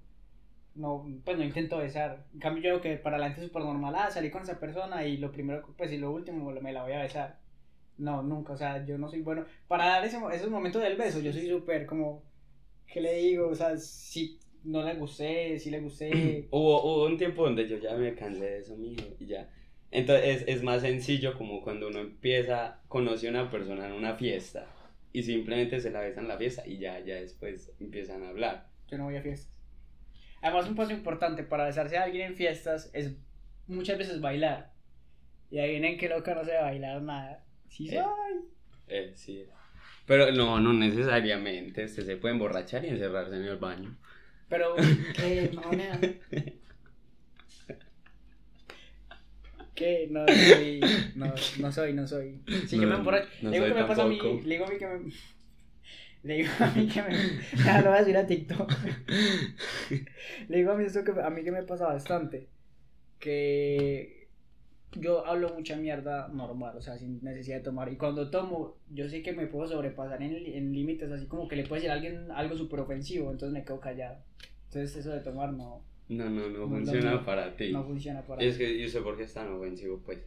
No, 0.75 1.07
pues 1.25 1.39
no 1.39 1.45
intento 1.45 1.79
besar. 1.79 2.27
En 2.35 2.41
cambio, 2.41 2.63
yo 2.63 2.81
creo 2.81 2.97
que 2.97 3.01
para 3.01 3.17
adelante 3.17 3.41
es 3.41 3.47
súper 3.47 3.63
normal. 3.63 3.95
Ah, 3.97 4.11
salí 4.11 4.31
con 4.31 4.43
esa 4.43 4.59
persona 4.59 5.07
y 5.07 5.19
lo 5.19 5.31
primero, 5.31 5.63
pues 5.77 5.93
y 5.93 5.99
lo 5.99 6.11
último 6.11 6.51
me 6.51 6.73
la 6.73 6.83
voy 6.83 6.93
a 6.93 7.03
besar. 7.03 7.39
No, 7.97 8.25
nunca, 8.25 8.55
o 8.55 8.57
sea, 8.57 8.85
yo 8.85 8.99
no 8.99 9.09
soy 9.09 9.23
bueno. 9.23 9.45
Para 9.69 9.87
dar 9.87 10.05
ese, 10.05 10.19
esos 10.33 10.51
momentos 10.51 10.83
del 10.83 10.97
beso, 10.97 11.21
yo 11.21 11.33
soy 11.33 11.49
súper 11.49 11.87
como, 11.87 12.25
¿qué 12.89 13.01
le 13.01 13.15
digo? 13.15 13.49
O 13.49 13.55
sea, 13.55 13.77
si 13.77 14.41
no 14.65 14.83
le 14.83 14.95
gusté, 14.95 15.59
si 15.61 15.71
le 15.71 15.81
gusté. 15.81 16.49
hubo, 16.51 16.83
hubo 16.83 17.07
un 17.07 17.17
tiempo 17.17 17.45
donde 17.45 17.69
yo 17.69 17.79
ya 17.79 17.95
me 17.95 18.15
cansé 18.15 18.45
de 18.45 18.59
eso, 18.59 18.77
mijo, 18.77 19.05
y 19.21 19.27
ya. 19.27 19.49
Entonces 19.95 20.43
es, 20.43 20.49
es 20.49 20.63
más 20.65 20.83
sencillo 20.83 21.39
como 21.39 21.63
cuando 21.63 21.87
uno 21.87 22.01
empieza, 22.01 22.81
conoce 22.89 23.29
a 23.29 23.31
una 23.31 23.49
persona 23.49 23.87
en 23.87 23.93
una 23.93 24.17
fiesta 24.17 24.67
y 25.13 25.23
simplemente 25.23 25.79
se 25.79 25.93
la 25.93 26.01
besa 26.01 26.21
en 26.21 26.27
la 26.27 26.37
fiesta 26.37 26.67
y 26.67 26.79
ya, 26.79 26.99
ya 26.99 27.15
después 27.15 27.73
empiezan 27.79 28.25
a 28.25 28.31
hablar. 28.31 28.67
Yo 28.89 28.99
no 28.99 29.05
voy 29.05 29.17
a 29.17 29.23
fiestas. 29.23 29.55
Además, 30.43 30.69
un 30.69 30.75
paso 30.75 30.91
importante 30.91 31.45
para 31.45 31.67
besarse 31.67 31.97
a 31.97 32.03
alguien 32.03 32.31
en 32.31 32.35
fiestas 32.35 32.91
es 32.93 33.15
muchas 33.69 33.97
veces 33.97 34.21
bailar. 34.21 34.73
Y 35.53 35.61
ahí 35.61 35.71
vienen 35.71 35.97
que 35.97 36.09
loca 36.09 36.35
no 36.35 36.45
se 36.45 36.57
bailar 36.57 37.01
nada. 37.01 37.45
Sí, 37.69 37.89
eh, 37.95 38.03
eh, 38.89 39.13
sí. 39.15 39.47
Pero 40.07 40.33
no, 40.33 40.59
no 40.59 40.73
necesariamente. 40.73 41.85
Usted 41.85 42.05
se 42.05 42.17
puede 42.17 42.35
emborrachar 42.35 42.85
y 42.85 42.89
encerrarse 42.89 43.37
en 43.37 43.45
el 43.45 43.59
baño. 43.59 43.97
Pero, 44.49 44.75
¿qué? 45.17 45.53
No, 45.55 45.71
no. 45.71 46.25
¿Qué? 49.85 50.09
No 50.11 50.27
soy. 50.27 50.81
No, 51.15 51.35
no 51.61 51.73
soy, 51.73 51.93
no 51.93 52.07
soy. 52.09 52.41
Si 52.67 52.81
yo 52.81 52.89
me 52.89 52.95
emborracho. 52.95 53.29
le 53.43 53.51
digo 53.51 53.67
que 53.67 53.75
me 53.75 53.85
pasa 53.85 54.03
a 54.05 54.07
mí. 54.07 54.19
Le 54.19 54.55
digo 54.55 54.65
a 54.65 54.71
mí 54.71 54.79
que 54.79 54.87
me. 54.87 55.13
Le 56.23 56.37
digo 56.37 56.51
a 56.59 56.71
mí 56.71 56.89
que 56.89 57.03
me. 57.03 57.11
Ya 57.65 57.83
lo 57.83 57.91
voy 57.91 57.99
a 57.99 58.01
decir 58.01 58.17
a 58.17 58.27
TikTok. 58.27 58.73
le 60.49 60.57
digo 60.57 60.73
a 60.73 60.75
mí 60.75 60.85
esto 60.85 61.05
que 61.05 61.11
a 61.21 61.29
mí 61.29 61.45
que 61.45 61.53
me 61.53 61.63
pasa 61.65 61.87
bastante. 61.87 62.49
Que 63.19 64.27
yo 64.95 65.27
hablo 65.27 65.53
mucha 65.53 65.77
mierda 65.77 66.29
normal, 66.29 66.79
o 66.79 66.81
sea, 66.81 66.97
sin 66.97 67.23
necesidad 67.23 67.59
de 67.59 67.65
tomar. 67.65 67.93
Y 67.93 67.97
cuando 67.97 68.31
tomo, 68.31 68.79
yo 68.91 69.07
sé 69.11 69.23
que 69.23 69.35
me 69.35 69.49
puedo 69.49 69.69
sobrepasar 69.69 70.23
en, 70.23 70.35
en 70.35 70.73
límites, 70.73 71.13
así 71.13 71.27
como 71.27 71.47
que 71.47 71.57
le 71.57 71.65
puede 71.65 71.83
decir 71.83 71.91
a 71.91 71.95
alguien 71.95 72.31
algo 72.31 72.57
súper 72.57 72.81
ofensivo, 72.81 73.31
entonces 73.31 73.53
me 73.53 73.65
quedo 73.65 73.81
callado. 73.81 74.17
Entonces 74.69 74.97
eso 74.97 75.11
de 75.11 75.21
tomar 75.21 75.53
no... 75.53 75.85
No, 76.09 76.29
no, 76.29 76.49
no, 76.49 76.69
funciona 76.69 77.25
para 77.25 77.57
ti. 77.57 77.73
No 77.73 77.85
funciona 77.85 78.23
para 78.23 78.41
ti. 78.41 78.47
Es 78.47 78.59
que 78.59 78.81
yo 78.81 78.89
sé 78.89 79.01
por 79.01 79.17
qué 79.17 79.25
es 79.25 79.35
tan 79.35 79.53
ofensivo, 79.53 80.01
pues. 80.05 80.19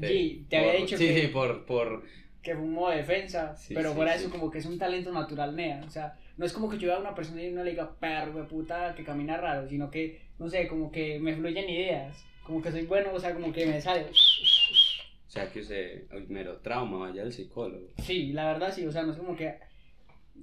sí, 0.00 0.46
te 0.48 0.56
había 0.56 0.74
dicho 0.74 0.96
sí, 0.96 1.06
que... 1.06 1.20
Sí, 1.20 1.26
por, 1.28 1.64
por... 1.64 2.02
Que 2.42 2.54
modo 2.54 2.90
de 2.90 2.98
defensa, 2.98 3.56
pero 3.68 3.94
fuera 3.94 4.14
eso 4.14 4.28
como 4.28 4.50
que 4.50 4.58
es 4.58 4.66
un 4.66 4.78
talento 4.78 5.10
natural, 5.10 5.56
nea. 5.56 5.82
O 5.86 5.90
sea, 5.90 6.18
no 6.36 6.44
es 6.44 6.52
como 6.52 6.68
que 6.68 6.76
yo 6.76 6.88
vea 6.88 6.96
a 6.96 7.00
una 7.00 7.14
persona 7.14 7.42
y 7.42 7.50
no 7.50 7.64
le 7.64 7.70
diga, 7.70 7.98
perro 7.98 8.40
de 8.40 8.44
puta, 8.44 8.94
que 8.94 9.02
camina 9.02 9.38
raro, 9.38 9.66
sino 9.66 9.90
que, 9.90 10.20
no 10.38 10.48
sé, 10.50 10.68
como 10.68 10.92
que 10.92 11.18
me 11.18 11.34
fluyen 11.34 11.70
ideas 11.70 12.22
como 12.44 12.62
que 12.62 12.70
soy 12.70 12.86
bueno, 12.86 13.12
o 13.12 13.18
sea, 13.18 13.34
como 13.34 13.52
que 13.52 13.66
me 13.66 13.80
sale. 13.80 14.06
O 14.10 15.30
sea, 15.30 15.50
que 15.50 15.60
usted, 15.60 16.08
mero 16.28 16.58
trauma, 16.58 16.98
vaya 16.98 17.22
al 17.22 17.32
psicólogo. 17.32 17.88
Sí, 17.98 18.32
la 18.32 18.52
verdad 18.52 18.72
sí, 18.72 18.86
o 18.86 18.92
sea, 18.92 19.02
no 19.02 19.12
es 19.12 19.18
como 19.18 19.34
que. 19.34 19.54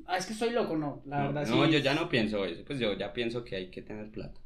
Ah, 0.05 0.17
es 0.17 0.25
que 0.25 0.34
soy 0.34 0.51
loco, 0.51 0.75
no, 0.75 1.01
la 1.05 1.27
verdad 1.27 1.45
sí. 1.45 1.51
No, 1.51 1.65
yo 1.69 1.79
ya 1.79 1.93
no 1.93 2.10
pienso 2.10 2.43
eso, 2.43 2.63
pues 2.65 2.79
yo 2.79 2.93
ya 2.93 3.13
pienso 3.13 3.43
que 3.43 3.55
hay 3.55 3.67
que 3.69 3.81
tener 3.81 4.10
plata 4.10 4.39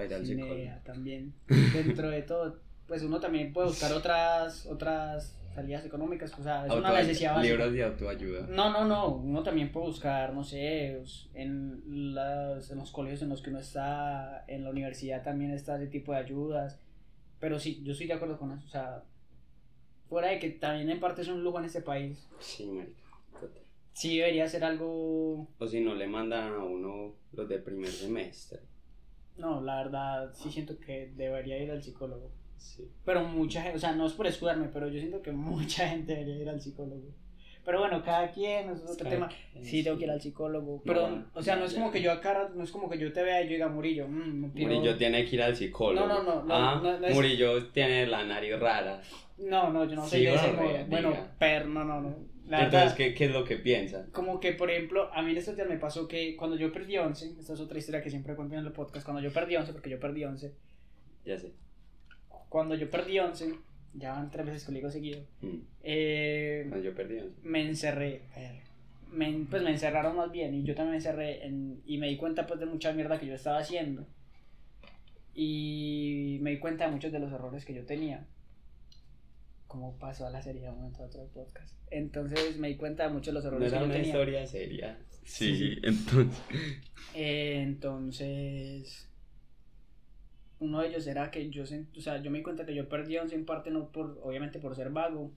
para 0.00 0.06
ir 0.06 0.14
al 0.14 0.26
psicólogo. 0.26 0.70
también, 0.84 1.34
dentro 1.74 2.10
de 2.10 2.22
todo, 2.22 2.60
pues 2.86 3.02
uno 3.02 3.20
también 3.20 3.52
puede 3.52 3.68
buscar 3.68 3.92
otras, 3.92 4.66
otras 4.66 5.36
salidas 5.54 5.84
económicas, 5.84 6.32
o 6.38 6.42
sea, 6.42 6.66
es 6.66 6.72
una 6.72 6.92
necesidad 6.92 7.34
básica. 7.34 7.54
Libros 7.54 7.72
de 7.72 7.84
autoayuda. 7.84 8.46
No, 8.48 8.70
no, 8.70 8.84
no, 8.84 9.16
uno 9.16 9.42
también 9.42 9.72
puede 9.72 9.86
buscar, 9.86 10.32
no 10.32 10.44
sé, 10.44 11.02
en, 11.34 12.14
las, 12.14 12.70
en 12.70 12.78
los 12.78 12.90
colegios 12.90 13.22
en 13.22 13.28
los 13.28 13.42
que 13.42 13.50
uno 13.50 13.58
está, 13.58 14.44
en 14.46 14.64
la 14.64 14.70
universidad 14.70 15.22
también 15.22 15.50
está 15.50 15.76
ese 15.76 15.88
tipo 15.88 16.12
de 16.12 16.18
ayudas, 16.18 16.78
pero 17.38 17.58
sí, 17.58 17.82
yo 17.84 17.92
estoy 17.92 18.06
de 18.06 18.14
acuerdo 18.14 18.38
con 18.38 18.52
eso, 18.52 18.64
o 18.66 18.70
sea, 18.70 19.02
fuera 20.08 20.28
de 20.28 20.38
que 20.38 20.50
también 20.50 20.90
en 20.90 21.00
parte 21.00 21.22
es 21.22 21.28
un 21.28 21.42
lujo 21.42 21.58
en 21.58 21.64
este 21.64 21.82
país. 21.82 22.28
Sí, 22.38 22.66
marica. 22.66 23.00
Sí, 23.92 24.18
debería 24.18 24.48
ser 24.48 24.64
algo... 24.64 25.48
O 25.58 25.66
si 25.66 25.80
no, 25.80 25.94
le 25.94 26.06
mandan 26.06 26.54
a 26.54 26.64
uno 26.64 27.14
los 27.32 27.48
de 27.48 27.58
primer 27.58 27.90
semestre. 27.90 28.60
No, 29.36 29.60
la 29.60 29.76
verdad, 29.76 30.32
sí 30.34 30.50
siento 30.50 30.78
que 30.78 31.12
debería 31.16 31.58
ir 31.58 31.70
al 31.70 31.82
psicólogo. 31.82 32.30
Pero 33.04 33.24
mucha 33.24 33.62
gente, 33.62 33.76
o 33.76 33.80
sea, 33.80 33.92
no 33.92 34.06
es 34.06 34.12
por 34.12 34.26
escudarme, 34.26 34.68
pero 34.72 34.88
yo 34.88 34.98
siento 34.98 35.22
que 35.22 35.32
mucha 35.32 35.88
gente 35.90 36.14
debería 36.14 36.42
ir 36.42 36.48
al 36.48 36.60
psicólogo. 36.60 37.14
Pero 37.64 37.80
bueno, 37.80 38.02
cada 38.02 38.30
quien, 38.30 38.70
es 38.70 38.82
otro 38.82 39.08
tema. 39.08 39.28
Sí, 39.62 39.84
tengo 39.84 39.98
que 39.98 40.04
ir 40.04 40.10
al 40.10 40.20
psicólogo. 40.20 40.82
Pero, 40.84 41.24
o 41.34 41.42
sea, 41.42 41.56
no 41.56 41.66
es 41.66 41.74
como 41.74 41.90
que 41.90 42.00
yo 42.00 42.10
acá, 42.10 42.50
no 42.54 42.64
es 42.64 42.70
como 42.70 42.88
que 42.88 42.98
yo 42.98 43.12
te 43.12 43.22
vea 43.22 43.42
y 43.42 43.44
yo 43.44 43.50
diga 43.50 43.68
Murillo. 43.68 44.08
Mm, 44.08 44.52
Murillo 44.54 44.96
tiene 44.96 45.24
que 45.26 45.36
ir 45.36 45.42
al 45.42 45.54
psicólogo. 45.54 46.06
No, 46.06 46.22
no, 46.22 46.42
no. 46.42 46.54
ah, 46.54 46.82
Murillo 47.12 47.66
tiene 47.66 48.06
la 48.06 48.24
nariz 48.24 48.58
rara. 48.58 49.02
No, 49.38 49.70
no, 49.70 49.84
yo 49.84 49.94
no 49.94 50.06
soy 50.06 50.24
de 50.24 50.34
ese 50.34 50.52
modo. 50.52 50.70
Bueno, 50.88 51.14
pero 51.38 51.66
no, 51.66 51.84
no, 51.84 52.00
no. 52.00 52.16
Entonces, 52.50 52.94
¿qué, 52.94 53.14
¿qué, 53.14 53.26
es 53.26 53.32
lo 53.32 53.44
que 53.44 53.56
piensa? 53.56 54.06
Como 54.12 54.40
que, 54.40 54.52
por 54.52 54.70
ejemplo, 54.70 55.12
a 55.12 55.22
mí 55.22 55.30
en 55.30 55.36
estos 55.36 55.54
días 55.54 55.68
me 55.68 55.78
pasó 55.78 56.08
que 56.08 56.36
cuando 56.36 56.56
yo 56.56 56.72
perdí 56.72 56.98
11, 56.98 57.36
esta 57.38 57.52
es 57.52 57.60
otra 57.60 57.78
historia 57.78 58.02
que 58.02 58.10
siempre 58.10 58.34
cuento 58.34 58.56
en 58.56 58.66
el 58.66 58.72
podcast, 58.72 59.04
cuando 59.04 59.22
yo 59.22 59.32
perdí 59.32 59.56
11, 59.56 59.72
porque 59.72 59.90
yo 59.90 60.00
perdí 60.00 60.24
11. 60.24 60.52
Ya 61.24 61.38
sé. 61.38 61.52
Cuando 62.48 62.74
yo 62.74 62.90
perdí 62.90 63.18
11, 63.20 63.54
ya 63.94 64.12
van 64.12 64.30
tres 64.30 64.46
veces 64.46 64.74
digo 64.74 64.90
seguido. 64.90 65.22
Mm. 65.42 65.58
Eh, 65.82 66.66
cuando 66.68 66.84
yo 66.84 66.94
perdí 66.94 67.18
11. 67.18 67.36
Me 67.42 67.62
encerré. 67.62 68.22
Me, 69.12 69.46
pues 69.48 69.62
me 69.62 69.70
encerraron 69.70 70.16
más 70.16 70.30
bien 70.30 70.54
y 70.54 70.62
yo 70.62 70.74
también 70.74 70.92
me 70.92 70.96
encerré 70.96 71.44
en, 71.44 71.82
y 71.84 71.98
me 71.98 72.08
di 72.08 72.16
cuenta 72.16 72.46
pues 72.46 72.60
de 72.60 72.66
mucha 72.66 72.92
mierda 72.92 73.18
que 73.18 73.26
yo 73.26 73.34
estaba 73.34 73.58
haciendo. 73.58 74.06
Y 75.34 76.38
me 76.42 76.50
di 76.50 76.58
cuenta 76.58 76.86
de 76.86 76.92
muchos 76.92 77.12
de 77.12 77.20
los 77.20 77.32
errores 77.32 77.64
que 77.64 77.74
yo 77.74 77.84
tenía 77.84 78.26
cómo 79.70 79.96
pasó 79.98 80.26
a 80.26 80.30
la 80.30 80.42
serie 80.42 80.62
de 80.62 80.70
momento 80.72 81.00
a 81.00 81.06
otro 81.06 81.26
podcast. 81.32 81.78
Entonces 81.92 82.58
me 82.58 82.68
di 82.68 82.76
cuenta 82.76 83.04
de 83.04 83.10
muchos 83.10 83.26
de 83.26 83.32
los 83.34 83.44
errores 83.44 83.72
no 83.72 83.78
era 83.78 83.86
que 83.86 83.92
yo 83.92 83.98
una 83.98 84.06
historia 84.06 84.46
seria. 84.46 84.98
Sí, 85.22 85.78
entonces. 85.82 86.42
entonces. 87.14 89.06
Uno 90.58 90.80
de 90.80 90.88
ellos 90.88 91.06
era 91.06 91.30
que 91.30 91.48
yo, 91.50 91.62
o 91.62 92.00
sea, 92.00 92.20
yo 92.20 92.30
me 92.32 92.38
di 92.38 92.42
cuenta 92.42 92.66
que 92.66 92.74
yo 92.74 92.88
perdí 92.88 93.16
11 93.16 93.34
en 93.34 93.46
parte, 93.46 93.70
no 93.70 93.92
por, 93.92 94.20
obviamente 94.22 94.58
por 94.58 94.74
ser 94.74 94.90
vago, 94.90 95.30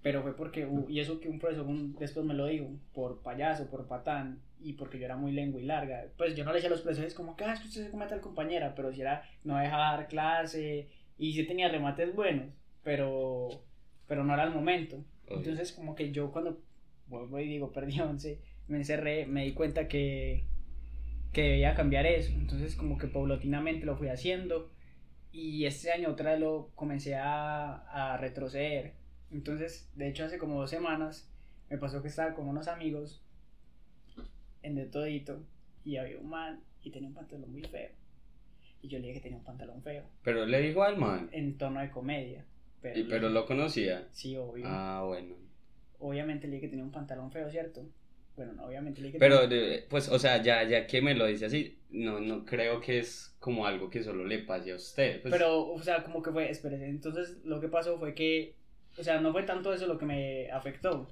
pero 0.00 0.22
fue 0.22 0.34
porque, 0.34 0.66
y 0.88 1.00
eso 1.00 1.20
que 1.20 1.28
un 1.28 1.40
profesor 1.40 1.66
después 1.98 2.24
me 2.24 2.34
lo 2.34 2.46
dijo, 2.46 2.70
por 2.94 3.20
payaso, 3.20 3.68
por 3.68 3.86
patán, 3.86 4.40
y 4.60 4.74
porque 4.74 4.98
yo 4.98 5.04
era 5.06 5.16
muy 5.16 5.32
lengua 5.32 5.60
y 5.60 5.64
larga. 5.64 6.06
Pues 6.16 6.36
yo 6.36 6.44
no 6.44 6.52
le 6.52 6.58
decía 6.58 6.68
a 6.68 6.70
los 6.70 6.82
profesores 6.82 7.14
como 7.14 7.36
que, 7.36 7.44
ah, 7.44 7.52
es 7.52 7.60
que 7.60 7.68
usted 7.68 7.84
se 7.84 7.90
come 7.90 8.04
a 8.04 8.08
tal 8.08 8.20
compañera, 8.20 8.74
pero 8.74 8.92
si 8.92 9.00
era, 9.00 9.24
no 9.42 9.58
dejaba 9.58 9.96
dar 9.96 10.08
clase, 10.08 10.88
y 11.18 11.32
si 11.34 11.44
tenía 11.46 11.68
remates 11.68 12.14
buenos 12.14 12.59
pero, 12.82 13.48
pero 14.06 14.24
no 14.24 14.34
era 14.34 14.44
el 14.44 14.54
momento. 14.54 15.04
Entonces 15.26 15.72
como 15.72 15.94
que 15.94 16.10
yo 16.10 16.32
cuando 16.32 16.60
vuelvo 17.06 17.38
y 17.38 17.48
digo, 17.48 17.72
perdí 17.72 18.00
11, 18.00 18.40
me 18.68 18.78
encerré, 18.78 19.26
me 19.26 19.44
di 19.44 19.52
cuenta 19.52 19.88
que, 19.88 20.44
que 21.32 21.42
debía 21.42 21.74
cambiar 21.74 22.06
eso. 22.06 22.32
Entonces 22.32 22.76
como 22.76 22.98
que 22.98 23.06
paulatinamente 23.06 23.86
lo 23.86 23.96
fui 23.96 24.08
haciendo 24.08 24.70
y 25.32 25.64
este 25.66 25.92
año 25.92 26.10
otra 26.10 26.32
vez 26.32 26.40
lo 26.40 26.70
comencé 26.74 27.14
a, 27.14 28.14
a 28.14 28.16
retroceder. 28.16 28.94
Entonces, 29.30 29.88
de 29.94 30.08
hecho, 30.08 30.24
hace 30.24 30.38
como 30.38 30.60
dos 30.60 30.70
semanas 30.70 31.30
me 31.68 31.78
pasó 31.78 32.02
que 32.02 32.08
estaba 32.08 32.34
con 32.34 32.48
unos 32.48 32.66
amigos 32.66 33.22
en 34.62 34.74
de 34.74 34.86
todito 34.86 35.44
y 35.84 35.96
había 35.96 36.18
un 36.18 36.28
man 36.28 36.60
y 36.82 36.90
tenía 36.90 37.08
un 37.08 37.14
pantalón 37.14 37.52
muy 37.52 37.62
feo. 37.62 37.90
Y 38.82 38.88
yo 38.88 38.98
le 38.98 39.08
dije 39.08 39.18
que 39.18 39.24
tenía 39.24 39.38
un 39.38 39.44
pantalón 39.44 39.82
feo. 39.82 40.04
Pero 40.22 40.46
le 40.46 40.60
dijo 40.60 40.82
al 40.82 40.96
man. 40.96 41.28
En 41.32 41.58
tono 41.58 41.80
de 41.80 41.90
comedia. 41.90 42.44
Pero, 42.80 42.98
¿Y, 42.98 43.04
pero 43.04 43.28
lo 43.28 43.46
conocía? 43.46 44.08
Sí, 44.12 44.36
obvio. 44.36 44.64
Ah, 44.66 45.04
bueno. 45.06 45.34
Obviamente 45.98 46.46
le 46.46 46.54
dije 46.54 46.66
que 46.66 46.70
tenía 46.70 46.84
un 46.84 46.92
pantalón 46.92 47.30
feo, 47.30 47.50
¿cierto? 47.50 47.86
Bueno, 48.36 48.54
no, 48.54 48.64
obviamente 48.64 49.00
le 49.00 49.08
dije 49.08 49.18
que 49.18 49.26
Pero, 49.26 49.40
pues, 49.88 50.08
o 50.08 50.18
sea, 50.18 50.42
ya, 50.42 50.62
ya 50.64 50.86
que 50.86 51.02
me 51.02 51.14
lo 51.14 51.26
dice 51.26 51.46
así, 51.46 51.78
no, 51.90 52.20
no 52.20 52.44
creo 52.44 52.80
que 52.80 52.98
es 52.98 53.36
como 53.38 53.66
algo 53.66 53.90
que 53.90 54.02
solo 54.02 54.24
le 54.24 54.38
pase 54.38 54.72
a 54.72 54.76
usted. 54.76 55.20
Pues. 55.20 55.32
Pero, 55.32 55.70
o 55.70 55.82
sea, 55.82 56.02
como 56.02 56.22
que 56.22 56.30
fue, 56.30 56.50
espérese, 56.50 56.86
entonces 56.86 57.38
lo 57.44 57.60
que 57.60 57.68
pasó 57.68 57.98
fue 57.98 58.14
que, 58.14 58.54
o 58.96 59.02
sea, 59.02 59.20
no 59.20 59.32
fue 59.32 59.42
tanto 59.42 59.72
eso 59.74 59.86
lo 59.86 59.98
que 59.98 60.06
me 60.06 60.50
afectó. 60.50 61.08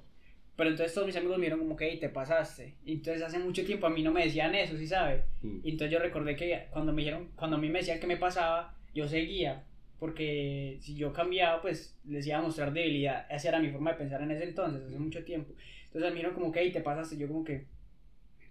Pero 0.55 0.71
entonces 0.71 0.93
todos 0.93 1.07
mis 1.07 1.15
amigos 1.15 1.37
me 1.37 1.45
dijeron 1.45 1.59
como 1.59 1.77
que, 1.77 1.89
hey, 1.89 1.99
te 1.99 2.09
pasaste. 2.09 2.75
Y 2.83 2.93
entonces 2.95 3.23
hace 3.23 3.39
mucho 3.39 3.63
tiempo 3.63 3.87
a 3.87 3.89
mí 3.89 4.03
no 4.03 4.11
me 4.11 4.25
decían 4.25 4.53
eso, 4.55 4.75
¿sí 4.75 4.87
sabe? 4.87 5.23
Mm. 5.41 5.59
Y 5.63 5.69
entonces 5.71 5.93
yo 5.93 5.99
recordé 5.99 6.35
que 6.35 6.67
cuando 6.71 6.91
me 6.91 7.01
dijeron, 7.01 7.29
cuando 7.35 7.55
a 7.55 7.59
mí 7.59 7.69
me 7.69 7.79
decían 7.79 7.99
que 7.99 8.07
me 8.07 8.17
pasaba, 8.17 8.75
yo 8.93 9.07
seguía 9.07 9.63
porque 9.99 10.77
si 10.81 10.95
yo 10.95 11.11
cambiaba, 11.11 11.61
pues 11.61 11.97
les 12.05 12.25
iba 12.25 12.37
a 12.37 12.41
mostrar 12.41 12.71
debilidad. 12.71 13.25
Esa 13.29 13.49
era 13.49 13.59
mi 13.59 13.69
forma 13.69 13.91
de 13.91 13.97
pensar 13.97 14.21
en 14.21 14.31
ese 14.31 14.45
entonces, 14.45 14.83
hace 14.87 14.97
mucho 14.97 15.23
tiempo. 15.23 15.53
Entonces 15.85 16.13
mí 16.13 16.23
no 16.23 16.33
como 16.33 16.51
que, 16.51 16.59
ahí 16.59 16.71
te 16.71 16.81
pasaste, 16.81 17.17
yo 17.17 17.27
como 17.27 17.43
que... 17.43 17.65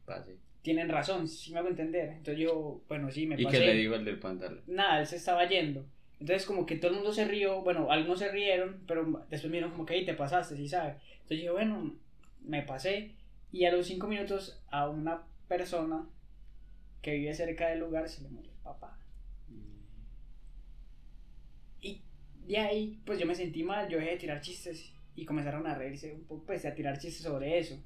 Pase. 0.04 0.36
Tienen 0.62 0.88
razón, 0.88 1.26
sí 1.26 1.52
me 1.52 1.60
hago 1.60 1.68
entender. 1.68 2.10
Entonces 2.10 2.38
yo, 2.38 2.82
bueno, 2.88 3.10
sí, 3.10 3.26
me 3.26 3.36
pasé. 3.36 3.56
¿Y 3.56 3.60
qué 3.60 3.66
le 3.66 3.74
dijo 3.74 3.94
el 3.94 4.04
del 4.04 4.18
pantalón? 4.18 4.62
Nada, 4.66 5.00
él 5.00 5.06
se 5.06 5.16
estaba 5.16 5.48
yendo. 5.48 5.86
Entonces 6.20 6.46
como 6.46 6.66
que 6.66 6.76
todo 6.76 6.90
el 6.90 6.96
mundo 6.96 7.12
se 7.12 7.26
rió, 7.26 7.62
bueno, 7.62 7.90
algunos 7.90 8.18
se 8.18 8.30
rieron, 8.30 8.82
pero 8.86 9.04
después 9.30 9.44
me 9.44 9.58
dijeron 9.58 9.70
como 9.70 9.86
que, 9.86 9.94
ahí 9.94 10.04
te 10.04 10.14
pasaste, 10.14 10.56
sí 10.56 10.68
sabes. 10.68 10.96
Entonces 11.22 11.42
yo, 11.42 11.52
bueno, 11.52 11.94
me 12.42 12.62
pasé. 12.62 13.12
Y 13.52 13.64
a 13.64 13.72
los 13.72 13.86
cinco 13.86 14.08
minutos 14.08 14.62
a 14.70 14.88
una 14.88 15.22
persona 15.46 16.06
que 17.00 17.14
vive 17.14 17.32
cerca 17.32 17.68
del 17.68 17.78
lugar 17.78 18.08
se 18.08 18.22
le 18.22 18.28
murió 18.28 18.50
el 18.50 18.58
papá. 18.58 18.98
De 22.52 22.58
ahí, 22.58 22.98
pues 23.04 23.18
yo 23.18 23.26
me 23.26 23.34
sentí 23.34 23.62
mal, 23.62 23.88
yo 23.88 23.98
dejé 23.98 24.12
de 24.12 24.16
tirar 24.16 24.40
chistes 24.40 24.92
y 25.14 25.24
comenzaron 25.24 25.66
a 25.66 25.74
reírse 25.74 26.14
un 26.14 26.24
poco, 26.24 26.46
pues 26.46 26.64
a 26.64 26.74
tirar 26.74 26.98
chistes 26.98 27.22
sobre 27.22 27.58
eso. 27.58 27.78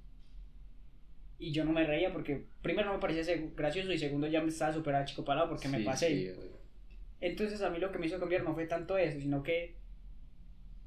Y 1.39 1.51
yo 1.51 1.65
no 1.65 1.73
me 1.73 1.85
reía 1.85 2.13
porque 2.13 2.45
primero 2.63 2.89
no 2.89 2.95
me 2.95 3.01
parecía 3.01 3.35
gracioso 3.57 3.93
y 3.93 3.99
segundo 3.99 4.29
ya 4.29 4.41
me 4.41 4.49
estaba 4.49 4.73
súper 4.73 4.95
achicopalado 4.95 5.49
porque 5.49 5.69
me 5.69 5.81
pasé. 5.81 6.35
Entonces 7.21 7.61
a 7.63 7.71
mí 7.71 7.79
lo 7.79 7.91
que 7.91 7.99
me 7.99 8.07
hizo 8.07 8.21
cambiar 8.21 8.45
no 8.45 8.55
fue 8.55 8.67
tanto 8.67 8.97
eso, 8.97 9.19
sino 9.19 9.43
que 9.43 9.75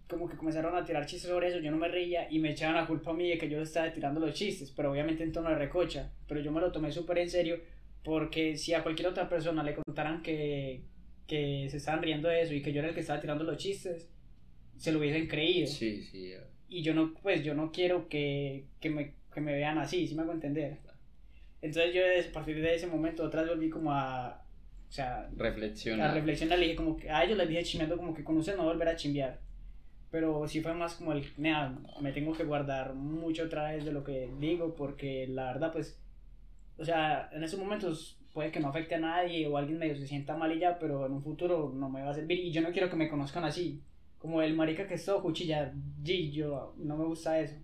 como 0.07 0.30
que 0.30 0.38
comenzaron 0.38 0.76
a 0.76 0.86
tirar 0.86 1.05
chistes 1.05 1.30
sobre 1.30 1.47
eso, 1.47 1.59
yo 1.59 1.71
no 1.71 1.78
me 1.78 1.88
reía 1.88 2.32
y 2.32 2.39
me 2.39 2.51
echaban 2.51 2.76
la 2.76 2.86
culpa 2.86 3.11
a 3.11 3.13
mí 3.13 3.28
de 3.28 3.38
que 3.38 3.49
yo 3.49 3.61
estaba 3.61 3.91
tirando 3.91 4.19
los 4.19 4.34
chistes, 4.34 4.71
pero 4.71 4.91
obviamente 4.91 5.23
en 5.23 5.32
tono 5.32 5.49
de 5.49 5.55
recocha, 5.55 6.11
pero 6.28 6.39
yo 6.41 6.51
me 6.51 6.61
lo 6.61 6.71
tomé 6.71 6.91
súper 6.91 7.17
en 7.17 7.30
serio 7.30 7.59
porque 8.03 8.55
si 8.55 8.73
a 8.73 8.84
cualquier 8.84 9.07
otra 9.07 9.28
persona 9.28 9.63
le 9.63 9.73
contaran 9.73 10.21
que, 10.21 10.84
que 11.28 11.67
se 11.69 11.78
estaban 11.78 12.01
riendo 12.01 12.28
de 12.28 12.41
eso 12.41 12.53
y 12.53 12.61
que 12.61 12.71
yo 12.71 12.80
era 12.80 12.89
el 12.89 12.93
que 12.93 13.01
estaba 13.01 13.19
tirando 13.19 13.43
los 13.43 13.57
chistes, 13.57 14.09
se 14.78 14.91
lo 14.91 14.99
hubiesen 14.99 15.28
creído. 15.28 15.67
Sí, 15.67 16.01
sí. 16.01 16.34
Y 16.69 16.82
yo 16.82 16.93
no, 16.93 17.13
pues 17.21 17.43
yo 17.43 17.53
no 17.53 17.71
quiero 17.71 18.07
que, 18.09 18.65
que, 18.80 18.89
me, 18.89 19.13
que 19.34 19.41
me 19.41 19.53
vean 19.53 19.78
así, 19.78 20.07
¿sí 20.07 20.15
me 20.15 20.23
hago 20.23 20.34
entender? 20.34 20.78
Entonces 21.61 21.93
yo 21.93 22.01
a 22.01 22.34
partir 22.34 22.61
de 22.61 22.76
ese 22.76 22.88
momento 22.88 23.23
otra 23.23 23.41
vez 23.41 23.49
volví 23.49 23.69
como 23.69 23.91
a, 23.91 24.43
o 24.88 24.91
sea, 24.91 25.30
reflexionar. 25.36 26.11
A 26.11 26.13
reflexionar, 26.13 26.59
le 26.59 26.65
dije 26.65 26.76
como 26.76 26.95
que 26.95 27.09
a 27.09 27.23
ellos 27.23 27.38
les 27.38 27.49
dije 27.49 27.63
chimbeando 27.63 27.97
como 27.97 28.13
que 28.13 28.23
con 28.23 28.38
ustedes 28.38 28.57
no 28.57 28.65
volver 28.65 28.88
a 28.88 28.95
chimbear. 28.95 29.39
Pero 30.11 30.47
sí 30.47 30.61
fue 30.61 30.73
más 30.73 30.95
como 30.95 31.13
el, 31.13 31.26
nada, 31.38 31.78
me 32.01 32.11
tengo 32.11 32.34
que 32.34 32.43
guardar 32.43 32.93
mucho 32.93 33.43
otra 33.45 33.71
vez 33.71 33.84
de 33.84 33.91
lo 33.91 34.03
que 34.03 34.30
digo 34.39 34.76
porque 34.76 35.28
la 35.28 35.53
verdad 35.53 35.73
pues, 35.73 35.99
o 36.78 36.86
sea, 36.86 37.30
en 37.34 37.43
esos 37.43 37.59
momentos 37.59 38.19
puede 38.36 38.51
que 38.51 38.59
no 38.59 38.67
afecte 38.67 38.95
a 38.95 38.99
nadie 38.99 39.47
o 39.47 39.55
alguien 39.55 39.79
medio 39.79 39.95
se 39.95 40.05
sienta 40.05 40.36
mal 40.36 40.51
y 40.51 40.59
ya, 40.59 40.77
pero 40.77 41.05
en 41.05 41.13
un 41.13 41.23
futuro 41.23 41.71
no 41.73 41.89
me 41.89 42.03
va 42.03 42.09
a 42.09 42.13
servir 42.13 42.38
y 42.38 42.51
yo 42.51 42.61
no 42.61 42.71
quiero 42.73 42.89
que 42.89 42.97
me 42.97 43.07
conozcan 43.07 43.45
así, 43.45 43.81
como 44.19 44.41
el 44.41 44.53
marica 44.53 44.86
que 44.86 44.95
es 44.95 45.05
todo 45.05 45.21
cuchilla, 45.21 45.73
yo 46.03 46.75
no 46.77 46.97
me 46.97 47.05
gusta 47.05 47.39
eso. 47.39 47.55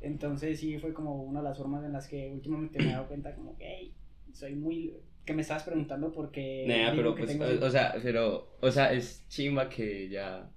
Entonces 0.00 0.58
sí 0.58 0.78
fue 0.78 0.94
como 0.94 1.22
una 1.22 1.40
de 1.40 1.44
las 1.50 1.58
formas 1.58 1.84
en 1.84 1.92
las 1.92 2.08
que 2.08 2.30
últimamente 2.32 2.78
me 2.78 2.88
he 2.88 2.92
dado 2.92 3.06
cuenta 3.06 3.34
como 3.34 3.54
que 3.58 3.66
hey, 3.66 3.94
soy 4.32 4.54
muy 4.54 4.94
que 5.26 5.34
me 5.34 5.42
estabas 5.42 5.64
preguntando 5.64 6.10
porque 6.10 6.64
pero 6.96 7.14
pues, 7.14 7.38
o, 7.60 7.70
sea, 7.70 7.94
pero 8.02 8.48
o 8.62 8.70
sea, 8.70 8.94
es 8.94 9.28
chimba 9.28 9.68
que 9.68 10.08
ya 10.08 10.50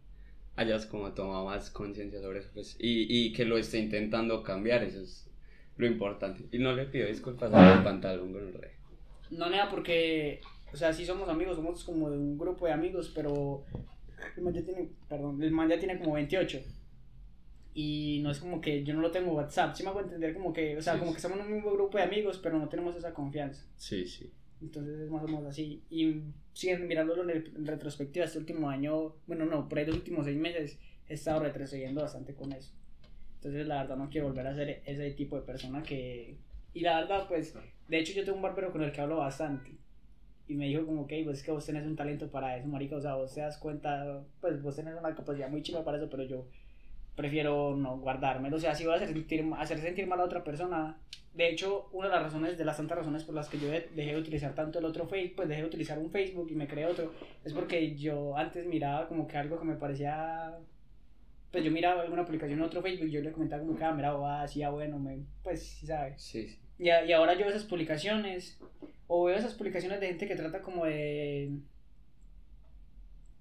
hayas 0.55 0.85
como 0.85 1.11
tomado 1.11 1.43
más 1.43 1.69
conciencia 1.71 2.21
sobre 2.21 2.39
eso 2.39 2.49
pues, 2.53 2.77
y, 2.79 3.05
y 3.09 3.33
que 3.33 3.43
lo 3.43 3.57
esté 3.57 3.79
intentando 3.79 4.41
cambiar, 4.43 4.81
eso 4.81 5.01
es 5.01 5.29
lo 5.75 5.87
importante. 5.87 6.45
Y 6.53 6.59
no 6.59 6.71
le 6.71 6.85
pido 6.85 7.07
disculpas 7.07 7.53
al 7.53 7.83
pantalón 7.83 8.31
con 8.31 8.47
el 8.47 8.53
rey. 8.53 8.74
No, 9.31 9.49
nada, 9.49 9.69
porque, 9.69 10.41
o 10.73 10.77
sea, 10.77 10.93
sí 10.93 11.05
somos 11.05 11.29
amigos, 11.29 11.55
somos 11.55 11.83
como 11.83 12.09
de 12.09 12.17
un 12.17 12.37
grupo 12.37 12.65
de 12.65 12.73
amigos, 12.73 13.11
pero 13.13 13.63
el 14.35 14.43
man 14.43 14.53
ya 14.53 14.63
tiene, 14.63 14.89
perdón, 15.07 15.41
el 15.41 15.51
man 15.51 15.69
ya 15.69 15.79
tiene 15.79 15.99
como 15.99 16.13
28. 16.13 16.59
Y 17.73 18.21
no 18.23 18.31
es 18.31 18.39
como 18.39 18.61
que 18.61 18.83
yo 18.83 18.93
no 18.93 19.01
lo 19.01 19.11
tengo 19.11 19.33
WhatsApp, 19.33 19.75
sí 19.75 19.83
me 19.83 19.89
hago 19.89 19.99
entender 19.99 20.33
como 20.33 20.53
que, 20.53 20.77
o 20.77 20.81
sea, 20.81 20.97
como 20.97 21.13
que 21.13 21.19
somos 21.19 21.39
un 21.39 21.51
mismo 21.51 21.71
grupo 21.73 21.97
de 21.97 22.05
amigos, 22.05 22.39
pero 22.41 22.57
no 22.57 22.69
tenemos 22.69 22.95
esa 22.95 23.13
confianza. 23.13 23.65
Sí, 23.75 24.05
sí. 24.05 24.31
Entonces 24.61 24.99
es 24.99 25.09
más 25.09 25.23
o 25.23 25.27
menos 25.27 25.45
así. 25.45 25.83
Y 25.89 26.21
siguen 26.53 26.87
mirándolo 26.87 27.29
en, 27.29 27.65
retrospectiva, 27.65 28.25
este 28.25 28.39
último 28.39 28.69
año, 28.69 29.15
bueno, 29.27 29.45
no, 29.45 29.67
por 29.67 29.77
ahí 29.77 29.85
los 29.85 29.97
últimos 29.97 30.25
seis 30.25 30.37
meses 30.37 30.79
he 31.07 31.15
estado 31.15 31.41
retrocediendo 31.41 32.01
bastante 32.01 32.33
con 32.33 32.53
eso. 32.53 32.71
Entonces 33.35 33.67
la 33.67 33.81
verdad 33.81 33.97
no 33.97 34.09
quiero 34.09 34.27
volver 34.27 34.47
a 34.47 34.55
ser 34.55 34.81
ese 34.85 35.11
tipo 35.11 35.35
de 35.35 35.45
persona 35.45 35.83
que... 35.83 36.37
Y 36.75 36.81
la 36.81 36.99
verdad, 36.99 37.25
pues, 37.29 37.55
de 37.87 37.97
hecho, 37.97 38.11
yo 38.11 38.25
tengo 38.25 38.35
un 38.35 38.41
barbero 38.43 38.69
con 38.69 38.83
el 38.83 38.91
que 38.91 38.99
hablo 38.99 39.15
bastante. 39.15 39.71
Y 40.45 40.55
me 40.55 40.67
dijo 40.67 40.85
como 40.85 41.07
que, 41.07 41.23
pues 41.23 41.37
es 41.37 41.43
que 41.43 41.51
vos 41.51 41.65
tenés 41.65 41.85
un 41.85 41.95
talento 41.95 42.29
para 42.29 42.57
eso, 42.57 42.67
marica. 42.67 42.97
O 42.97 43.01
sea, 43.01 43.15
vos 43.15 43.33
te 43.33 43.39
das 43.39 43.57
cuenta, 43.57 44.21
pues 44.41 44.61
vos 44.61 44.75
tenés 44.75 44.93
una 44.93 45.15
capacidad 45.15 45.49
muy 45.49 45.63
chiva 45.63 45.85
para 45.85 45.97
eso, 45.97 46.09
pero 46.09 46.23
yo 46.23 46.45
prefiero 47.15 47.77
no 47.77 47.97
guardármelo. 47.97 48.57
O 48.57 48.59
sea, 48.59 48.75
si 48.75 48.83
voy 48.83 48.91
a 48.91 48.97
hacer 48.97 49.07
sentir, 49.07 49.45
hacer 49.57 49.79
sentir 49.79 50.05
mal 50.05 50.19
a 50.19 50.25
otra 50.25 50.43
persona. 50.43 50.99
De 51.33 51.49
hecho, 51.49 51.87
una 51.93 52.09
de 52.09 52.15
las 52.15 52.23
razones, 52.23 52.57
de 52.57 52.65
las 52.65 52.75
tantas 52.75 52.97
razones 52.97 53.23
por 53.23 53.35
las 53.35 53.47
que 53.47 53.57
yo 53.57 53.69
dejé 53.71 54.11
de 54.11 54.17
utilizar 54.17 54.53
tanto 54.53 54.79
el 54.79 54.85
otro 54.85 55.07
Facebook, 55.07 55.37
pues 55.37 55.47
dejé 55.47 55.61
de 55.61 55.67
utilizar 55.67 55.97
un 55.97 56.11
Facebook 56.11 56.47
y 56.51 56.55
me 56.55 56.67
creé 56.67 56.87
otro, 56.87 57.11
es 57.43 57.53
porque 57.53 57.95
yo 57.95 58.37
antes 58.37 58.65
miraba 58.65 59.07
como 59.07 59.27
que 59.27 59.37
algo 59.37 59.59
que 59.59 59.65
me 59.65 59.75
parecía 59.75 60.57
pues 61.51 61.63
yo 61.63 61.71
miraba 61.71 62.01
alguna 62.01 62.25
publicación 62.25 62.59
en 62.59 62.65
otro 62.65 62.81
Facebook, 62.81 63.07
yo 63.07 63.21
le 63.21 63.31
comentaba 63.31 63.61
como 63.61 63.77
que, 63.77 63.83
ah, 63.85 63.93
mira, 63.93 64.11
va, 64.11 64.41
así, 64.41 64.61
ah, 64.61 64.71
bueno, 64.71 64.99
me, 64.99 65.19
pues, 65.41 65.63
sí 65.63 65.87
sabes. 65.87 66.21
Sí, 66.21 66.49
sí. 66.49 66.64
Y, 66.77 66.89
a- 66.89 67.05
y 67.05 67.11
ahora 67.13 67.33
yo 67.33 67.41
veo 67.41 67.49
esas 67.49 67.63
publicaciones, 67.63 68.59
o 69.07 69.25
veo 69.25 69.37
esas 69.37 69.53
publicaciones 69.53 69.99
de 69.99 70.07
gente 70.07 70.27
que 70.27 70.35
trata 70.35 70.61
como 70.61 70.85
de, 70.85 71.51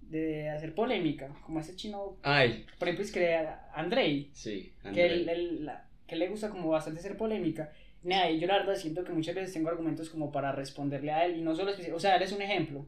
de 0.02 0.50
hacer 0.50 0.74
polémica, 0.74 1.34
como 1.44 1.60
ese 1.60 1.74
chino, 1.76 2.16
Ay, 2.22 2.66
por 2.78 2.88
ejemplo, 2.88 3.04
es 3.04 3.12
que 3.12 3.36
Andrei, 3.74 4.30
sí, 4.32 4.72
que, 4.82 4.88
André. 4.88 5.06
él, 5.06 5.28
él- 5.28 5.64
la- 5.66 5.84
que 6.06 6.16
le 6.16 6.28
gusta 6.28 6.50
como 6.50 6.68
bastante 6.70 7.00
hacer 7.00 7.16
polémica. 7.16 7.72
Nada, 8.02 8.30
y 8.30 8.38
yo 8.38 8.46
la 8.46 8.58
verdad 8.58 8.74
siento 8.76 9.02
que 9.02 9.12
muchas 9.12 9.34
veces 9.34 9.54
tengo 9.54 9.70
argumentos 9.70 10.10
como 10.10 10.30
para 10.30 10.52
responderle 10.52 11.10
a 11.10 11.24
él, 11.24 11.38
y 11.38 11.40
no 11.40 11.54
solo, 11.54 11.72
o 11.94 11.98
sea, 12.00 12.16
él 12.16 12.22
es 12.22 12.32
un 12.32 12.42
ejemplo, 12.42 12.84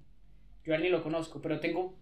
yo 0.65 0.75
a 0.75 0.77
él 0.77 0.83
ni 0.83 0.91
lo 0.91 1.03
conozco, 1.03 1.41
pero 1.41 1.59
tengo 1.59 1.95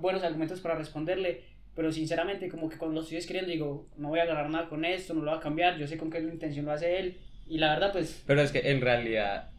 buenos 0.00 0.22
argumentos 0.22 0.60
para 0.60 0.74
responderle, 0.74 1.42
pero 1.74 1.90
sinceramente 1.90 2.50
como 2.50 2.68
que 2.68 2.76
cuando 2.76 2.96
lo 2.96 3.02
estoy 3.02 3.16
escribiendo 3.16 3.50
digo, 3.50 3.88
no 3.96 4.08
voy 4.08 4.18
a 4.20 4.24
agarrar 4.24 4.50
nada 4.50 4.68
con 4.68 4.84
esto, 4.84 5.14
no 5.14 5.22
lo 5.22 5.30
voy 5.30 5.38
a 5.40 5.42
cambiar, 5.42 5.78
yo 5.78 5.86
sé 5.86 5.96
con 5.96 6.10
qué 6.10 6.18
intención 6.20 6.66
lo 6.66 6.72
hace 6.72 6.98
él, 7.00 7.16
y 7.50 7.58
la 7.58 7.74
verdad 7.74 7.92
pues, 7.92 8.22
Pero 8.26 8.40
es 8.40 8.52
que 8.52 8.70
en 8.70 8.80
realidad 8.80 9.50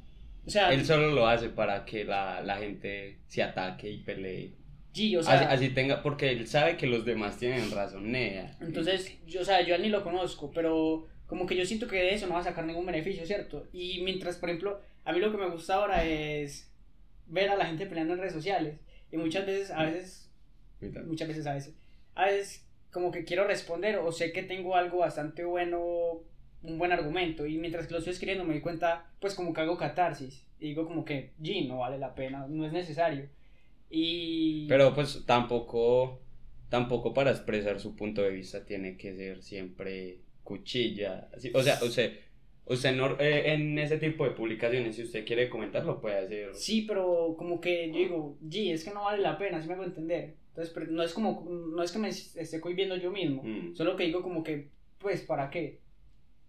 o 0.45 0.49
sea, 0.49 0.73
él 0.73 0.85
solo 0.85 1.11
lo 1.11 1.27
hace 1.27 1.49
para 1.49 1.85
que 1.85 2.03
la, 2.03 2.41
la 2.41 2.57
gente 2.57 3.19
se 3.27 3.43
ataque 3.43 3.89
y 3.89 3.97
pelee. 3.97 4.53
sí, 4.91 5.15
o 5.15 5.21
sea, 5.21 5.35
así, 5.35 5.45
así 5.65 5.69
tenga, 5.69 6.01
porque 6.01 6.31
él 6.31 6.47
sabe 6.47 6.77
que 6.77 6.87
los 6.87 7.05
demás 7.05 7.37
tienen 7.37 7.69
razón, 7.69 8.11
nea. 8.11 8.57
Entonces, 8.59 9.17
yo, 9.27 9.41
o 9.41 9.45
sea, 9.45 9.61
yo 9.61 9.73
a 9.73 9.77
él 9.77 9.83
ni 9.83 9.89
lo 9.89 10.03
conozco, 10.03 10.51
pero 10.51 11.07
como 11.27 11.45
que 11.45 11.55
yo 11.55 11.65
siento 11.65 11.87
que 11.87 11.97
de 11.97 12.13
eso 12.15 12.27
no 12.27 12.33
va 12.33 12.39
a 12.39 12.43
sacar 12.43 12.65
ningún 12.65 12.85
beneficio, 12.85 13.25
¿cierto? 13.25 13.67
Y 13.71 14.01
mientras, 14.01 14.37
por 14.37 14.49
ejemplo, 14.49 14.81
a 15.05 15.13
mí 15.13 15.19
lo 15.19 15.31
que 15.31 15.37
me 15.37 15.49
gusta 15.49 15.75
ahora 15.75 16.03
es 16.03 16.71
ver 17.27 17.49
a 17.49 17.55
la 17.55 17.65
gente 17.65 17.85
peleando 17.85 18.13
en 18.13 18.19
redes 18.19 18.33
sociales. 18.33 18.79
Y 19.11 19.17
muchas 19.17 19.45
veces, 19.45 19.71
a 19.71 19.83
veces, 19.83 20.29
muchas 21.05 21.27
veces, 21.27 21.45
a 21.45 21.53
veces, 21.53 21.75
a 22.15 22.25
veces 22.25 22.65
como 22.91 23.11
que 23.11 23.23
quiero 23.23 23.45
responder 23.45 23.97
o 23.97 24.11
sé 24.11 24.31
que 24.31 24.43
tengo 24.43 24.75
algo 24.75 24.99
bastante 24.99 25.45
bueno, 25.45 26.23
un 26.63 26.77
buen 26.77 26.91
argumento. 26.91 27.45
Y 27.45 27.57
mientras 27.57 27.85
que 27.87 27.91
lo 27.93 27.97
estoy 27.99 28.13
escribiendo 28.13 28.43
me 28.43 28.53
doy 28.53 28.61
cuenta, 28.61 29.05
pues 29.19 29.33
como 29.35 29.53
que 29.53 29.61
hago 29.61 29.77
catarsis. 29.77 30.45
Y 30.59 30.67
digo 30.69 30.85
como 30.85 31.03
que, 31.05 31.31
G, 31.41 31.67
no 31.67 31.79
vale 31.79 31.97
la 31.97 32.13
pena, 32.15 32.45
no 32.47 32.65
es 32.65 32.71
necesario. 32.71 33.27
Y... 33.89 34.67
Pero 34.67 34.93
pues 34.93 35.23
tampoco, 35.25 36.21
tampoco 36.69 37.13
para 37.13 37.31
expresar 37.31 37.79
su 37.79 37.95
punto 37.95 38.21
de 38.21 38.31
vista 38.31 38.65
tiene 38.65 38.95
que 38.97 39.15
ser 39.15 39.41
siempre 39.43 40.19
cuchilla. 40.43 41.29
así- 41.35 41.51
O 41.53 41.61
sea, 41.61 41.79
usted, 41.83 42.19
usted 42.65 42.93
no, 42.95 43.19
eh, 43.19 43.53
en 43.53 43.77
ese 43.79 43.97
tipo 43.97 44.23
de 44.23 44.31
publicaciones, 44.31 44.95
si 44.95 45.03
usted 45.03 45.25
quiere 45.25 45.49
comentarlo, 45.49 45.99
puede 45.99 46.17
hacer. 46.19 46.55
Sí, 46.55 46.83
pero 46.87 47.35
como 47.37 47.59
que 47.59 47.87
yo 47.91 47.97
digo, 47.97 48.37
G, 48.43 48.71
es 48.73 48.83
que 48.83 48.91
no 48.91 49.03
vale 49.03 49.21
la 49.21 49.37
pena, 49.37 49.61
si 49.61 49.67
me 49.67 49.73
hago 49.73 49.83
entender. 49.83 50.35
Entonces, 50.49 50.89
no 50.89 51.01
es 51.03 51.13
como, 51.13 51.47
no 51.49 51.81
es 51.81 51.91
que 51.91 51.99
me 51.99 52.09
esté 52.09 52.59
cohibiendo 52.59 52.95
yo 52.97 53.09
mismo, 53.11 53.41
Mm. 53.43 53.73
solo 53.73 53.95
que 53.95 54.03
digo 54.05 54.21
como 54.21 54.43
que, 54.43 54.67
pues, 54.99 55.21
¿para 55.21 55.49
qué? 55.49 55.79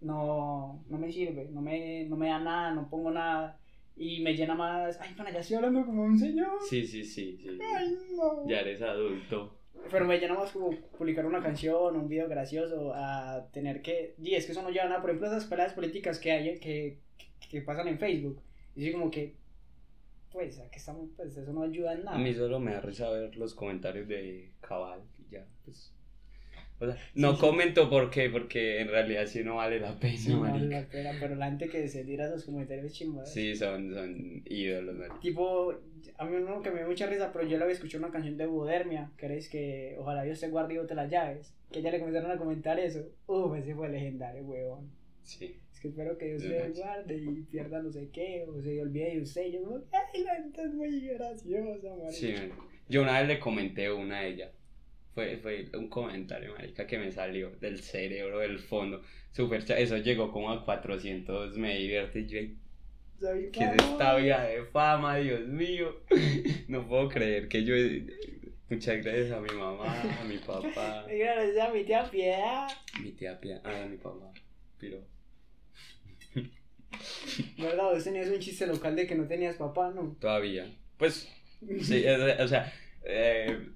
No, 0.03 0.85
no 0.89 0.99
me 0.99 1.11
sirve, 1.11 1.49
no 1.51 1.63
me, 1.63 2.05
no 2.05 2.17
me 2.17 2.29
da 2.29 2.39
nada, 2.39 2.73
no 2.73 2.89
pongo 2.91 3.11
nada. 3.11 3.59
Y 3.97 4.21
me 4.21 4.35
llena 4.35 4.55
más, 4.55 4.99
ay, 5.01 5.15
pana, 5.15 5.31
ya 5.31 5.41
estoy 5.41 5.57
hablando 5.57 5.85
como 5.85 6.03
un 6.03 6.19
señor. 6.19 6.59
Sí, 6.69 6.87
sí, 6.87 7.05
sí, 7.05 7.37
sí. 7.37 7.51
sí. 7.51 7.59
Ay, 7.63 7.97
no. 8.17 8.49
Ya 8.49 8.61
eres 8.61 8.83
adulto. 8.83 9.59
Pero 9.91 10.05
me 10.05 10.19
llena 10.19 10.35
más 10.35 10.53
como 10.53 10.71
publicar 10.99 11.27
una 11.27 11.43
canción, 11.43 11.97
un 11.97 12.09
video 12.09 12.29
gracioso, 12.29 12.93
a 12.95 13.49
tener 13.53 13.83
que, 13.83 14.15
y 14.19 14.35
es 14.35 14.47
que 14.47 14.53
eso 14.53 14.63
no 14.63 14.71
lleva 14.71 14.89
nada, 14.89 15.01
por 15.01 15.11
ejemplo, 15.11 15.29
esas 15.29 15.47
peleas 15.47 15.73
políticas 15.73 16.19
que 16.19 16.33
hay, 16.33 16.59
que, 16.61 16.99
que, 17.19 17.49
que 17.49 17.63
pasan 17.63 17.89
en 17.89 17.99
Facebook. 17.99 18.41
Y 18.75 18.87
yo 18.87 18.93
como 18.93 19.11
que, 19.11 19.37
pues, 20.33 20.59
aquí 20.61 20.79
estamos, 20.79 21.11
pues, 21.17 21.37
eso 21.37 21.53
no 21.53 21.63
ayuda 21.63 21.93
en 21.95 22.05
nada. 22.05 22.17
A 22.17 22.21
mí 22.21 22.33
solo 22.33 22.59
me 22.61 22.73
da 22.73 22.81
risa 22.81 23.11
ver 23.11 23.37
los 23.37 23.55
comentarios 23.55 24.09
de 24.09 24.53
Cabal 24.61 25.03
y 25.19 25.33
ya, 25.33 25.47
pues. 25.65 25.93
O 26.83 26.87
sea, 26.93 26.97
no 27.15 27.35
sí. 27.35 27.41
comento 27.41 27.89
por 27.89 28.11
qué, 28.11 28.29
porque 28.31 28.81
en 28.81 28.89
realidad 28.89 29.27
sí 29.27 29.43
no 29.45 29.57
vale 29.57 29.79
la 29.81 29.99
pena, 29.99 30.17
Sí, 30.17 30.31
no 30.33 30.41
vale 30.41 30.53
marica. 30.59 30.81
la 30.81 30.89
pena, 30.89 31.11
pero 31.21 31.35
la 31.37 31.47
gente 31.47 31.69
que 31.69 31.87
se 31.89 32.05
tira 32.05 32.27
esos 32.27 32.45
comentarios 32.45 32.93
chimbadas. 32.93 33.33
Sí, 33.33 33.55
son, 33.55 33.93
son 33.95 34.43
ídolos, 34.47 34.95
marica. 34.97 35.21
Tipo, 35.21 35.73
a 36.19 36.25
mí 36.25 36.37
uno 36.37 36.61
que 36.63 36.71
me 36.71 36.79
dio 36.81 36.89
mucha 36.89 37.07
risa, 37.07 37.33
pero 37.33 37.47
yo 37.47 37.57
le 37.57 37.65
había 37.65 37.75
escuchado 37.75 38.05
una 38.05 38.13
canción 38.13 38.37
de 38.37 38.47
Budermia, 38.47 39.11
que 39.17 39.37
es 39.37 39.49
que 39.49 39.95
ojalá 39.99 40.23
Dios 40.25 40.41
te 40.41 40.49
guarde 40.49 40.75
y 40.75 40.79
bote 40.79 40.95
las 40.95 41.11
llaves. 41.11 41.55
Que 41.71 41.81
ya 41.83 41.91
le 41.91 42.01
comenzaron 42.01 42.31
a 42.31 42.37
comentar 42.37 42.79
eso. 42.79 43.07
Uf, 43.27 43.57
ese 43.57 43.75
fue 43.75 43.89
legendario, 43.89 44.43
huevón. 44.45 44.91
Sí. 45.23 45.57
Es 45.73 45.81
que 45.81 45.89
espero 45.89 46.19
que 46.19 46.27
Dios 46.27 46.43
te 46.43 46.69
guarde 46.81 47.17
y 47.17 47.43
pierda 47.45 47.81
no 47.83 47.91
sé 47.91 48.11
qué, 48.13 48.45
o 48.49 48.61
se 48.61 48.81
olvide 48.83 49.15
de 49.15 49.21
usted. 49.23 49.47
Yo, 49.53 49.61
ay, 49.93 50.23
la 50.25 50.35
gente 50.35 50.63
es 50.63 50.75
muy 50.75 51.01
graciosa, 51.09 51.89
marica. 51.97 52.11
Sí, 52.13 52.33
marica. 52.33 52.57
yo 52.89 53.03
una 53.03 53.19
vez 53.21 53.29
le 53.29 53.39
comenté 53.39 53.91
una 53.93 54.19
a 54.19 54.27
ella. 54.27 54.51
Fue, 55.15 55.37
fue 55.39 55.67
un 55.75 55.89
comentario, 55.89 56.55
marica, 56.55 56.87
que 56.87 56.99
me 56.99 57.13
salió 57.13 57.51
del 57.61 57.81
cerebro, 57.81 58.39
del 58.39 58.59
fondo. 58.59 59.03
Super 59.33 59.63
Eso 59.77 59.97
llegó 59.99 60.33
como 60.33 60.51
a 60.51 60.65
400, 60.65 61.57
me 61.59 61.79
divierte. 61.79 62.27
Yo, 62.27 62.39
"Ay, 62.39 62.57
Soy 63.21 63.51
¿qué 63.53 63.65
es 63.65 63.73
esta 63.75 64.17
vida 64.17 64.43
de 64.45 64.65
fama, 64.65 65.17
Dios 65.17 65.47
mío? 65.47 66.01
No 66.69 66.87
puedo 66.89 67.09
creer 67.09 67.49
que 67.49 67.65
yo... 67.65 67.75
Muchas 68.71 69.05
gracias 69.05 69.31
a 69.33 69.41
mi 69.41 69.51
mamá, 69.53 70.01
a 70.19 70.25
mi 70.25 70.39
papá, 70.39 71.05
gracias 71.11 71.59
a 71.69 71.73
mi 71.75 71.85
tía 71.85 72.09
Piedad. 72.11 72.69
mi 73.03 73.11
tía 73.13 73.39
Pia, 73.39 73.61
ah, 73.65 73.83
a 73.83 73.87
mi 73.87 73.99
papá. 73.99 74.33
Pero... 74.81 74.99
¿Verdad? 77.59 77.85
Vos 77.93 78.05
tenías 78.05 78.29
un 78.29 78.39
chiste 78.39 78.67
local 78.67 78.97
de 78.97 79.07
que 79.07 79.15
no 79.15 79.27
tenías 79.27 79.57
papá, 79.57 79.93
¿no? 79.95 80.17
Todavía. 80.21 80.67
Pues, 80.97 81.29
sí, 81.83 82.05
o 82.07 82.49
sea, 82.49 82.73
eh, 83.05 83.69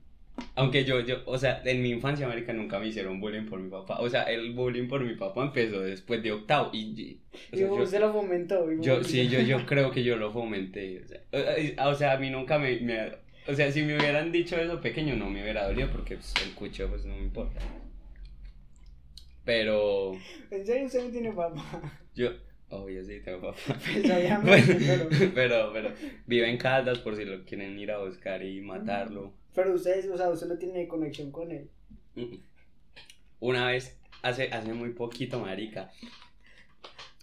aunque 0.55 0.85
yo, 0.85 1.01
yo, 1.01 1.23
o 1.27 1.39
sea, 1.39 1.63
en 1.65 1.83
mi 1.83 1.91
infancia, 1.91 2.27
América, 2.27 2.53
nunca 2.53 2.79
me 2.79 2.89
hicieron 2.89 3.21
bullying 3.21 3.47
por 3.47 3.59
mi 3.61 3.71
papá. 3.71 3.99
O 4.01 4.09
sea, 4.11 4.25
el 4.25 4.53
bullying 4.53 4.89
por 4.89 5.03
mi 5.05 5.15
papá 5.15 5.43
empezó 5.45 5.81
después 5.81 6.23
de 6.23 6.33
octavo. 6.33 6.71
Y, 6.73 6.79
y- 7.01 7.21
o 7.53 7.57
sea, 7.57 7.99
yo, 8.01 8.07
lo 8.07 8.13
fomentó. 8.13 8.73
y 8.73 8.83
yo, 8.83 8.99
vos- 8.99 9.07
sí, 9.07 9.29
yo, 9.29 9.41
yo 9.41 9.65
creo 9.67 9.91
que 9.91 10.03
yo 10.05 10.17
lo 10.17 10.33
fomenté. 10.33 11.03
O 11.03 11.07
sea, 11.07 11.87
o 11.89 11.95
sea, 11.95 12.13
a 12.13 12.19
mí 12.19 12.31
nunca 12.31 12.59
me, 12.59 12.81
me- 12.81 13.13
O 13.49 13.55
sea, 13.55 13.71
si 13.71 13.83
me 13.83 13.97
hubieran 13.97 14.33
dicho 14.33 14.57
eso 14.57 14.81
pequeño, 14.81 15.15
no 15.17 15.31
me 15.31 15.43
hubiera 15.43 15.67
dolido 15.69 15.89
porque 15.91 16.17
pues, 16.17 16.35
el 16.45 16.53
cucho, 16.55 16.89
pues 16.89 17.05
no 17.07 17.15
me 17.17 17.23
importa. 17.23 17.61
Pero 19.45 20.13
En 20.51 20.67
serio, 20.67 20.87
usted 20.87 21.05
no 21.05 21.11
tiene 21.11 21.33
papá. 21.33 22.01
yo, 22.15 22.31
obvio, 22.71 23.05
sí, 23.05 23.21
tengo 23.25 23.41
papá. 23.53 23.59
Pues 24.43 24.43
Bueno, 24.43 25.07
pero. 25.09 25.09
pero, 25.35 25.73
pero 25.73 25.93
vive 26.27 26.51
en 26.51 26.57
Caldas 26.59 26.99
por 26.99 27.17
si 27.17 27.25
lo 27.25 27.45
quieren 27.45 27.79
ir 27.79 27.91
a 27.93 27.99
buscar 27.99 28.43
y 28.43 28.61
matarlo. 28.61 29.33
Pero 29.57 29.75
ustedes, 29.75 30.07
o 30.09 30.17
sea, 30.17 30.29
usted 30.29 30.47
no 30.47 30.59
tiene 30.59 30.87
conexión 30.87 31.33
con 31.33 31.51
él. 31.51 31.69
Una 33.41 33.67
vez, 33.67 33.99
hace, 34.23 34.53
hace 34.53 34.73
muy 34.75 34.91
poquito, 34.91 35.41
marica. 35.41 35.91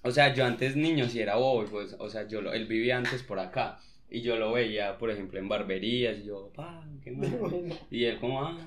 O 0.02 0.12
sea, 0.12 0.34
yo 0.34 0.44
antes 0.44 0.76
niño 0.76 1.08
sí 1.08 1.22
era 1.22 1.36
bobo, 1.36 1.66
pues, 1.66 1.96
o 1.98 2.10
sea, 2.10 2.28
yo 2.28 2.42
lo, 2.42 2.52
él 2.52 2.66
vivía 2.66 2.98
antes 2.98 3.22
por 3.24 3.40
acá. 3.40 3.80
Y 4.10 4.22
yo 4.22 4.36
lo 4.36 4.52
veía, 4.52 4.98
por 4.98 5.12
ejemplo, 5.12 5.40
en 5.40 5.48
barberías, 5.48 6.20
y 6.20 6.26
yo, 6.26 6.52
pa, 6.54 6.86
qué 7.04 7.12
mal. 7.12 7.80
Y 7.90 8.06
él 8.06 8.20
como, 8.20 8.44
ah, 8.44 8.58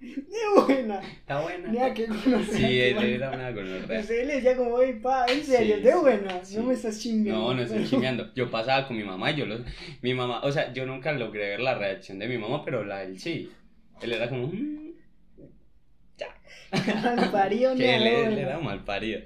De 0.00 0.64
buena. 0.66 1.00
está 1.00 1.42
buena. 1.42 1.68
Mira 1.70 1.92
que 1.94 2.06
conocer. 2.06 2.44
Sí, 2.56 2.80
él 2.80 2.98
era 3.02 3.30
una 3.30 3.50
gonorrea. 3.50 4.00
Usted 4.00 4.26
le 4.26 4.34
decía 4.36 4.56
como, 4.56 4.70
oye, 4.74 4.94
pa, 4.94 5.26
en 5.26 5.44
serio, 5.44 5.76
Sí, 5.76 5.82
de 5.82 5.94
buena. 5.94 6.44
sí. 6.44 6.56
No 6.56 6.62
me 6.64 6.74
estás 6.74 6.98
chingando. 7.00 7.40
No, 7.40 7.54
no 7.54 7.62
estoy 7.62 7.84
chimeando. 7.86 8.32
Yo 8.34 8.50
pasaba 8.50 8.86
con 8.88 8.96
mi 8.96 9.04
mamá 9.04 9.30
y 9.30 9.36
yo 9.36 9.46
lo... 9.46 9.58
Mi 10.00 10.14
mamá, 10.14 10.40
o 10.42 10.50
sea, 10.50 10.72
yo 10.72 10.86
nunca 10.86 11.12
logré 11.12 11.50
ver 11.50 11.60
la 11.60 11.74
reacción 11.74 12.18
de 12.18 12.28
mi 12.28 12.38
mamá, 12.38 12.64
pero 12.64 12.82
la 12.84 13.02
él 13.02 13.18
sí. 13.20 13.50
Él 14.00 14.12
era 14.14 14.28
como... 14.28 14.46
"Mm", 14.46 14.80
Mal 17.02 17.30
parido, 17.32 17.74
que 17.76 17.96
él, 17.96 18.06
él 18.06 18.38
era 18.38 18.58
mal 18.58 18.84
parido. 18.84 19.20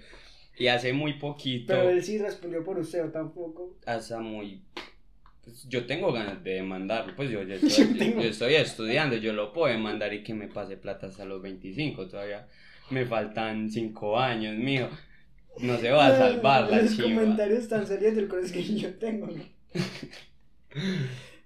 Y 0.57 0.69
hace 0.69 0.93
muy 0.93 1.15
poquito, 1.15 1.73
Pero 1.75 1.91
él 1.91 2.03
sí 2.03 2.17
respondió 2.19 2.63
por 2.65 2.79
usted 2.79 3.05
o 3.05 3.11
tampoco. 3.11 3.77
hasta 3.87 4.21
muy... 4.21 4.63
pues, 5.45 5.67
yo 5.69 5.87
tengo 5.87 6.13
ganas 6.13 6.43
de 6.43 6.55
demandarlo, 6.55 7.15
pues 7.17 7.31
yo, 7.31 7.43
yo, 7.43 7.55
estoy, 7.63 7.71
Yo 7.93 7.99
tengo- 7.99 8.23
yo 8.23 8.29
estoy 8.29 8.55
estudiando, 8.55 9.17
yo 9.17 9.33
lo 9.33 9.53
puedo 9.53 9.73
demandar 9.73 10.13
y 10.15 10.23
que 10.23 10.35
me 10.35 10.49
pase 10.49 10.77
plata 10.77 11.07
hasta 11.09 11.25
los 11.25 11.43
25, 11.43 12.09
todavía 12.09 12.47
me 12.91 13.07
faltan 13.07 13.71
5 13.71 14.19
años, 14.19 14.57
mío. 14.57 14.89
No 15.61 15.79
se 15.79 15.91
va 15.91 16.09
a 16.09 16.17
salvar 16.19 16.69
la 16.69 16.83
Los 16.83 16.97
chiva. 16.97 17.09
comentarios 17.09 17.69
tan 17.69 17.87
serios 17.87 18.17
del 18.17 18.27
colegio 18.29 18.53
que 18.55 18.75
yo 18.77 18.95
tengo, 18.95 19.29
¿no? 19.29 19.43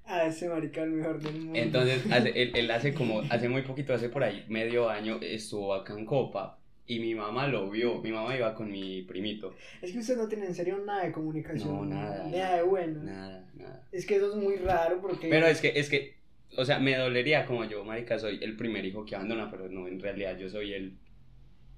Ah, 0.06 0.24
ese 0.24 0.48
marica 0.48 0.82
el 0.82 0.90
mejor 0.92 1.20
del 1.20 1.34
mundo. 1.34 1.58
Entonces, 1.58 2.02
hace- 2.10 2.30
él, 2.42 2.52
él 2.54 2.70
hace 2.70 2.94
como, 2.94 3.20
hace 3.28 3.48
muy 3.48 3.62
poquito, 3.62 3.92
hace 3.92 4.08
por 4.08 4.24
ahí 4.24 4.44
medio 4.48 4.88
año, 4.88 5.18
estuvo 5.20 5.74
acá 5.74 5.92
en 5.92 6.06
Copa 6.06 6.57
y 6.88 6.98
mi 6.98 7.14
mamá 7.14 7.46
lo 7.46 7.70
vio. 7.70 8.00
Mi 8.02 8.10
mamá 8.10 8.34
iba 8.36 8.52
con 8.54 8.70
mi 8.70 9.02
primito. 9.02 9.54
Es 9.80 9.92
que 9.92 9.98
usted 10.00 10.16
no 10.16 10.26
tiene 10.26 10.46
en 10.46 10.54
serio 10.54 10.78
nada 10.84 11.04
de 11.04 11.12
comunicación. 11.12 11.68
No, 11.68 11.84
nada. 11.94 12.26
Nada 12.26 12.56
de 12.56 12.62
bueno. 12.64 13.02
Nada, 13.04 13.48
nada. 13.54 13.86
Es 13.92 14.04
que 14.06 14.16
eso 14.16 14.30
es 14.30 14.36
muy 14.36 14.56
raro 14.56 15.00
porque. 15.00 15.28
Pero 15.28 15.46
es 15.46 15.60
que, 15.60 15.72
es 15.76 15.88
que, 15.88 16.16
o 16.56 16.64
sea, 16.64 16.80
me 16.80 16.96
dolería 16.96 17.46
como 17.46 17.64
yo, 17.64 17.84
marica, 17.84 18.18
soy 18.18 18.38
el 18.42 18.56
primer 18.56 18.84
hijo 18.84 19.04
que 19.04 19.14
abandona, 19.14 19.50
pero 19.50 19.68
no, 19.68 19.86
en 19.86 20.00
realidad 20.00 20.36
yo 20.36 20.48
soy 20.48 20.72
el 20.72 20.96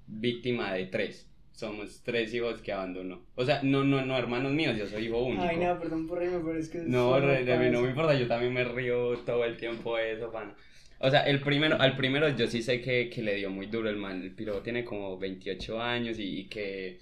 víctima 0.07 0.73
de 0.73 0.85
tres. 0.87 1.27
Somos 1.51 2.01
tres 2.03 2.33
hijos 2.33 2.61
que 2.61 2.71
abandonó. 2.71 3.25
O 3.35 3.43
sea, 3.45 3.61
no, 3.61 3.83
no, 3.83 4.03
no, 4.05 4.17
hermanos 4.17 4.53
míos, 4.53 4.77
yo 4.77 4.87
soy 4.87 5.07
hijo 5.07 5.21
único. 5.23 5.43
Ay, 5.43 5.57
no, 5.57 5.77
perdón 5.77 6.07
por 6.07 6.19
reírme, 6.19 6.39
pero 6.39 6.57
es 6.57 6.69
que. 6.69 6.79
No, 6.79 7.19
re- 7.19 7.43
no 7.69 7.81
me 7.81 7.89
importa, 7.89 8.13
yo 8.17 8.27
también 8.27 8.53
me 8.53 8.63
río 8.63 9.17
todo 9.19 9.43
el 9.43 9.57
tiempo 9.57 9.97
de 9.97 10.13
eso, 10.13 10.31
pana. 10.31 10.55
O 11.03 11.09
sea, 11.09 11.21
el 11.21 11.41
primero, 11.41 11.81
al 11.81 11.95
primero 11.95 12.29
yo 12.29 12.47
sí 12.47 12.61
sé 12.61 12.79
que, 12.79 13.09
que 13.09 13.23
le 13.23 13.35
dio 13.35 13.49
muy 13.49 13.65
duro 13.65 13.89
el 13.89 13.97
man. 13.97 14.21
El 14.21 14.35
piro 14.35 14.61
tiene 14.61 14.85
como 14.85 15.17
28 15.17 15.81
años 15.81 16.17
y, 16.19 16.47
que, 16.47 16.99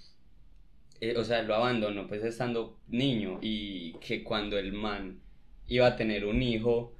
eh, 1.01 1.17
o 1.17 1.23
sea, 1.23 1.41
lo 1.43 1.55
abandonó 1.55 2.07
pues 2.07 2.23
estando 2.23 2.79
niño 2.87 3.39
y 3.41 3.93
que 3.99 4.23
cuando 4.23 4.57
el 4.57 4.71
man 4.71 5.19
iba 5.67 5.87
a 5.87 5.95
tener 5.97 6.25
un 6.25 6.41
hijo, 6.41 6.95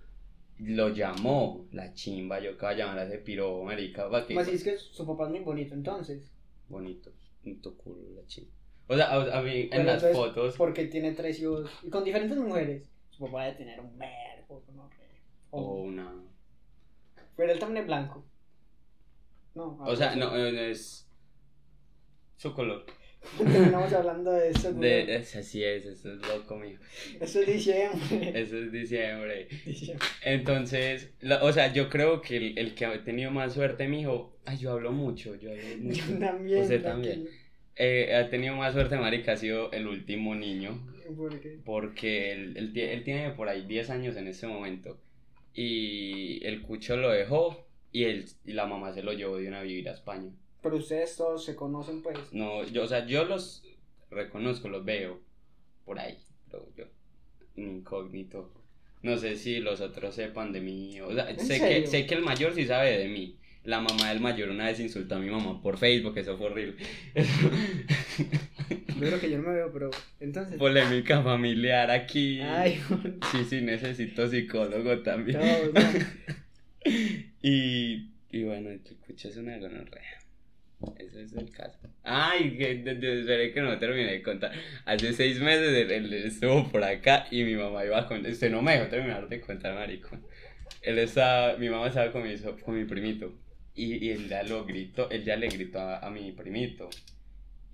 lo 0.58 0.90
llamó 0.90 1.68
la 1.72 1.94
chimba. 1.94 2.42
Yo 2.42 2.52
acabo 2.52 2.74
de 2.74 2.80
llamar 2.80 3.00
a 3.00 3.06
ese 3.06 3.20
piro, 3.20 3.64
marica. 3.64 4.10
que... 4.28 4.34
Pues 4.34 4.50
es 4.50 4.64
que 4.64 4.78
su 4.78 5.08
papá 5.08 5.26
es 5.26 5.32
muy 5.32 5.40
bonito 5.40 5.74
entonces. 5.74 6.30
Bonito, 6.68 7.14
un 7.46 7.62
culo 7.62 8.10
la 8.14 8.28
chimba. 8.28 8.52
O 8.88 8.96
sea, 8.96 9.14
a, 9.14 9.42
mí 9.42 9.70
en 9.72 9.86
las 9.86 10.04
fotos. 10.12 10.58
Porque 10.58 10.86
tiene 10.86 11.14
tres 11.14 11.40
hijos 11.40 11.70
y 11.82 11.90
con 11.90 12.04
diferentes 12.04 12.38
mujeres. 12.38 12.84
Su 13.12 13.26
papá 13.26 13.46
debe 13.46 13.58
tener 13.58 13.80
un 13.80 13.98
verbo, 13.98 14.64
no 14.76 14.90
O 15.52 15.84
una. 15.84 16.29
Pero 17.40 17.54
él 17.54 17.60
también 17.60 17.84
es 17.84 17.88
blanco. 17.88 18.26
No. 19.56 19.78
O 19.80 19.96
sea, 19.96 20.14
no, 20.18 20.36
es. 20.36 21.08
Su 22.36 22.54
color. 22.54 22.86
Terminamos 23.38 23.94
hablando 23.94 24.34
de 24.34 24.50
eso. 24.50 24.74
De, 24.74 25.16
así 25.16 25.64
es, 25.64 25.86
eso 25.86 26.12
es 26.12 26.28
loco 26.28 26.58
mío. 26.58 26.78
Eso 27.18 27.40
es 27.40 27.48
diciembre. 27.48 28.32
Eso 28.42 28.58
es 28.58 28.72
diciembre. 28.74 29.48
Entonces, 30.22 31.14
o 31.42 31.54
sea, 31.54 31.72
yo 31.72 31.90
creo 31.90 32.22
que 32.22 32.36
el, 32.36 32.58
el, 32.58 32.76
que 32.76 32.86
ha 32.86 33.04
tenido 33.06 33.32
más 33.32 33.54
suerte, 33.54 33.88
mijo. 33.88 34.38
Ay, 34.44 34.58
yo 34.58 34.74
hablo 34.74 34.92
mucho, 34.92 35.36
yo 35.36 35.52
hablo 35.52 35.64
mucho. 35.80 36.06
Yo 36.10 36.20
también. 36.20 36.62
Usted 36.64 36.84
también 36.84 37.30
eh, 37.78 38.16
ha 38.16 38.30
tenido 38.30 38.56
más 38.58 38.74
suerte, 38.74 38.98
marica, 38.98 39.32
ha 39.32 39.38
sido 39.38 39.72
el 39.72 39.88
último 39.88 40.36
niño. 40.36 40.78
¿Por 41.16 41.40
qué? 41.40 41.58
Porque 41.64 42.34
él, 42.34 42.58
él, 42.58 42.78
él, 42.78 43.04
tiene 43.06 43.32
por 43.32 43.48
ahí 43.48 43.66
10 43.66 43.90
años 43.92 44.18
en 44.18 44.28
este 44.28 44.46
momento. 44.46 45.00
Y 45.54 46.46
el 46.46 46.62
cucho 46.62 46.98
lo 46.98 47.10
dejó 47.10 47.66
y, 47.92 48.04
él, 48.04 48.26
y 48.46 48.54
la 48.54 48.66
mamá 48.66 48.94
se 48.94 49.04
lo 49.04 49.14
llevó 49.14 49.38
de 49.38 49.48
una 49.48 49.62
vivir 49.62 49.90
a 49.90 49.94
España. 49.94 50.32
Pero 50.62 50.78
ustedes 50.78 51.16
todos 51.16 51.44
se 51.44 51.56
conocen, 51.56 52.02
pues. 52.02 52.18
No, 52.32 52.64
yo, 52.66 52.84
o 52.84 52.88
sea, 52.88 53.06
yo 53.06 53.26
los 53.26 53.64
reconozco, 54.12 54.70
los 54.70 54.86
veo 54.86 55.20
por 55.86 56.00
ahí. 56.00 56.18
Pero 56.50 56.68
yo, 56.76 56.86
incógnito. 57.56 58.52
No 59.02 59.18
sé 59.18 59.38
si 59.38 59.60
los 59.60 59.80
otros 59.82 60.16
sepan 60.16 60.52
de 60.52 60.62
mí. 60.62 61.00
O 61.02 61.14
sea, 61.14 61.38
sé 61.38 61.60
que, 61.60 61.88
sé 61.88 62.06
que 62.06 62.16
el 62.16 62.22
mayor 62.22 62.54
sí 62.54 62.66
sabe 62.66 62.98
de 62.98 63.08
mí 63.08 63.40
la 63.64 63.82
mamá 63.82 64.10
del 64.10 64.20
mayor 64.20 64.50
una 64.50 64.66
vez 64.66 64.80
insultó 64.80 65.16
a 65.16 65.20
mi 65.20 65.30
mamá 65.30 65.62
por 65.62 65.78
Facebook, 65.78 66.18
eso 66.18 66.38
fue 66.38 66.48
horrible. 66.48 66.76
No 69.00 69.08
creo 69.08 69.20
que 69.20 69.30
yo 69.30 69.38
no 69.38 69.50
me 69.50 69.56
veo, 69.56 69.72
pero 69.72 69.92
entonces. 70.20 70.58
Polémica 70.58 71.22
familiar 71.22 71.90
aquí. 71.92 72.42
Ay, 72.42 72.82
Sí, 73.32 73.46
sí, 73.50 73.62
necesito 73.62 74.28
psicólogo 74.28 75.00
también. 75.00 75.40
y, 77.42 78.10
y 78.30 78.44
bueno, 78.44 78.70
escuchas 78.70 79.38
una 79.38 79.58
gonorrea. 79.58 80.20
Ese 80.98 81.24
es 81.24 81.34
el 81.34 81.52
caso. 81.52 81.80
Ay, 82.04 82.58
que, 82.58 82.72
esperé 82.72 83.52
que 83.52 83.62
no 83.62 83.78
terminé 83.78 84.12
de 84.12 84.22
contar. 84.22 84.52
Hace 84.86 85.14
seis 85.14 85.40
meses 85.40 85.90
él, 85.90 86.14
estuvo 86.14 86.70
por 86.72 86.84
acá 86.84 87.28
y 87.32 87.44
mi 87.44 87.56
mamá 87.56 87.84
iba 87.86 88.00
a 88.00 88.08
contar. 88.08 88.32
Usted 88.32 88.50
no 88.50 88.62
me 88.62 88.74
dejó 88.74 88.88
terminar 88.88 89.28
de 89.28 89.42
contar, 89.42 89.76
marico. 89.76 90.18
Él 90.82 91.00
estaba, 91.00 91.58
mi 91.58 91.70
mamá 91.70 91.88
estaba 91.88 92.12
con 92.12 92.24
mi, 92.24 92.34
con 92.38 92.78
mi 92.78 92.86
primito 92.86 93.34
y, 93.80 94.10
él 94.10 94.28
ya 94.28 94.44
lo 94.44 94.66
gritó, 94.66 95.10
él 95.10 95.24
ya 95.24 95.36
le 95.36 95.48
gritó 95.48 95.80
a, 95.80 96.10
mi 96.10 96.32
primito. 96.32 96.90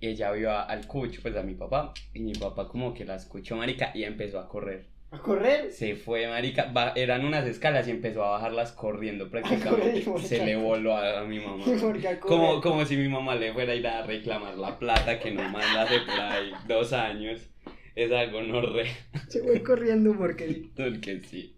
Y 0.00 0.08
ella 0.08 0.32
vio 0.32 0.52
al 0.52 0.86
cucho, 0.86 1.20
pues 1.22 1.36
a 1.36 1.42
mi 1.42 1.54
papá. 1.54 1.94
Y 2.12 2.20
mi 2.20 2.32
papá 2.32 2.68
como 2.68 2.92
que 2.92 3.04
la 3.04 3.16
escuchó, 3.16 3.56
marica, 3.56 3.92
y 3.94 4.04
empezó 4.04 4.38
a 4.38 4.48
correr. 4.48 4.86
¿A 5.10 5.18
correr? 5.18 5.72
Se 5.72 5.94
fue, 5.94 6.26
marica. 6.26 6.72
eran 6.96 7.24
unas 7.24 7.46
escalas 7.46 7.86
y 7.88 7.92
empezó 7.92 8.24
a 8.24 8.32
bajarlas 8.32 8.72
corriendo 8.72 9.30
prácticamente. 9.30 10.04
Se 10.20 10.44
le 10.44 10.56
voló 10.56 10.96
a, 10.96 11.24
mi 11.24 11.38
mamá. 11.38 11.64
Como, 12.20 12.60
como 12.60 12.84
si 12.84 12.96
mi 12.96 13.08
mamá 13.08 13.34
le 13.36 13.52
fuera 13.52 13.72
a 13.72 13.76
ir 13.76 13.86
a 13.86 14.02
reclamar 14.02 14.56
la 14.56 14.78
plata 14.78 15.18
que 15.18 15.30
no 15.30 15.42
manda 15.42 15.82
hace 15.82 16.00
por 16.00 16.20
ahí 16.20 16.50
dos 16.66 16.92
años. 16.92 17.48
Es 17.94 18.12
algo 18.12 18.42
no 18.42 18.60
re. 18.60 18.90
Se 19.28 19.42
fue 19.42 19.62
corriendo 19.62 20.14
porque... 20.16 20.66
Porque 20.76 21.20
sí. 21.22 21.54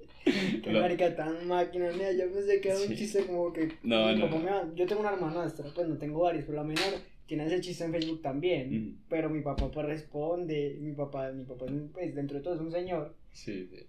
Qué 0.62 0.70
marica 0.70 1.16
tan 1.16 1.48
máquina, 1.48 1.90
mía. 1.92 2.12
Yo 2.12 2.30
pensé 2.30 2.60
que 2.60 2.68
era 2.68 2.78
un 2.78 2.94
chiste 2.94 3.24
como 3.24 3.52
que. 3.52 3.72
No, 3.82 4.14
no. 4.14 4.74
yo 4.74 4.86
tengo 4.86 5.00
una 5.00 5.12
hermanastra, 5.12 5.70
pues 5.74 5.88
no 5.88 5.96
tengo 5.96 6.20
varios, 6.20 6.44
pero 6.44 6.58
la 6.58 6.64
menor 6.64 7.00
tiene 7.28 7.44
ese 7.44 7.60
chiste 7.60 7.84
en 7.84 7.92
Facebook 7.92 8.22
también. 8.22 8.98
Pero 9.08 9.28
mi 9.30 9.42
papá 9.42 9.70
pues 9.70 9.86
responde. 9.86 10.78
Mi 10.80 10.92
papá, 10.92 11.30
mi 11.30 11.44
papá, 11.44 11.66
pues 11.92 12.14
dentro 12.14 12.38
de 12.38 12.42
todo 12.42 12.54
es 12.54 12.60
un 12.60 12.72
señor. 12.72 13.14
Sí, 13.32 13.68
sí. 13.70 13.86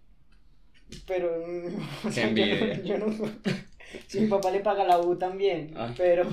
Pero. 1.08 1.44
O 2.06 2.12
sea, 2.12 2.30
yo, 2.32 2.98
no, 2.98 3.08
si 4.08 4.20
mi 4.22 4.28
papá 4.28 4.52
le 4.52 4.60
paga 4.60 4.84
la 4.84 5.00
U 5.00 5.18
también, 5.18 5.72
ah. 5.76 5.94
pero. 5.98 6.28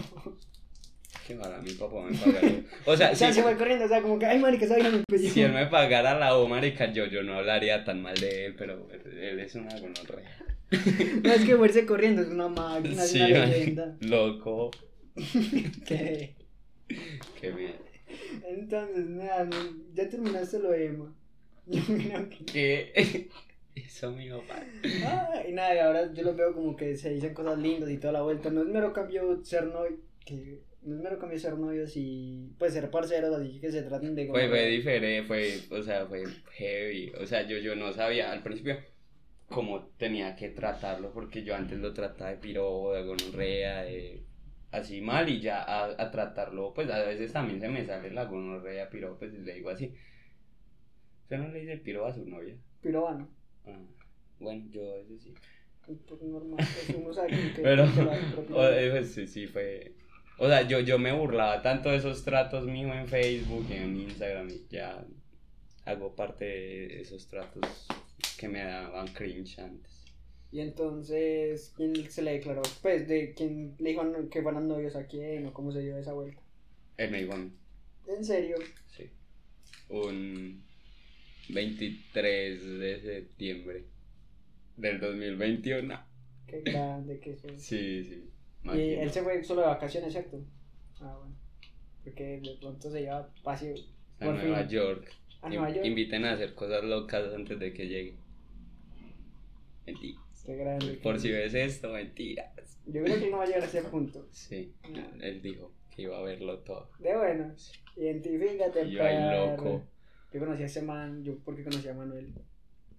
Qué 1.27 1.35
mala, 1.35 1.59
mi 1.59 1.73
papá 1.73 2.03
me 2.03 2.17
pagara. 2.17 2.55
O 2.87 2.97
sea, 2.97 3.15
si, 3.15 3.33
se 3.33 3.43
fue 3.43 3.57
corriendo, 3.57 3.85
o 3.85 3.89
sea, 3.89 4.03
como 4.03 4.19
que, 4.19 4.27
ay, 4.27 4.39
marica, 4.39 4.65
esa 4.65 4.77
me 4.79 5.19
Si 5.19 5.41
él 5.41 5.53
me 5.53 5.67
pagara 5.67 6.19
la 6.19 6.37
O, 6.37 6.49
marica, 6.49 6.93
yo, 6.93 7.07
yo 7.07 7.23
no 7.23 7.35
hablaría 7.35 7.85
tan 7.85 8.03
mal 8.03 8.15
de 8.19 8.47
él, 8.47 8.55
pero 8.57 8.89
él 8.93 9.41
es 9.41 9.55
una 9.55 9.75
gonorrea. 9.79 10.39
No, 11.23 11.33
es 11.33 11.45
que 11.45 11.57
fuerse 11.57 11.87
corriendo 11.87 12.23
es 12.23 12.29
una 12.29 12.49
máquina, 12.49 13.05
es 13.05 13.15
una 13.15 13.47
leyenda. 13.47 13.97
Loco. 14.01 14.71
¿Qué? 15.87 16.36
Qué 17.41 17.51
bien. 17.51 17.77
Entonces, 18.49 19.07
nada, 19.07 19.49
ya 19.95 20.09
terminaste 20.09 20.59
lo 20.59 20.73
Emma. 20.73 21.15
Yo 21.67 21.83
creo 21.83 22.29
que... 22.29 22.45
¿Qué? 22.45 23.29
Eso, 23.75 24.11
mi 24.11 24.31
papá. 24.31 24.63
Ah, 25.05 25.43
y 25.47 25.53
nada, 25.53 25.75
y 25.75 25.79
ahora 25.79 26.11
yo 26.15 26.23
lo 26.23 26.35
veo 26.35 26.55
como 26.55 26.75
que 26.75 26.97
se 26.97 27.11
dicen 27.11 27.35
cosas 27.35 27.59
lindas 27.59 27.91
y 27.91 27.99
toda 27.99 28.15
la 28.15 28.23
vuelta. 28.23 28.49
No 28.49 28.63
es 28.63 28.69
mero 28.69 28.95
cambio 28.95 29.45
ser 29.45 29.67
no 29.67 29.85
que 30.25 30.61
no 30.87 30.97
es 30.97 31.03
mero 31.03 31.19
cambio 31.19 31.39
ser 31.39 31.59
novios 31.59 31.93
y 31.97 32.53
pues 32.59 32.73
ser 32.73 32.91
parceros, 32.91 33.37
así 33.37 33.61
que 33.61 33.71
se 33.71 33.83
traten 33.83 34.15
de... 34.15 34.29
Fue, 34.29 34.49
fue 34.49 34.67
diferente, 34.69 35.27
fue, 35.27 35.79
o 35.79 35.83
sea, 35.83 36.07
fue 36.07 36.25
heavy, 36.53 37.13
o 37.21 37.27
sea, 37.27 37.47
yo, 37.47 37.59
yo 37.59 37.75
no 37.75 37.93
sabía 37.93 38.33
al 38.33 38.43
principio 38.43 38.79
cómo 39.49 39.89
tenía 39.99 40.37
que 40.37 40.49
tratarlo, 40.49 41.13
porque 41.13 41.43
yo 41.43 41.55
antes 41.55 41.79
lo 41.79 41.93
trataba 41.93 42.31
de 42.31 42.37
piro, 42.37 42.93
de 42.93 43.03
gonorrea, 43.05 43.83
de 43.83 44.23
así 44.71 45.01
mal, 45.01 45.29
y 45.29 45.41
ya 45.41 45.65
a, 45.91 46.11
tratarlo, 46.11 46.75
pues 46.75 46.91
a 46.91 47.03
veces 47.03 47.33
también 47.33 47.61
se 47.61 47.69
me 47.69 47.85
sale 47.85 48.11
la 48.11 48.25
gonorrea, 48.25 48.91
piro, 48.91 49.19
pues 49.19 49.33
le 49.33 49.55
digo 49.55 49.71
así. 49.71 49.93
¿Usted 51.23 51.39
no 51.39 51.49
le 51.49 51.61
dice 51.61 51.77
piro 51.79 52.07
a 52.07 52.13
su 52.13 52.25
novia? 52.25 52.57
Pirobano. 52.81 53.29
Ah, 53.67 53.79
bueno, 54.39 54.65
yo 54.71 54.95
a 54.95 54.97
veces 54.99 55.23
sí. 55.23 55.35
Pues 55.87 56.23
normal, 56.23 56.57
pues 56.57 56.97
uno 56.97 57.13
sabe 57.13 57.29
que... 57.29 57.37
Pero, 57.63 57.87
pues 58.49 59.13
sí, 59.13 59.27
sí, 59.27 59.47
fue 59.47 59.95
o 60.39 60.49
sea, 60.49 60.63
yo, 60.63 60.81
yo 60.81 60.99
me 60.99 61.13
burlaba 61.13 61.63
tanto 61.63 61.91
de 61.91 61.97
esos 61.97 62.23
tratos 62.23 62.67
míos 62.67 62.95
en 62.95 63.09
Facebook 63.09 63.67
y 63.71 63.75
en 63.75 63.97
Instagram 63.97 64.51
y 64.51 64.67
ya 64.69 65.03
hago 65.87 66.15
parte 66.15 66.45
de 66.45 67.01
esos 67.01 67.27
tratos 67.27 67.87
que 68.39 68.49
me 68.49 68.63
daban 68.63 69.09
cringe 69.09 69.59
antes. 69.59 69.96
Y 70.57 70.63
entonces, 70.63 71.75
¿quién 71.77 72.11
se 72.11 72.23
le 72.23 72.33
declaró? 72.33 72.63
Pues, 72.81 73.07
¿de 73.07 73.35
quién 73.35 73.75
le 73.79 73.91
dijo 73.91 74.03
que 74.31 74.41
fueran 74.41 74.67
novios 74.67 74.97
a 74.97 75.07
quién 75.07 75.45
o 75.45 75.53
cómo 75.53 75.71
se 75.71 75.81
dio 75.81 75.99
esa 75.99 76.15
vuelta? 76.15 76.41
Él 76.97 77.11
me 77.11 77.21
dijo 77.21 77.35
a 77.35 77.37
mí. 77.37 77.53
¿En 78.09 78.25
serio? 78.25 78.57
Sí. 78.87 79.11
Un 79.91 80.65
23 81.51 82.79
de 82.79 83.01
septiembre 83.03 83.85
del 84.79 84.99
2021. 84.99 86.07
Qué 86.47 86.63
grande 86.63 87.21
que 87.21 87.33
es. 87.33 87.43
Sí, 87.59 88.03
sí. 88.05 88.31
Y 88.65 88.95
él 88.95 89.11
se 89.11 89.23
fue 89.23 89.45
solo 89.45 89.61
de 89.61 89.67
vacaciones, 89.67 90.11
¿cierto? 90.11 90.43
Ah, 91.03 91.19
bueno. 91.19 91.37
Porque 92.03 92.41
de 92.41 92.57
pronto 92.59 92.91
se 92.91 93.03
lleva 93.03 93.31
paseo. 93.45 93.75
A 94.21 94.25
Nueva 94.25 94.67
York. 94.67 95.13
A 95.43 95.51
Nueva 95.51 95.69
York. 95.69 95.85
Inviten 95.85 96.25
a 96.25 96.33
hacer 96.33 96.55
cosas 96.55 96.83
locas 96.83 97.35
antes 97.35 97.59
de 97.59 97.75
que 97.75 97.89
llegue. 97.89 98.17
Mentiras. 99.85 100.26
Qué 100.47 100.57
grande. 100.57 100.95
Por 101.03 101.19
si 101.19 101.31
ves 101.31 101.53
esto, 101.55 101.91
mentiras. 101.91 102.81
Yo 102.87 103.03
creo 103.03 103.19
que 103.19 103.31
no 103.31 103.39
va 103.39 103.45
a 103.45 103.47
llegar 103.47 103.63
a 103.63 103.67
ese 103.67 103.83
punto. 103.83 104.27
Sí. 104.31 104.73
Él 105.21 105.43
dijo 105.43 105.73
que 105.91 106.03
iba 106.03 106.19
a 106.19 106.23
verlo 106.23 106.61
todo. 106.61 106.89
De 106.99 107.17
bueno. 107.17 107.53
Identifícate, 107.97 108.91
Yo 108.91 109.03
ahí 109.03 109.37
loco. 109.37 109.85
Yo 110.33 110.41
conocí 110.41 110.63
a 110.63 110.67
ese 110.67 110.83
man, 110.83 111.25
yo 111.25 111.37
porque 111.45 111.65
conocí 111.65 111.89
a 111.89 111.95
Manuel. 111.95 112.33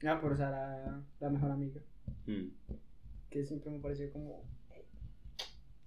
Ah, 0.06 0.20
por 0.22 0.36
Sara, 0.36 1.02
la 1.20 1.30
mejor 1.30 1.52
amiga. 1.52 1.82
Mm. 2.26 2.50
Que 3.30 3.46
siempre 3.46 3.72
me 3.72 3.80
pareció 3.80 4.12
como 4.12 4.44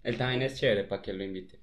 él 0.02 0.16
también 0.16 0.42
es 0.42 0.58
chévere 0.58 0.84
para 0.84 1.02
que 1.02 1.12
lo 1.12 1.22
invite 1.24 1.58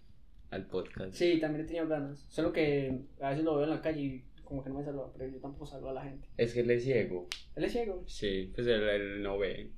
al 0.51 0.67
podcast. 0.67 1.13
Sí, 1.13 1.39
también 1.39 1.65
he 1.65 1.67
tenido 1.67 1.87
ganas. 1.87 2.19
Solo 2.29 2.53
que 2.53 3.01
a 3.19 3.29
veces 3.29 3.43
lo 3.43 3.55
veo 3.55 3.63
en 3.63 3.71
la 3.71 3.81
calle 3.81 4.01
y 4.01 4.23
como 4.43 4.63
que 4.63 4.69
no 4.69 4.75
me 4.77 4.83
saluda, 4.83 5.11
pero 5.17 5.29
yo 5.29 5.39
tampoco 5.39 5.65
saludo 5.65 5.89
a 5.89 5.93
la 5.93 6.03
gente. 6.03 6.27
Es 6.37 6.53
que 6.53 6.61
él 6.61 6.71
es 6.71 6.83
ciego. 6.83 7.27
¿Él 7.55 7.63
es 7.63 7.71
ciego? 7.71 8.03
Sí, 8.05 8.51
pues 8.53 8.67
él, 8.67 9.23
no 9.23 9.39
ve. 9.39 9.71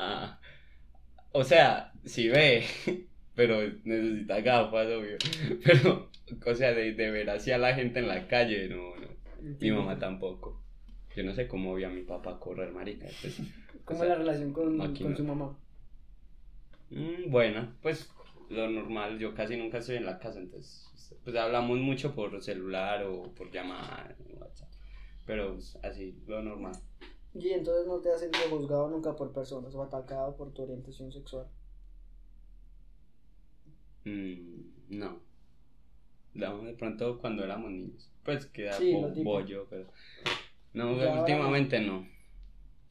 Ah. 0.00 0.40
O 1.32 1.44
sea, 1.44 1.92
sí 2.04 2.28
ve, 2.28 2.64
pero 3.34 3.60
necesita 3.84 4.40
gafas, 4.40 4.86
obvio. 4.86 5.16
Pero, 5.64 6.08
o 6.46 6.54
sea, 6.54 6.72
de, 6.72 6.94
de 6.94 7.10
ver 7.10 7.28
hacia 7.30 7.58
la 7.58 7.74
gente 7.74 7.98
en 7.98 8.08
la 8.08 8.26
calle, 8.26 8.68
no, 8.68 8.96
no. 8.96 9.08
Mi 9.60 9.70
mamá 9.70 9.98
tampoco. 9.98 10.60
Yo 11.14 11.24
no 11.24 11.34
sé 11.34 11.46
cómo 11.46 11.74
vi 11.74 11.84
a 11.84 11.90
mi 11.90 12.02
papá 12.02 12.38
correr, 12.38 12.72
marica. 12.72 13.06
Pues, 13.20 13.40
¿Cómo 13.84 14.02
es 14.02 14.08
la 14.08 14.14
relación 14.16 14.52
con, 14.52 14.78
con 14.78 15.16
su 15.16 15.24
mamá? 15.24 15.56
Mm, 16.90 17.30
buena, 17.30 17.76
pues 17.82 18.10
lo 18.48 18.68
normal, 18.68 19.18
yo 19.18 19.34
casi 19.34 19.56
nunca 19.56 19.78
estoy 19.78 19.96
en 19.96 20.06
la 20.06 20.18
casa, 20.18 20.40
entonces 20.40 20.90
pues 21.24 21.36
hablamos 21.36 21.78
mucho 21.78 22.14
por 22.14 22.42
celular 22.42 23.04
o 23.04 23.32
por 23.34 23.50
llamada, 23.50 24.14
WhatsApp, 24.38 24.68
pero 25.26 25.54
pues, 25.54 25.78
así, 25.82 26.16
lo 26.26 26.42
normal. 26.42 26.72
Y 27.34 27.50
entonces 27.50 27.86
no 27.86 28.00
te 28.00 28.10
has 28.10 28.20
sentido 28.20 28.48
juzgado 28.50 28.88
nunca 28.88 29.14
por 29.14 29.32
personas 29.32 29.74
o 29.74 29.82
atacado 29.82 30.36
por 30.36 30.52
tu 30.52 30.62
orientación 30.62 31.12
sexual. 31.12 31.46
Mm, 34.04 34.98
no. 34.98 35.20
de 36.34 36.72
pronto 36.74 37.18
cuando 37.20 37.44
éramos 37.44 37.70
niños. 37.70 38.10
Pues 38.24 38.46
queda 38.46 38.72
Sí, 38.72 38.92
bo- 38.92 39.10
bollo, 39.22 39.66
pero. 39.68 39.86
No, 40.72 40.96
Ya 40.96 41.08
ahora 41.10 41.20
últimamente 41.20 41.80
no. 41.80 42.06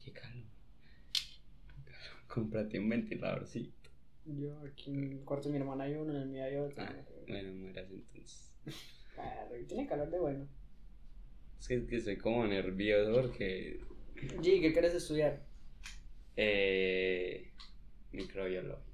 Qué 0.04 0.12
calor. 0.12 0.44
Cómprate 2.28 2.78
un 2.78 2.88
ventilador, 2.88 3.46
sí. 3.46 3.72
Yo 4.24 4.58
aquí 4.60 4.90
en 4.92 5.12
el 5.12 5.24
cuarto 5.24 5.48
de 5.48 5.54
mi 5.54 5.60
hermana 5.60 5.84
hay 5.84 5.94
uno, 5.94 6.12
en 6.12 6.18
el 6.22 6.28
mío 6.28 6.44
hay 6.44 6.56
otro. 6.56 6.82
Ah, 6.82 6.94
bueno, 7.26 7.52
mueras 7.54 7.90
entonces. 7.90 8.52
Claro, 9.14 9.50
tiene 9.66 9.86
calor 9.86 10.08
de 10.08 10.18
bueno. 10.18 10.48
Es 11.58 11.68
que, 11.68 11.74
es 11.74 11.84
que 11.88 11.96
estoy 11.96 12.16
como 12.16 12.46
nervioso 12.46 13.20
porque. 13.20 13.80
G, 14.20 14.60
¿qué 14.60 14.72
quieres 14.72 14.94
estudiar? 14.94 15.42
Eh, 16.36 17.50
microbiología. 18.12 18.84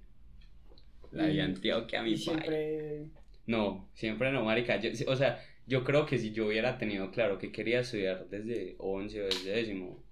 La 1.12 1.26
de 1.26 1.34
Y- 1.34 1.40
Antioquia, 1.40 2.02
mi 2.02 2.16
siempre. 2.16 3.06
No, 3.46 3.88
siempre 3.94 4.32
no, 4.32 4.44
marica. 4.44 4.76
Yo- 4.80 4.90
o 5.10 5.16
sea, 5.16 5.40
yo 5.66 5.84
creo 5.84 6.04
que 6.06 6.18
si 6.18 6.32
yo 6.32 6.46
hubiera 6.46 6.78
tenido 6.78 7.10
claro 7.10 7.38
que 7.38 7.52
quería 7.52 7.80
estudiar 7.80 8.28
desde 8.28 8.74
11 8.78 9.22
o 9.22 9.24
desde 9.26 9.52
décimo, 9.52 10.02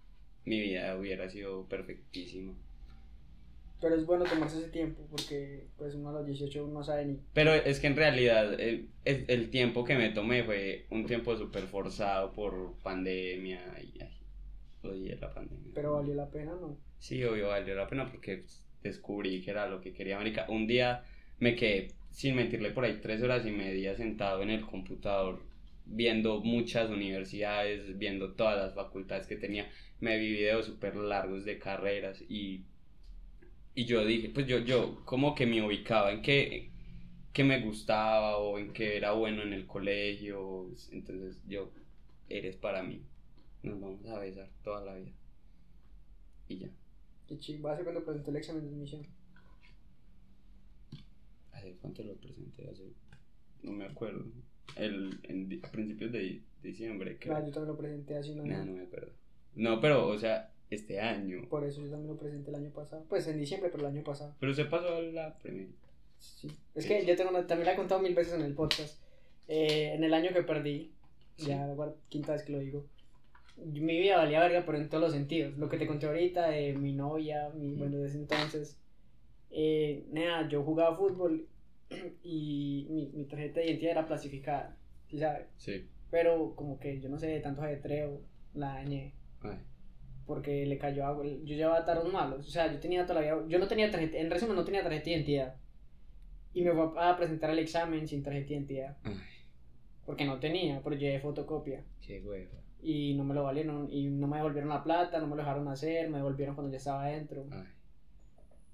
mi 0.45 0.61
vida 0.61 0.97
hubiera 0.97 1.29
sido 1.29 1.69
perfectísima. 1.69 2.55
Pero 3.81 3.97
es 3.97 4.07
bueno 4.07 4.25
tomarse 4.25 4.59
ese 4.61 4.69
tiempo 4.69 5.07
porque 5.11 5.67
pues 5.77 5.95
uno 5.95 6.09
a 6.11 6.13
los 6.13 6.27
18 6.27 6.67
no 6.69 6.83
sabe 6.83 7.05
ni. 7.07 7.19
Pero 7.35 7.53
es 7.53 7.81
que 7.81 7.89
en 7.89 7.97
realidad 7.97 8.59
eh, 8.59 8.87
el, 9.05 9.25
el 9.29 9.51
tiempo 9.51 9.85
que 9.85 9.97
me 9.97 10.11
tomé 10.11 10.43
fue 10.45 10.87
un 10.91 11.05
tiempo 11.07 11.37
súper 11.37 11.65
forzado 11.65 12.33
por 12.33 12.79
pandemia 12.83 13.61
y 13.83 14.01
ay, 14.01 14.14
la 14.93 15.33
pandemia. 15.33 15.73
Pero 15.75 15.95
valió 15.95 16.15
la 16.15 16.31
pena, 16.31 16.53
¿no? 16.61 16.77
Sí, 16.99 17.23
obvio, 17.25 17.49
valió 17.49 17.75
la 17.75 17.87
pena 17.87 18.11
porque 18.11 18.39
pues, 18.39 18.65
descubrí 18.83 19.43
que 19.43 19.51
era 19.51 19.67
lo 19.67 19.81
que 19.81 19.93
quería, 19.93 20.17
marica. 20.17 20.47
Un 20.49 20.67
día 20.67 21.05
me 21.39 21.55
quedé, 21.55 21.89
sin 22.11 22.37
mentirle, 22.37 22.71
por 22.71 22.85
ahí 22.85 22.99
tres 23.01 23.23
horas 23.23 23.47
y 23.47 23.51
media 23.51 23.97
sentado 23.97 24.43
en 24.43 24.51
el 24.51 24.63
computador 24.67 25.43
viendo 25.87 26.41
muchas 26.41 26.91
universidades, 26.91 27.99
viendo 27.99 28.33
todas 28.33 28.57
las 28.57 28.75
facultades 28.75 29.27
que 29.27 29.37
tenía. 29.37 29.69
Me 30.01 30.19
vi 30.19 30.31
videos 30.33 30.67
súper 30.67 30.97
largos 30.97 31.45
de 31.45 31.59
carreras 31.59 32.23
y, 32.29 32.65
y 33.75 33.85
yo 33.85 34.05
dije, 34.05 34.31
pues 34.31 34.47
yo, 34.47 34.59
yo 34.61 35.05
como 35.05 35.35
que 35.35 35.47
me 35.47 35.63
ubicaba 35.63 36.13
en 36.13 36.23
qué, 36.23 36.71
qué 37.33 37.45
me 37.45 37.61
gustaba 37.61 38.39
o 38.39 38.59
en 38.59 38.73
qué 38.73 38.97
era 38.97 39.13
bueno 39.13 39.43
en 39.43 39.53
el 39.53 39.67
colegio. 39.67 40.71
Entonces 40.93 41.41
yo, 41.47 41.71
eres 42.29 42.57
para 42.57 42.83
mí. 42.83 43.03
Nos 43.65 43.81
vamos 43.81 44.07
a 44.07 44.19
besar 44.19 44.49
toda 44.63 44.85
la 44.85 44.95
vida. 44.95 45.13
Y 46.49 46.59
ya. 46.59 46.69
Qué 47.27 47.39
chido. 47.39 47.69
¿Hace 47.69 47.83
cuando 47.83 48.05
presentó 48.05 48.31
el 48.31 48.37
examen 48.37 48.63
de 48.63 48.69
admisión? 48.69 49.07
¿Hace 51.53 51.77
cuánto 51.81 52.03
lo 52.03 52.15
presenté? 52.17 52.69
Hace... 52.69 52.93
No 53.63 53.73
me 53.73 53.87
acuerdo. 53.87 54.25
El, 54.77 55.19
en, 55.23 55.61
a 55.65 55.71
principios 55.71 56.13
de 56.13 56.43
diciembre, 56.63 57.19
creo. 57.19 57.37
Ah, 57.37 57.41
yo 57.45 57.53
también 57.53 57.69
lo 57.69 57.77
presenté 57.79 58.17
hace 58.17 58.33
un 58.33 58.41
año. 58.41 58.51
Nah, 58.59 58.65
no 58.65 58.73
me 58.73 58.83
acuerdo. 58.83 59.13
No, 59.55 59.81
pero, 59.81 60.09
o 60.09 60.19
sea, 60.19 60.53
este 60.71 61.01
año. 61.01 61.49
Por 61.49 61.65
eso 61.65 61.81
yo 61.81 61.91
también 61.91 62.09
lo 62.09 62.19
presenté 62.19 62.51
el 62.51 62.57
año 62.57 62.71
pasado. 62.71 63.05
Pues 63.09 63.27
en 63.29 63.39
diciembre, 63.39 63.71
pero 63.71 63.87
el 63.89 63.95
año 63.95 64.05
pasado. 64.05 64.35
Pero 64.41 64.53
se 64.53 64.67
pasó 64.67 64.97
a 64.97 65.01
la 65.01 65.39
primera. 65.39 65.71
Sí. 66.19 66.49
Es 66.75 66.87
que 66.87 67.07
yo 67.07 67.17
tengo 67.17 67.31
una, 67.31 67.47
también 67.47 67.67
la 67.67 67.73
he 67.73 67.77
contado 67.77 68.03
mil 68.03 68.15
veces 68.15 68.35
en 68.35 68.43
el 68.43 68.55
podcast. 68.55 69.01
Eh, 69.49 69.95
en 69.95 70.05
el 70.05 70.13
año 70.13 70.33
que 70.33 70.43
perdí, 70.43 70.91
Sí. 71.37 71.47
ya 71.47 71.67
la 71.67 71.95
quinta 72.09 72.33
vez 72.33 72.45
que 72.45 72.53
lo 72.53 72.59
digo, 72.61 72.87
mi 73.57 74.01
vida 74.01 74.17
valía 74.17 74.41
verga, 74.41 74.65
pero 74.67 74.79
en 74.79 74.89
todos 74.89 75.03
los 75.05 75.13
sentidos. 75.13 75.57
Lo 75.59 75.69
que 75.69 75.79
te 75.79 75.87
conté 75.87 76.07
ahorita 76.07 76.49
de 76.49 76.73
mi 76.75 76.93
novia, 76.93 77.51
mi, 77.55 77.75
bueno, 77.75 77.99
desde 77.99 78.19
entonces. 78.19 78.79
Eh, 79.51 80.05
nada, 80.11 80.49
yo 80.49 80.63
jugaba 80.65 80.97
fútbol 80.97 81.47
y 82.23 82.87
mi, 82.91 83.07
mi 83.15 83.25
tarjeta 83.27 83.61
de 83.61 83.67
identidad 83.67 83.93
era 83.93 84.07
plastificada, 84.07 84.77
¿sí 85.09 85.19
sabes? 85.19 85.47
Sí. 85.57 85.89
Pero 86.11 86.55
como 86.57 86.79
que 86.81 87.01
yo 87.01 87.09
no 87.09 87.19
sé, 87.19 87.29
de 87.29 87.41
tanto 87.41 87.63
ajetreo, 87.63 88.21
la 88.55 88.75
dañé. 88.75 89.15
Ay. 89.43 89.59
porque 90.27 90.65
le 90.67 90.79
cayó 90.79 91.05
agua. 91.07 91.25
Yo 91.27 91.55
llevaba 91.55 91.85
taros 91.85 92.11
malos. 92.13 92.47
O 92.47 92.51
sea, 92.51 92.73
yo 92.73 92.81
tenía 92.81 93.05
todavía. 93.07 93.37
Yo 93.49 93.59
no 93.59 93.69
tenía 93.69 93.91
tarjeta. 93.91 94.17
En 94.19 94.31
resumen, 94.31 94.57
no 94.57 94.65
tenía 94.65 94.83
tarjeta 94.83 95.05
de 95.05 95.11
identidad. 95.13 95.57
Y 96.55 96.63
me 96.63 96.73
fue 96.73 96.89
a 96.97 97.17
presentar 97.17 97.51
el 97.51 97.59
examen 97.59 98.07
sin 98.09 98.23
tarjeta 98.23 98.49
de 98.49 98.55
identidad. 98.55 98.97
Ay, 99.03 99.15
Porque 100.07 100.25
no 100.25 100.39
tenía, 100.41 100.81
pero 100.83 100.97
llevé 100.97 101.21
fotocopia. 101.21 101.85
qué 102.01 102.21
hueva. 102.23 102.51
Y 102.85 103.15
no 103.15 103.25
me 103.25 103.35
lo 103.35 103.45
valieron. 103.45 103.89
Y 103.91 104.09
no 104.09 104.27
me 104.29 104.37
devolvieron 104.37 104.69
la 104.69 104.85
plata, 104.85 105.19
no 105.19 105.27
me 105.27 105.37
lo 105.37 105.43
dejaron 105.43 105.67
hacer. 105.69 106.11
Me 106.11 106.19
devolvieron 106.19 106.55
cuando 106.55 106.71
ya 106.71 106.77
estaba 106.77 107.05
adentro. 107.05 107.47
Ay. 107.51 107.65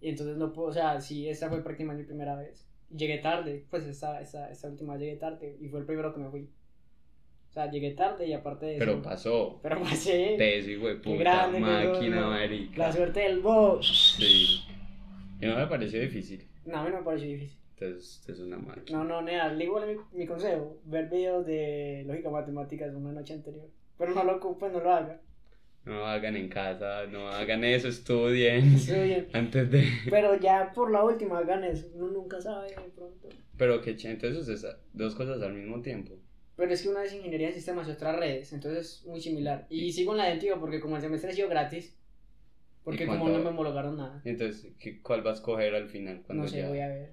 Y 0.00 0.08
entonces 0.08 0.36
no 0.36 0.52
puedo. 0.52 0.68
O 0.68 0.72
sea, 0.72 1.00
sí, 1.00 1.28
esta 1.28 1.48
fue 1.48 1.62
prácticamente 1.62 2.02
mi 2.02 2.08
primera 2.08 2.34
vez. 2.34 2.66
Llegué 2.90 3.18
tarde. 3.18 3.64
Pues 3.70 3.86
esta, 3.86 4.20
esta, 4.20 4.50
esta 4.50 4.68
última 4.68 4.96
llegué 4.96 5.16
tarde. 5.16 5.56
Y 5.60 5.68
fue 5.68 5.80
el 5.80 5.86
primero 5.86 6.12
que 6.12 6.20
me 6.20 6.28
fui. 6.28 6.50
O 7.48 7.52
sea, 7.52 7.70
llegué 7.70 7.92
tarde 7.92 8.26
y 8.26 8.32
aparte 8.32 8.66
de 8.66 8.78
Pero 8.78 8.92
eso. 8.94 9.02
pasó. 9.02 9.60
Pero 9.62 9.80
pasé. 9.80 10.34
Teso, 10.38 10.70
hijo 10.70 10.88
de 10.88 10.96
puta, 10.96 11.16
grande 11.18 11.60
máquina, 11.60 12.26
marica. 12.28 12.78
La 12.78 12.92
suerte 12.92 13.20
del 13.20 13.40
boss. 13.40 14.16
Sí. 14.18 14.60
Y 15.40 15.46
no 15.46 15.56
me 15.56 15.66
pareció 15.66 16.00
difícil. 16.00 16.46
No, 16.64 16.78
a 16.78 16.84
mí 16.84 16.90
no 16.90 16.98
me 16.98 17.04
pareció 17.04 17.28
difícil. 17.28 17.58
Entonces, 17.78 18.22
es 18.28 18.40
una 18.40 18.58
máquina. 18.58 18.98
No, 18.98 19.04
no, 19.04 19.22
nada, 19.22 19.52
le 19.52 19.64
igual 19.64 19.86
mi, 20.12 20.18
mi 20.18 20.26
consejo, 20.26 20.78
ver 20.84 21.08
videos 21.08 21.46
de 21.46 22.04
lógica 22.06 22.28
matemáticas 22.28 22.94
una 22.94 23.10
noche 23.12 23.32
anterior. 23.34 23.66
Pero 24.00 24.14
no 24.14 24.24
lo 24.24 24.36
ocupen, 24.36 24.72
no 24.72 24.80
lo 24.80 24.92
hagan. 24.94 25.20
No 25.84 26.06
hagan 26.06 26.34
en 26.34 26.48
casa, 26.48 27.04
no 27.06 27.28
hagan 27.28 27.62
eso, 27.64 27.88
estudien. 27.88 28.78
Sí, 28.78 28.92
bien. 28.92 29.28
Antes 29.34 29.70
de. 29.70 29.86
Pero 30.08 30.40
ya 30.40 30.72
por 30.72 30.90
la 30.90 31.04
última 31.04 31.38
hagan 31.38 31.64
eso, 31.64 31.86
uno 31.94 32.08
nunca 32.08 32.40
sabe 32.40 32.68
de 32.70 32.90
pronto. 32.96 33.28
Pero 33.58 33.82
que 33.82 33.90
entonces 33.90 34.48
es 34.48 34.66
dos 34.94 35.14
cosas 35.14 35.42
al 35.42 35.52
mismo 35.52 35.82
tiempo. 35.82 36.14
Pero 36.56 36.72
es 36.72 36.80
que 36.82 36.88
una 36.88 37.04
es 37.04 37.12
ingeniería 37.12 37.48
en 37.48 37.54
sistemas 37.54 37.88
y 37.88 37.90
otra 37.90 38.16
redes, 38.16 38.54
entonces 38.54 39.00
es 39.00 39.06
muy 39.06 39.20
similar. 39.20 39.66
Y 39.68 39.92
sigo 39.92 40.12
en 40.12 40.18
la 40.18 40.24
de 40.24 40.32
Antiguo 40.32 40.58
porque 40.58 40.80
como 40.80 40.96
el 40.96 41.02
semestre 41.02 41.30
ha 41.30 41.34
sido 41.34 41.50
gratis, 41.50 41.94
porque 42.84 43.04
¿Y 43.04 43.06
como 43.06 43.28
no 43.28 43.38
me 43.38 43.48
homologaron 43.50 43.98
nada, 43.98 44.22
Entonces, 44.24 44.72
¿qué- 44.78 45.02
¿cuál 45.02 45.20
vas 45.20 45.40
a 45.40 45.42
coger 45.42 45.74
al 45.74 45.88
final? 45.90 46.22
Cuando 46.26 46.44
no 46.44 46.48
sé, 46.48 46.58
ya- 46.58 46.68
voy 46.68 46.80
a 46.80 46.88
ver. 46.88 47.12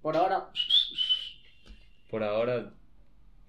Por 0.00 0.16
ahora, 0.16 0.50
Por 2.10 2.22
ahora, 2.24 2.74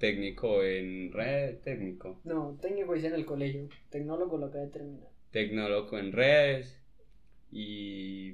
técnico 0.07 0.61
en 0.65 1.13
red, 1.13 1.59
técnico. 1.63 2.19
no, 2.25 2.57
técnico 2.61 2.93
hice 2.93 3.07
en 3.07 3.13
el 3.15 3.25
colegio, 3.25 3.69
tecnólogo 3.89 4.37
lo 4.37 4.47
acabé 4.47 4.65
de 4.65 4.71
terminar. 4.71 5.07
Tecnólogo 5.31 5.97
en 5.97 6.11
redes 6.11 6.77
y 7.53 8.33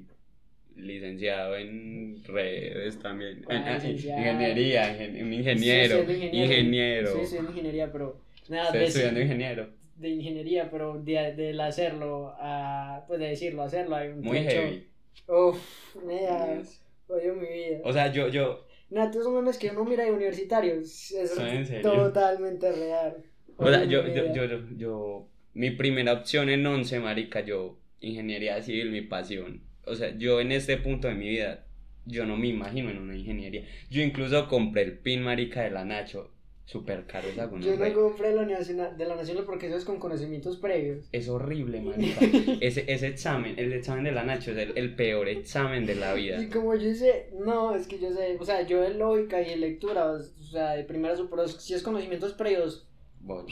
licenciado 0.74 1.56
en 1.56 2.20
redes 2.24 2.98
también. 2.98 3.44
Ah, 3.48 3.78
En- 3.82 3.88
ingeniería, 3.92 4.96
ingen- 4.96 5.22
un 5.22 5.32
ingeniero. 5.32 5.98
Sí, 6.00 6.04
soy 6.06 6.14
ingeniero. 6.16 7.20
Sí, 7.20 7.26
soy 7.36 7.38
ingeniería, 7.46 7.92
pero 7.92 8.20
nada, 8.48 8.64
Estoy 8.66 8.80
de- 8.80 8.86
estudiando 8.86 9.20
ingeniero. 9.20 9.68
de 9.94 10.08
ingeniería, 10.08 10.70
pero 10.72 11.00
de, 11.00 11.34
del 11.36 11.60
hacerlo 11.60 12.34
a, 12.38 13.04
pues 13.06 13.20
de 13.20 13.28
decirlo, 13.28 13.62
hacerlo, 13.62 13.94
hay 13.94 14.08
un 14.08 14.22
Muy 14.22 14.40
trecho. 14.40 14.60
heavy. 14.62 14.86
Uf, 15.28 15.96
nea, 16.04 16.62
odio 17.06 17.34
mi 17.34 17.46
vida. 17.46 17.78
O 17.84 17.92
sea, 17.92 18.10
yo, 18.10 18.26
yo, 18.28 18.66
Nada, 18.90 19.10
todos 19.10 19.24
esos 19.26 19.34
memes 19.34 19.58
que 19.58 19.70
uno 19.70 19.84
mira 19.84 20.04
de 20.04 20.10
universitarios, 20.12 21.10
es 21.12 21.32
totalmente 21.80 22.72
real. 22.72 23.22
o 23.56 23.68
sea, 23.68 23.84
yo, 23.84 24.06
yo, 24.08 24.26
yo, 24.26 24.44
yo, 24.44 24.58
yo- 24.76 25.28
mi 25.54 25.70
primera 25.70 26.12
opción 26.12 26.48
en 26.48 26.66
once, 26.66 27.00
marica, 27.00 27.40
yo, 27.40 27.78
ingeniería 28.00 28.62
civil, 28.62 28.90
mi 28.90 29.02
pasión. 29.02 29.62
O 29.84 29.94
sea, 29.94 30.16
yo 30.16 30.40
en 30.40 30.52
este 30.52 30.76
punto 30.76 31.08
de 31.08 31.14
mi 31.14 31.28
vida, 31.28 31.66
yo 32.06 32.24
no 32.26 32.36
me 32.36 32.48
imagino 32.48 32.90
en 32.90 32.98
una 32.98 33.16
ingeniería. 33.16 33.64
Yo 33.90 34.02
incluso 34.02 34.48
compré 34.48 34.82
el 34.82 34.98
pin, 34.98 35.22
marica, 35.22 35.62
de 35.62 35.70
la 35.70 35.84
Nacho, 35.84 36.32
súper 36.70 37.04
caro 37.04 37.26
esa 37.26 37.50
Yo 37.58 37.76
no 37.76 37.92
compré 37.92 38.32
la 38.32 38.46
nacional, 38.46 38.96
de 38.96 39.04
la 39.04 39.16
nacional 39.16 39.42
porque 39.44 39.66
eso 39.66 39.76
es 39.76 39.84
con 39.84 39.98
conocimientos 39.98 40.56
previos. 40.56 41.08
Es 41.10 41.28
horrible, 41.28 41.80
marica. 41.82 42.20
Ese, 42.60 42.84
ese 42.86 43.08
examen, 43.08 43.58
el 43.58 43.72
examen 43.72 44.04
de 44.04 44.12
la 44.12 44.22
Nacho 44.22 44.52
es 44.52 44.58
el, 44.58 44.78
el 44.78 44.94
peor 44.94 45.28
examen 45.28 45.84
de 45.84 45.96
la 45.96 46.14
vida. 46.14 46.40
Y 46.40 46.48
como 46.48 46.76
yo 46.76 46.94
sé, 46.94 47.30
no, 47.44 47.74
es 47.74 47.88
que 47.88 47.98
yo 47.98 48.12
sé, 48.12 48.36
o 48.38 48.44
sea, 48.44 48.62
yo 48.62 48.82
de 48.82 48.94
lógica 48.94 49.42
y 49.42 49.50
de 49.50 49.56
lectura, 49.56 50.12
o 50.12 50.22
sea, 50.22 50.74
de 50.74 50.84
primera 50.84 51.16
pero 51.28 51.48
si 51.48 51.74
es 51.74 51.82
conocimientos 51.82 52.34
previos, 52.34 52.86
Bueno, 53.18 53.48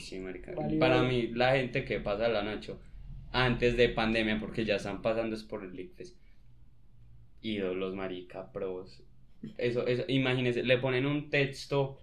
sí, 0.00 0.18
marica. 0.18 0.52
Vale, 0.54 0.76
Para 0.76 0.96
vale. 0.96 1.08
mí, 1.08 1.28
la 1.28 1.56
gente 1.56 1.86
que 1.86 2.00
pasa 2.00 2.28
la 2.28 2.42
Nacho 2.42 2.78
antes 3.32 3.78
de 3.78 3.88
pandemia, 3.88 4.38
porque 4.38 4.66
ya 4.66 4.76
están 4.76 5.00
pasando 5.00 5.34
es 5.34 5.42
por 5.42 5.64
el 5.64 5.80
ICFES. 5.80 6.14
Ídolos, 7.40 7.94
marica, 7.94 8.52
pros. 8.52 9.02
Eso, 9.56 9.86
eso, 9.86 10.04
imagínense, 10.08 10.62
le 10.64 10.78
ponen 10.78 11.06
un 11.06 11.30
texto 11.30 11.98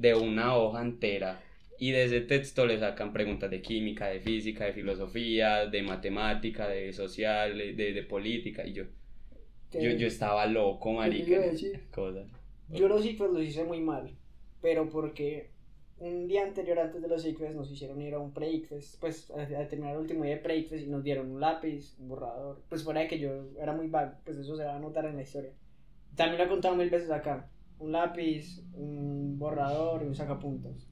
de 0.00 0.14
una 0.14 0.56
hoja 0.56 0.82
entera 0.82 1.40
y 1.78 1.92
de 1.92 2.04
ese 2.04 2.20
texto 2.22 2.66
le 2.66 2.78
sacan 2.78 3.12
preguntas 3.12 3.50
de 3.50 3.62
química, 3.62 4.08
de 4.08 4.20
física, 4.20 4.64
de 4.66 4.72
filosofía, 4.72 5.66
de 5.66 5.82
matemática, 5.82 6.68
de 6.68 6.92
social, 6.92 7.56
de, 7.58 7.92
de 7.92 8.02
política. 8.04 8.66
Y 8.66 8.72
yo, 8.74 8.84
Yo, 9.72 9.90
yo 9.92 10.06
estaba 10.06 10.46
loco, 10.46 10.92
marica. 10.92 11.56
cosa. 11.90 12.24
Yo 12.68 12.88
los 12.88 13.04
ICFES 13.04 13.30
los 13.30 13.42
hice 13.42 13.64
muy 13.64 13.80
mal, 13.80 14.16
pero 14.60 14.88
porque 14.88 15.50
un 15.98 16.26
día 16.28 16.44
anterior 16.44 16.78
antes 16.78 17.02
de 17.02 17.08
los 17.08 17.24
ICFES 17.26 17.54
nos 17.54 17.70
hicieron 17.70 18.00
ir 18.00 18.14
a 18.14 18.18
un 18.18 18.32
pre-ICFES, 18.32 18.98
pues 19.00 19.30
a, 19.32 19.42
a 19.42 19.68
terminar 19.68 19.94
el 19.94 20.00
último 20.00 20.24
día 20.24 20.36
de 20.36 20.40
pre-ICFES 20.42 20.82
y 20.82 20.86
nos 20.88 21.02
dieron 21.04 21.30
un 21.30 21.40
lápiz, 21.40 21.96
un 21.98 22.08
borrador, 22.08 22.64
pues 22.68 22.82
fuera 22.84 23.00
de 23.00 23.08
que 23.08 23.18
yo 23.18 23.30
era 23.60 23.72
muy 23.74 23.88
vago, 23.88 24.14
pues 24.24 24.38
eso 24.38 24.56
se 24.56 24.64
va 24.64 24.76
a 24.76 24.80
notar 24.80 25.04
en 25.06 25.16
la 25.16 25.22
historia. 25.22 25.52
También 26.16 26.38
lo 26.38 26.44
he 26.44 26.48
contado 26.48 26.76
mil 26.76 26.90
veces 26.90 27.10
acá, 27.10 27.50
un 27.80 27.92
lápiz, 27.92 28.62
un 28.74 29.38
borrador 29.38 30.02
y 30.02 30.06
un 30.06 30.14
sacapuntas. 30.14 30.88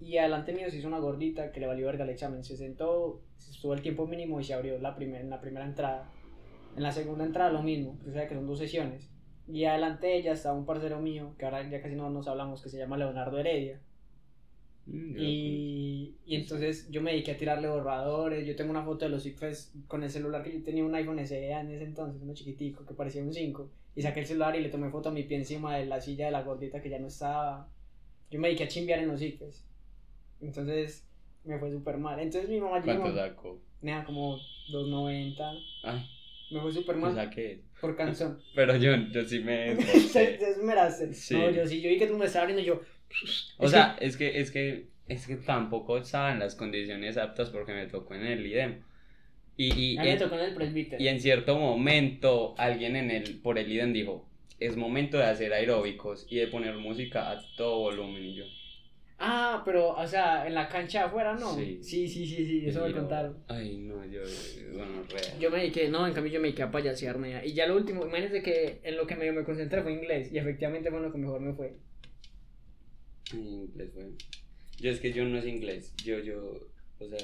Y 0.00 0.18
adelante 0.18 0.52
mío 0.54 0.70
se 0.70 0.78
hizo 0.78 0.88
una 0.88 0.98
gordita 1.00 1.52
que 1.52 1.60
le 1.60 1.66
valió 1.66 1.86
verga 1.86 2.04
el 2.04 2.10
examen, 2.10 2.44
se 2.44 2.56
sentó, 2.56 3.22
estuvo 3.38 3.74
el 3.74 3.82
tiempo 3.82 4.06
mínimo 4.06 4.40
y 4.40 4.44
se 4.44 4.54
abrió 4.54 4.78
la 4.78 4.94
primer, 4.96 5.22
en 5.22 5.30
la 5.30 5.40
primera 5.40 5.66
entrada. 5.66 6.14
En 6.76 6.82
la 6.82 6.92
segunda 6.92 7.24
entrada 7.24 7.52
lo 7.52 7.62
mismo, 7.62 8.00
o 8.08 8.12
sea 8.12 8.28
que 8.28 8.34
son 8.34 8.46
dos 8.46 8.58
sesiones. 8.58 9.10
Y 9.46 9.64
adelante 9.64 10.08
de 10.08 10.16
ella 10.18 10.32
estaba 10.32 10.56
un 10.58 10.66
parcero 10.66 11.00
mío, 11.00 11.34
que 11.38 11.46
ahora 11.46 11.68
ya 11.68 11.82
casi 11.82 11.96
no 11.96 12.10
nos 12.10 12.28
hablamos, 12.28 12.62
que 12.62 12.70
se 12.70 12.78
llama 12.78 12.96
Leonardo 12.98 13.38
Heredia. 13.38 13.80
Mm, 14.86 15.14
Y, 15.18 16.18
y 16.26 16.36
entonces 16.36 16.88
yo 16.90 17.00
me 17.02 17.12
dediqué 17.12 17.32
a 17.32 17.36
tirarle 17.38 17.68
borradores. 17.68 18.46
Yo 18.46 18.56
tengo 18.56 18.70
una 18.70 18.84
foto 18.84 19.04
de 19.06 19.10
los 19.10 19.26
ICFES 19.26 19.72
con 19.86 20.02
el 20.02 20.10
celular 20.10 20.42
que 20.42 20.52
yo 20.52 20.62
tenía 20.62 20.84
un 20.84 20.94
iPhone 20.94 21.18
SE 21.20 21.50
en 21.50 21.70
ese 21.70 21.84
entonces, 21.84 22.22
uno 22.22 22.34
chiquitico, 22.34 22.84
que 22.86 22.94
parecía 22.94 23.22
un 23.22 23.32
5. 23.32 23.70
Y 23.96 24.02
saqué 24.02 24.20
el 24.20 24.26
celular 24.26 24.56
y 24.56 24.60
le 24.62 24.68
tomé 24.70 24.90
foto 24.90 25.08
a 25.08 25.12
mi 25.12 25.22
pie 25.24 25.38
encima 25.38 25.76
de 25.76 25.86
la 25.86 26.00
silla 26.00 26.26
de 26.26 26.32
la 26.32 26.42
gordita 26.42 26.82
que 26.82 26.90
ya 26.90 26.98
no 26.98 27.06
estaba. 27.08 27.68
Yo 28.30 28.40
me 28.40 28.48
dediqué 28.48 28.64
a 28.64 28.68
chimbear 28.68 29.00
en 29.00 29.08
los 29.08 29.22
ICFES. 29.22 29.64
Entonces 30.40 31.06
me 31.44 31.58
fue 31.58 31.70
súper 31.70 31.98
mal. 31.98 32.18
Entonces 32.20 32.50
mi 32.50 32.60
mamá 32.60 32.82
¿Cuánto 32.82 33.04
llegó, 33.04 33.16
sacó? 33.16 33.60
nada, 33.82 34.04
como 34.04 34.36
2.90. 34.70 35.62
Ay, 35.84 36.06
Me 36.50 36.60
fue 36.60 36.72
súper 36.72 36.96
mal 36.96 37.14
saqué. 37.14 37.62
por 37.80 37.96
canción. 37.96 38.38
Pero 38.54 38.76
yo, 38.76 38.96
yo 39.12 39.24
sí 39.24 39.40
me. 39.40 39.76
Te 40.12 40.50
esmeraste. 40.50 41.12
Sí. 41.14 41.34
No, 41.34 41.50
yo 41.50 41.66
sí, 41.66 41.80
yo 41.80 41.88
vi 41.90 41.98
que 41.98 42.06
tú 42.06 42.16
me 42.16 42.26
estabas 42.26 42.44
abriendo 42.50 42.62
y 42.62 42.66
yo. 42.66 42.80
O 43.58 43.64
Es 43.66 43.70
sea, 43.70 43.96
es 44.00 44.16
que, 44.16 44.40
es 44.40 44.50
que, 44.50 44.88
es 45.06 45.26
que 45.26 45.36
tampoco 45.36 45.98
estaba 45.98 46.32
en 46.32 46.40
las 46.40 46.54
condiciones 46.56 47.16
aptas 47.16 47.50
porque 47.50 47.72
me 47.72 47.86
tocó 47.86 48.14
en 48.14 48.26
el 48.26 48.44
IDEM. 48.46 48.82
Y, 49.56 49.94
y, 49.94 49.98
en, 49.98 50.18
tocó 50.18 50.36
en 50.36 50.52
el 50.52 50.96
y 50.98 51.08
en 51.08 51.20
cierto 51.20 51.56
momento 51.56 52.54
alguien 52.58 52.96
en 52.96 53.10
el, 53.10 53.38
por 53.40 53.58
el 53.58 53.70
IDEM 53.70 53.92
dijo, 53.92 54.28
es 54.58 54.76
momento 54.76 55.18
de 55.18 55.24
hacer 55.24 55.52
aeróbicos 55.52 56.26
y 56.28 56.36
de 56.36 56.48
poner 56.48 56.76
música 56.76 57.30
a 57.30 57.40
todo 57.56 57.78
volumen 57.78 58.24
y 58.24 58.34
yo. 58.34 58.44
Ah, 59.18 59.62
pero, 59.64 59.90
o 59.90 60.06
sea, 60.06 60.46
en 60.46 60.54
la 60.54 60.68
cancha 60.68 61.04
afuera, 61.04 61.34
¿no? 61.34 61.54
Sí. 61.54 61.78
Sí, 61.82 62.08
sí, 62.08 62.26
sí, 62.26 62.44
sí, 62.44 62.66
eso 62.66 62.84
me 62.84 62.92
contaron. 62.92 63.36
Ay, 63.48 63.78
no, 63.78 64.04
yo, 64.04 64.20
bueno, 64.72 65.04
real. 65.08 65.38
Yo 65.38 65.50
me 65.50 65.58
dediqué, 65.58 65.88
no, 65.88 66.06
en 66.06 66.12
cambio 66.12 66.32
yo 66.32 66.40
me 66.40 66.48
dediqué 66.48 66.64
a 66.64 66.70
payasearme 66.70 67.30
ya. 67.30 67.44
Y 67.44 67.52
ya 67.52 67.66
lo 67.66 67.76
último, 67.76 68.04
imagínense 68.04 68.42
que 68.42 68.80
en 68.82 68.96
lo 68.96 69.06
que 69.06 69.14
medio 69.14 69.32
me 69.32 69.44
concentré 69.44 69.82
fue 69.82 69.92
inglés. 69.92 70.32
Y 70.32 70.38
efectivamente 70.38 70.90
fue 70.90 70.98
en 70.98 71.04
lo 71.04 71.12
que 71.12 71.18
mejor 71.18 71.40
me 71.40 71.54
fue. 71.54 71.76
Inglés, 73.32 73.94
bueno. 73.94 74.16
Yo 74.78 74.90
es 74.90 75.00
que 75.00 75.12
yo 75.12 75.24
no 75.24 75.40
sé 75.40 75.48
inglés. 75.48 75.94
Yo, 76.04 76.18
yo, 76.18 76.68
o 76.98 77.08
sea, 77.08 77.18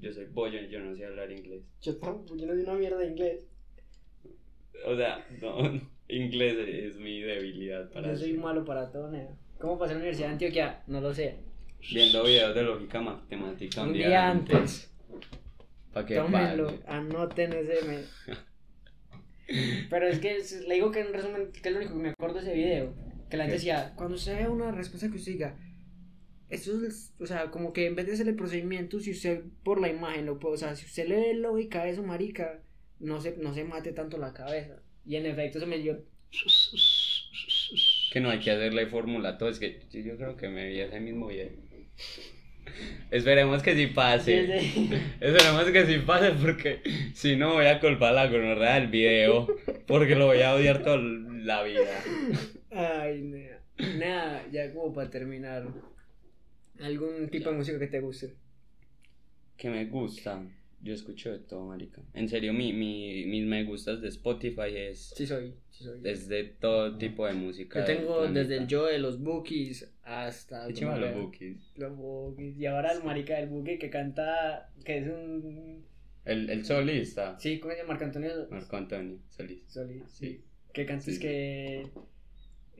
yo 0.00 0.12
soy 0.12 0.26
bollo, 0.26 0.60
yo 0.62 0.80
no 0.80 0.94
sé 0.94 1.04
hablar 1.06 1.30
inglés. 1.30 1.62
Yo 1.82 1.96
tampoco, 1.96 2.36
yo 2.36 2.46
no 2.46 2.54
sé 2.54 2.62
una 2.62 2.74
mierda 2.74 2.98
de 2.98 3.06
inglés. 3.08 3.46
O 4.86 4.96
sea, 4.96 5.26
no, 5.42 5.80
inglés 6.08 6.56
es 6.68 6.96
mi 6.96 7.20
debilidad 7.20 7.90
para 7.90 8.12
Yo 8.12 8.18
soy 8.18 8.34
malo 8.34 8.64
para 8.64 8.90
todo, 8.90 9.10
nea. 9.10 9.28
¿Cómo 9.58 9.78
pasé 9.78 9.92
a 9.92 9.94
la 9.96 10.00
Universidad 10.00 10.28
de 10.28 10.32
Antioquia? 10.32 10.82
No 10.86 11.00
lo 11.00 11.12
sé. 11.12 11.36
Viendo 11.92 12.24
videos 12.24 12.54
de 12.54 12.62
lógica 12.62 13.00
matemática 13.00 13.82
Un 13.82 13.92
día 13.92 14.30
antes. 14.30 14.90
Para 15.92 16.06
que 16.06 16.14
Tómenlo, 16.14 16.72
anoten 16.86 17.52
ese 17.52 17.84
me. 17.86 17.98
Pero 19.90 20.06
es 20.06 20.18
que 20.20 20.36
es- 20.36 20.66
le 20.66 20.74
digo 20.76 20.90
que 20.92 21.00
en 21.00 21.12
resumen, 21.12 21.50
que 21.52 21.68
es 21.68 21.72
lo 21.72 21.78
único 21.80 21.94
que 21.94 22.02
me 22.02 22.08
acuerdo 22.10 22.36
de 22.36 22.40
ese 22.42 22.54
video. 22.54 22.94
Que 23.28 23.36
la 23.36 23.44
gente 23.44 23.56
decía, 23.56 23.92
cuando 23.96 24.14
usted 24.16 24.36
vea 24.36 24.50
una 24.50 24.70
respuesta 24.72 25.08
que 25.10 25.16
usted 25.16 25.32
diga, 25.32 25.56
esto 26.50 26.84
es, 26.84 27.14
o 27.20 27.26
sea, 27.26 27.50
como 27.50 27.72
que 27.72 27.86
en 27.86 27.94
vez 27.94 28.06
de 28.06 28.12
hacer 28.12 28.28
el 28.28 28.34
procedimiento, 28.34 29.00
si 29.00 29.12
usted 29.12 29.42
por 29.62 29.80
la 29.80 29.88
imagen 29.88 30.26
lo 30.26 30.38
puede, 30.38 30.54
o 30.54 30.58
sea, 30.58 30.74
si 30.74 30.84
usted 30.84 31.06
le 31.08 31.16
ve 31.16 31.34
lógica 31.34 31.82
a 31.82 31.88
eso, 31.88 32.02
marica, 32.02 32.60
no 32.98 33.20
se, 33.20 33.36
no 33.36 33.54
se 33.54 33.64
mate 33.64 33.92
tanto 33.92 34.18
la 34.18 34.32
cabeza. 34.32 34.82
Y 35.06 35.16
en 35.16 35.26
efecto 35.26 35.60
se 35.60 35.66
me 35.66 35.78
dio. 35.78 36.04
Que 38.12 38.20
no 38.20 38.30
hay 38.30 38.40
que 38.40 38.50
hacerle 38.50 38.86
fórmula 38.86 39.38
todo. 39.38 39.48
Es 39.48 39.58
que 39.58 39.80
yo, 39.90 40.00
yo 40.00 40.16
creo 40.16 40.36
que 40.36 40.48
me 40.48 40.68
vi 40.68 40.80
ese 40.80 41.00
mismo 41.00 41.28
video. 41.28 41.50
Esperemos 43.10 43.62
que 43.62 43.74
sí 43.74 43.88
pase. 43.88 44.60
Sí, 44.60 44.70
sí. 44.70 44.90
Esperemos 45.20 45.64
que 45.64 45.86
sí 45.86 45.98
pase 45.98 46.32
porque 46.32 46.80
si 47.14 47.36
no 47.36 47.54
voy 47.54 47.66
a 47.66 47.80
culpar 47.80 48.14
la 48.14 48.28
gonorrea 48.28 48.74
del 48.74 48.88
video. 48.88 49.48
Porque 49.86 50.14
lo 50.14 50.26
voy 50.26 50.42
a 50.42 50.54
odiar 50.54 50.82
toda 50.82 50.98
la 50.98 51.62
vida. 51.62 52.02
Ay, 52.70 53.22
nada. 53.22 53.60
Nada, 53.96 54.46
ya 54.52 54.72
como 54.72 54.92
para 54.92 55.10
terminar. 55.10 55.66
¿Algún 56.80 57.28
tipo 57.30 57.50
de 57.50 57.56
música 57.56 57.78
que 57.78 57.86
te 57.86 58.00
guste? 58.00 58.34
Que 59.56 59.68
me 59.70 59.84
gusta. 59.86 60.42
Yo 60.82 60.94
escucho 60.94 61.30
de 61.30 61.40
todo, 61.40 61.66
marica. 61.66 62.00
En 62.14 62.26
serio, 62.28 62.54
mi, 62.54 62.72
mi, 62.72 63.26
mis 63.26 63.44
me 63.44 63.64
gustas 63.64 64.00
de 64.00 64.08
Spotify 64.08 64.74
es, 64.74 65.12
Sí 65.14 65.26
soy, 65.26 65.52
sí 65.70 65.84
soy. 65.84 66.00
es 66.04 66.26
de 66.26 66.44
todo 66.44 66.96
tipo 66.96 67.26
de 67.26 67.34
música. 67.34 67.80
Yo 67.80 67.84
tengo 67.84 68.26
desde 68.28 68.56
el 68.56 68.66
yo 68.66 68.86
de 68.86 68.98
los 68.98 69.20
Bookies 69.22 69.92
hasta. 70.02 70.66
Qué 70.68 70.72
chimba 70.72 70.96
los 70.96 71.14
bookies. 71.14 71.72
Los 71.76 71.94
Bookies. 71.94 72.56
Y 72.56 72.64
ahora 72.64 72.92
el 72.92 73.04
marica 73.04 73.36
del 73.36 73.50
Bookie 73.50 73.78
que 73.78 73.90
canta. 73.90 74.72
que 74.82 74.98
es 74.98 75.06
un. 75.06 75.84
El, 76.24 76.48
el 76.48 76.64
solista. 76.64 77.38
Sí, 77.38 77.60
¿cómo 77.60 77.72
se 77.74 77.80
llama? 77.80 77.88
Marco 77.90 78.04
Antonio 78.04 78.30
Marco 78.50 78.76
Antonio, 78.78 79.18
solista. 79.28 79.70
Solís. 79.70 80.02
Sí. 80.08 80.26
Sí. 80.28 80.44
Que 80.72 80.86
canta 80.86 81.04
Sí. 81.04 81.10
es 81.10 81.18
que. 81.18 81.86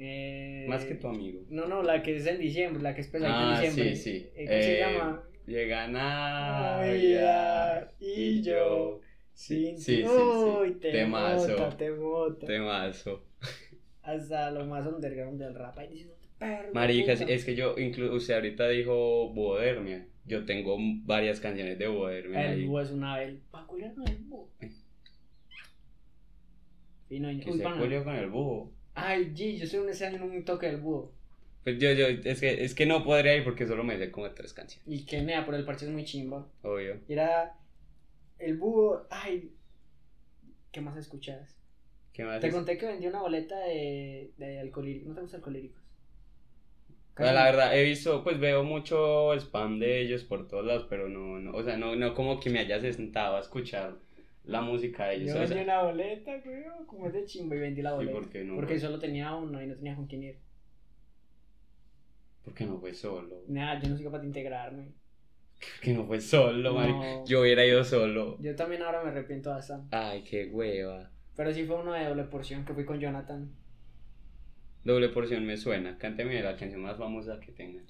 Eh, 0.03 0.65
Más 0.67 0.87
que 0.87 0.95
tu 0.95 1.09
amigo. 1.09 1.43
No, 1.51 1.67
no, 1.69 1.83
la 1.83 2.03
que 2.03 2.17
es 2.17 2.27
en 2.27 2.39
diciembre, 2.41 2.83
la 2.83 2.95
que 2.95 3.03
es 3.03 3.09
pesadita 3.09 3.51
Ah, 3.51 3.55
en 3.57 3.61
diciembre. 3.71 3.97
sí, 3.97 4.19
sí. 4.21 4.27
Eh, 4.35 4.47
¿Cómo 4.47 4.63
se 4.63 4.77
Eh, 4.77 4.81
llama? 4.81 5.23
Llega 5.47 5.89
Navidad 6.91 7.93
y 8.01 8.41
yo 8.43 9.01
Sin 9.35 9.79
Sí, 9.79 10.03
sí, 10.03 10.05
sí. 10.07 10.75
Te 10.81 10.91
Temazo. 10.93 11.53
bota, 11.53 11.77
te 11.77 11.91
bota. 11.91 12.47
Temazo. 12.47 13.25
Hasta 14.03 14.51
lo 14.51 14.65
más 14.67 14.87
underground 14.87 15.39
del 15.41 15.55
rap. 15.55 15.77
Ahí 15.79 15.89
diciendo, 15.89 16.15
perro, 16.39 16.73
Marica, 16.73 17.13
puta. 17.15 17.25
es 17.31 17.45
que 17.45 17.55
yo, 17.55 17.77
incluso 17.79 18.15
usted 18.15 18.35
ahorita 18.35 18.69
dijo 18.69 19.31
Bodermia. 19.35 20.07
Yo 20.27 20.45
tengo 20.47 20.77
varias 21.05 21.41
canciones 21.41 21.79
de 21.79 21.89
Bodermia 21.89 22.53
El 22.53 22.67
búho 22.67 22.81
es 22.81 22.91
una 22.91 23.19
vez. 23.19 23.39
Pa' 23.51 23.67
culiar 23.67 23.95
no 23.97 24.05
es 24.05 24.29
búho. 24.29 24.49
Y 27.11 27.19
no, 27.21 27.29
Que 27.29 27.53
se 27.53 27.63
con 27.63 28.15
el 28.15 28.29
búho. 28.31 28.73
Ay, 29.07 29.33
G, 29.35 29.57
yo 29.59 29.67
soy 29.67 29.81
un 29.81 29.89
ese 29.89 30.07
año 30.07 30.17
en 30.17 30.23
un 30.31 30.45
toque 30.45 30.67
del 30.67 30.81
búho. 30.81 31.13
Pues 31.65 31.79
yo, 31.79 31.93
yo, 31.93 32.07
es 32.09 32.41
que, 32.41 32.65
es 32.65 32.75
que 32.75 32.85
no 32.87 33.03
podría 33.05 33.35
ir 33.37 33.45
porque 33.45 33.67
solo 33.67 33.83
me 33.85 33.99
sé 33.99 34.11
como 34.11 34.31
tres 34.33 34.53
canciones. 34.53 34.87
Y 34.87 35.05
que 35.07 35.23
nea, 35.23 35.45
pero 35.45 35.57
el 35.57 35.65
parche 35.65 35.87
es 35.87 35.91
muy 35.93 36.05
chimba. 36.05 36.47
Obvio. 36.63 37.01
Y 37.09 37.13
Era 37.15 37.55
el 38.39 38.59
búho. 38.59 39.07
Ay, 39.11 39.53
¿qué 40.73 40.81
más 40.81 40.97
escuchas? 40.97 41.57
¿Qué 42.13 42.25
más? 42.25 42.41
Te 42.41 42.49
es? 42.49 42.55
conté 42.55 42.79
que 42.79 42.87
vendí 42.87 43.07
una 43.09 43.23
boleta 43.23 43.59
de, 43.61 44.33
de 44.39 44.61
alcohólicos. 44.61 45.09
¿No 45.09 45.15
te 45.15 45.21
gusta 45.23 45.37
alcohólicos? 45.39 45.83
Pues, 47.17 47.33
la 47.35 47.45
verdad, 47.45 47.77
he 47.79 47.85
visto, 47.85 48.25
pues 48.25 48.41
veo 48.41 48.65
mucho 48.65 49.35
spam 49.35 49.79
de 49.79 50.01
ellos 50.01 50.25
por 50.25 50.49
todos 50.49 50.65
lados, 50.65 50.87
pero 50.89 51.09
no, 51.09 51.39
no, 51.39 51.53
o 51.53 51.63
sea, 51.63 51.77
no, 51.77 51.95
no 51.95 52.15
como 52.15 52.41
que 52.41 52.49
me 52.51 52.61
haya 52.61 52.81
sentado 52.81 53.37
a 53.37 53.41
escuchar 53.41 53.97
la 54.51 54.61
música 54.61 55.07
de 55.07 55.15
ellos. 55.17 55.29
Yo 55.29 55.37
o 55.37 55.39
vendí 55.41 55.55
sea, 55.55 55.63
una 55.63 55.83
boleta, 55.83 56.39
güey, 56.45 56.65
como 56.87 57.07
es 57.07 57.13
de 57.13 57.25
chimba 57.25 57.57
y 57.57 57.61
vendí 57.61 57.83
la 57.83 57.91
¿Y 57.91 57.95
boleta. 57.95 58.13
por 58.19 58.29
qué 58.31 58.45
no, 58.45 58.55
Porque 58.57 58.75
güey? 58.75 58.81
solo 58.81 58.99
tenía 58.99 59.35
uno 59.35 59.63
y 59.63 59.67
no 59.67 59.75
tenía 59.77 59.95
con 59.97 60.07
quién 60.07 60.23
ir. 60.25 60.39
¿Por 62.45 62.55
qué 62.55 62.65
no 62.65 62.79
fue 62.79 62.93
solo? 62.95 63.43
Nada, 63.49 63.81
yo 63.81 63.89
no 63.89 63.97
soy 63.97 64.05
capaz 64.05 64.21
de 64.21 64.27
integrarme. 64.27 64.85
¿Por 65.61 65.81
qué 65.83 65.93
no 65.93 66.07
fue 66.07 66.21
solo, 66.21 66.73
No. 66.73 67.25
Yo 67.27 67.43
hubiera 67.43 67.65
ido 67.65 67.85
solo. 67.85 68.39
Yo 68.41 68.57
también 68.57 68.83
ahora 68.83 69.03
me 69.05 69.11
arrepiento 69.11 69.51
bastante. 69.51 69.95
Ay, 69.95 70.23
qué 70.25 70.47
hueva. 70.47 71.11
Pero 71.37 71.53
sí 71.53 71.65
fue 71.65 71.77
uno 71.77 71.93
de 71.93 72.05
doble 72.07 72.25
porción 72.25 72.65
que 72.65 72.73
fui 72.75 72.85
con 72.85 72.99
Jonathan. 72.99 73.51
Doble 74.85 75.11
porción 75.11 75.45
me 75.47 75.57
suena. 75.59 75.99
Cánteme 75.99 76.43
la 76.43 76.57
canción 76.57 76.81
más 76.81 76.97
famosa 76.97 77.39
que 77.41 77.53
tengan. 77.53 77.85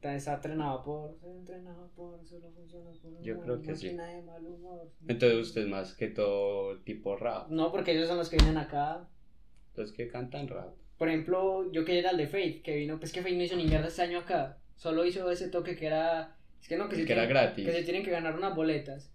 Está- 0.00 0.34
entrenado 0.34 0.84
por. 0.84 1.18
Entrenado 1.24 1.90
por. 1.96 2.24
Solo 2.24 2.50
funciona 2.52 2.90
por. 3.02 3.20
Yo 3.22 3.34
humor, 3.34 3.44
creo 3.44 3.62
que 3.62 3.76
sí. 3.76 3.88
de 3.88 4.22
mal 4.22 4.46
humor. 4.46 4.88
Entonces 5.08 5.38
usted 5.38 5.62
es 5.62 5.68
más 5.68 5.94
que 5.94 6.08
todo 6.08 6.78
tipo 6.82 7.16
rap. 7.16 7.48
No, 7.50 7.70
porque 7.72 7.92
ellos 7.92 8.08
son 8.08 8.18
los 8.18 8.28
que 8.28 8.36
vienen 8.36 8.58
acá. 8.58 9.08
Los 9.74 9.92
que 9.92 10.08
cantan 10.08 10.48
rap. 10.48 10.74
Por 10.98 11.08
ejemplo, 11.08 11.70
yo 11.72 11.84
que 11.84 11.98
era 11.98 12.10
el 12.10 12.16
de 12.16 12.26
Faith, 12.26 12.62
que 12.62 12.76
vino, 12.76 12.98
pues 12.98 13.12
que 13.12 13.22
Faith 13.22 13.36
no 13.36 13.42
hizo 13.44 13.56
ni 13.56 13.66
mierda 13.66 13.88
este 13.88 14.02
año 14.02 14.18
acá. 14.18 14.58
Solo 14.76 15.04
hizo 15.04 15.30
ese 15.30 15.48
toque 15.48 15.76
que 15.76 15.86
era. 15.86 16.36
Es 16.60 16.68
que 16.68 16.76
no, 16.76 16.88
que, 16.88 16.96
se, 16.96 17.04
que 17.04 17.12
era 17.12 17.22
tienen, 17.26 17.36
gratis. 17.44 17.64
que 17.66 17.72
se 17.72 17.82
tienen 17.84 18.04
que 18.04 18.10
ganar 18.10 18.36
unas 18.36 18.54
boletas. 18.54 19.12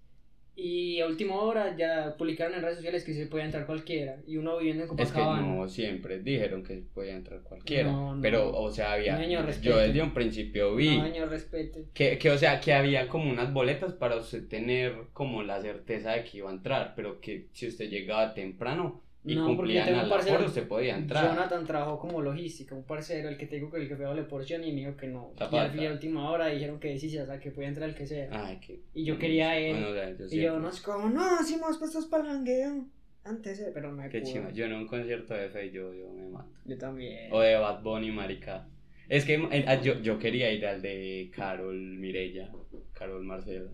Y 0.56 1.00
a 1.00 1.08
última 1.08 1.36
hora 1.36 1.76
ya 1.76 2.16
publicaron 2.16 2.54
en 2.54 2.62
redes 2.62 2.78
sociales 2.78 3.04
que 3.04 3.14
se 3.14 3.26
podía 3.26 3.46
entrar 3.46 3.66
cualquiera. 3.66 4.18
Y 4.28 4.38
uno 4.38 4.58
viviendo 4.58 4.84
en 4.84 4.90
Es 5.00 5.08
que 5.08 5.14
Copacabana. 5.14 5.42
no 5.48 5.68
siempre 5.68 6.20
dijeron 6.20 6.64
que 6.64 6.84
podía 6.94 7.16
entrar 7.16 7.42
cualquiera. 7.42 7.92
No, 7.92 8.16
no. 8.16 8.22
Pero, 8.22 8.56
o 8.56 8.72
sea, 8.72 8.94
había. 8.94 9.20
Yo 9.62 9.78
desde 9.78 10.02
un 10.02 10.14
principio 10.14 10.76
vi. 10.76 11.00
Respete. 11.28 11.86
Que, 11.94 12.20
que, 12.20 12.30
o 12.30 12.38
sea, 12.38 12.60
que 12.60 12.74
había 12.74 13.08
como 13.08 13.32
unas 13.32 13.52
boletas 13.52 13.94
para 13.94 14.18
usted 14.18 14.48
tener 14.48 14.94
como 15.14 15.42
la 15.42 15.62
certeza 15.62 16.12
de 16.12 16.24
que 16.24 16.38
iba 16.38 16.50
a 16.50 16.54
entrar, 16.54 16.94
pero 16.96 17.20
que 17.20 17.48
si 17.54 17.68
usted 17.68 17.90
llegaba 17.90 18.34
temprano, 18.34 19.02
y 19.26 19.36
No, 19.36 19.46
porque 19.56 19.74
yo 19.74 19.82
cumplían 19.84 19.86
tengo 19.86 20.16
al 20.16 20.46
usted 20.46 20.68
podía 20.68 20.98
entrar. 20.98 21.30
Jonathan 21.30 21.66
trabajó 21.66 21.98
como 21.98 22.22
logística, 22.22 22.76
un 22.76 22.84
parcero, 22.84 23.30
el 23.30 23.38
que 23.38 23.46
te 23.48 23.56
digo 23.56 23.72
que 23.72 23.78
el 23.78 23.88
que 23.88 23.96
fue 23.96 24.06
doble 24.06 24.24
porción 24.24 24.64
y 24.64 24.74
me 24.74 24.82
dijo 24.82 24.98
que 24.98 25.08
no. 25.08 25.34
Y 25.52 25.56
al 25.56 25.72
fin 25.72 25.86
a 25.86 25.92
última 25.92 26.30
hora 26.30 26.48
dijeron 26.48 26.80
que 26.80 27.00
sí, 27.00 27.18
o 27.18 27.26
sea, 27.26 27.40
que 27.40 27.52
podía 27.52 27.70
entrar 27.70 27.90
el 27.90 27.96
que 27.96 28.06
sea. 28.06 28.28
Ay. 28.32 28.60
Y 28.94 29.06
yo 29.06 29.18
quería 29.18 29.58
él. 29.58 29.76
Bueno, 29.76 29.90
o 29.90 29.94
sea, 29.94 30.18
yo 30.18 30.26
y 30.30 30.42
yo, 30.42 30.60
no, 30.60 30.70
es 30.70 30.82
como, 30.82 31.10
no, 31.10 31.42
si 31.44 31.54
hemos 31.54 31.78
puesto 31.78 32.00
para 32.10 32.24
el 32.24 32.30
jangueo. 32.30 32.86
Antes, 33.26 33.58
eh, 33.62 33.72
pero 33.74 33.90
no 33.90 33.96
me 33.96 34.10
Qué 34.10 34.22
chima. 34.22 34.52
Yo 34.52 34.66
en 34.66 34.74
un 34.74 34.86
concierto 34.86 35.34
de 35.34 35.50
Faye 35.50 35.72
yo, 35.72 35.94
yo 35.94 36.10
me 36.12 36.28
mato. 36.28 36.52
Yo 36.66 36.78
también. 36.78 37.32
O 37.32 37.40
de 37.40 37.56
Bad 37.56 37.82
Bunny, 37.82 38.12
marica. 38.12 38.68
Es 39.08 39.24
que 39.24 39.36
eh, 39.36 39.66
ah, 39.66 39.80
yo, 39.82 40.00
yo 40.02 40.20
quería 40.20 40.52
ir 40.52 40.66
al 40.66 40.82
de 40.82 41.32
Carol 41.34 41.78
Mirella, 41.78 42.52
Carol 42.94 43.24
Marcela, 43.24 43.70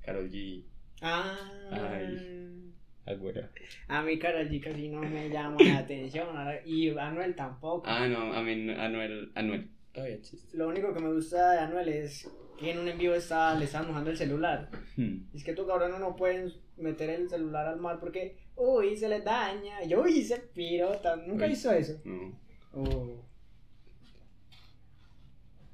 Carol 0.00 0.30
G. 0.30 0.64
Ah. 1.02 1.36
Ay. 1.70 2.67
Agüera. 3.08 3.50
A 3.88 4.02
mí 4.02 4.18
Karol 4.18 4.48
G 4.48 4.60
casi 4.62 4.88
no 4.88 5.00
me 5.00 5.28
llama 5.30 5.56
la 5.60 5.78
atención. 5.78 6.28
Y 6.64 6.90
Anuel 6.98 7.34
tampoco. 7.34 7.84
Ah, 7.86 8.06
no, 8.06 8.32
a 8.32 8.42
mí 8.42 8.70
Anuel, 8.70 9.32
Anuel. 9.34 9.70
Todavía 9.92 10.16
existe. 10.16 10.56
Lo 10.56 10.68
único 10.68 10.92
que 10.92 11.00
me 11.00 11.12
gusta 11.12 11.52
de 11.52 11.58
Anuel 11.60 11.88
es 11.88 12.30
que 12.58 12.72
en 12.72 12.78
un 12.78 12.88
envío 12.88 13.14
está, 13.14 13.54
le 13.54 13.64
estaban 13.64 13.88
mojando 13.88 14.10
el 14.10 14.16
celular. 14.16 14.68
Hmm. 14.96 15.24
Es 15.34 15.44
que 15.44 15.54
tú 15.54 15.66
cabrón 15.66 15.98
no 16.00 16.16
pueden 16.16 16.52
meter 16.76 17.10
el 17.10 17.28
celular 17.28 17.66
al 17.66 17.80
mar 17.80 17.98
porque, 18.00 18.36
uy, 18.56 18.96
se 18.96 19.08
le 19.08 19.20
daña. 19.20 19.82
Yo, 19.84 20.04
se 20.06 20.38
pirota. 20.38 21.16
Nunca 21.16 21.46
Uy. 21.46 21.52
hizo 21.52 21.72
eso. 21.72 22.00
No. 22.04 22.34
Uh. 22.74 23.22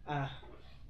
Ah, 0.07 0.41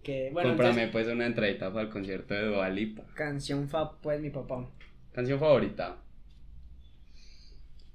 que 0.02 0.30
bueno. 0.32 0.50
Cómprame 0.50 0.82
entonces, 0.84 0.92
pues 0.92 1.08
una 1.08 1.26
entradita 1.26 1.72
para 1.72 1.86
el 1.86 1.90
concierto 1.90 2.34
de 2.34 2.46
Dua 2.46 2.68
Lipa. 2.68 3.04
canción 3.14 3.68
fa, 3.68 3.98
pues 4.00 4.20
mi 4.20 4.30
papá. 4.30 4.68
¿Canción 5.12 5.38
favorita? 5.38 5.96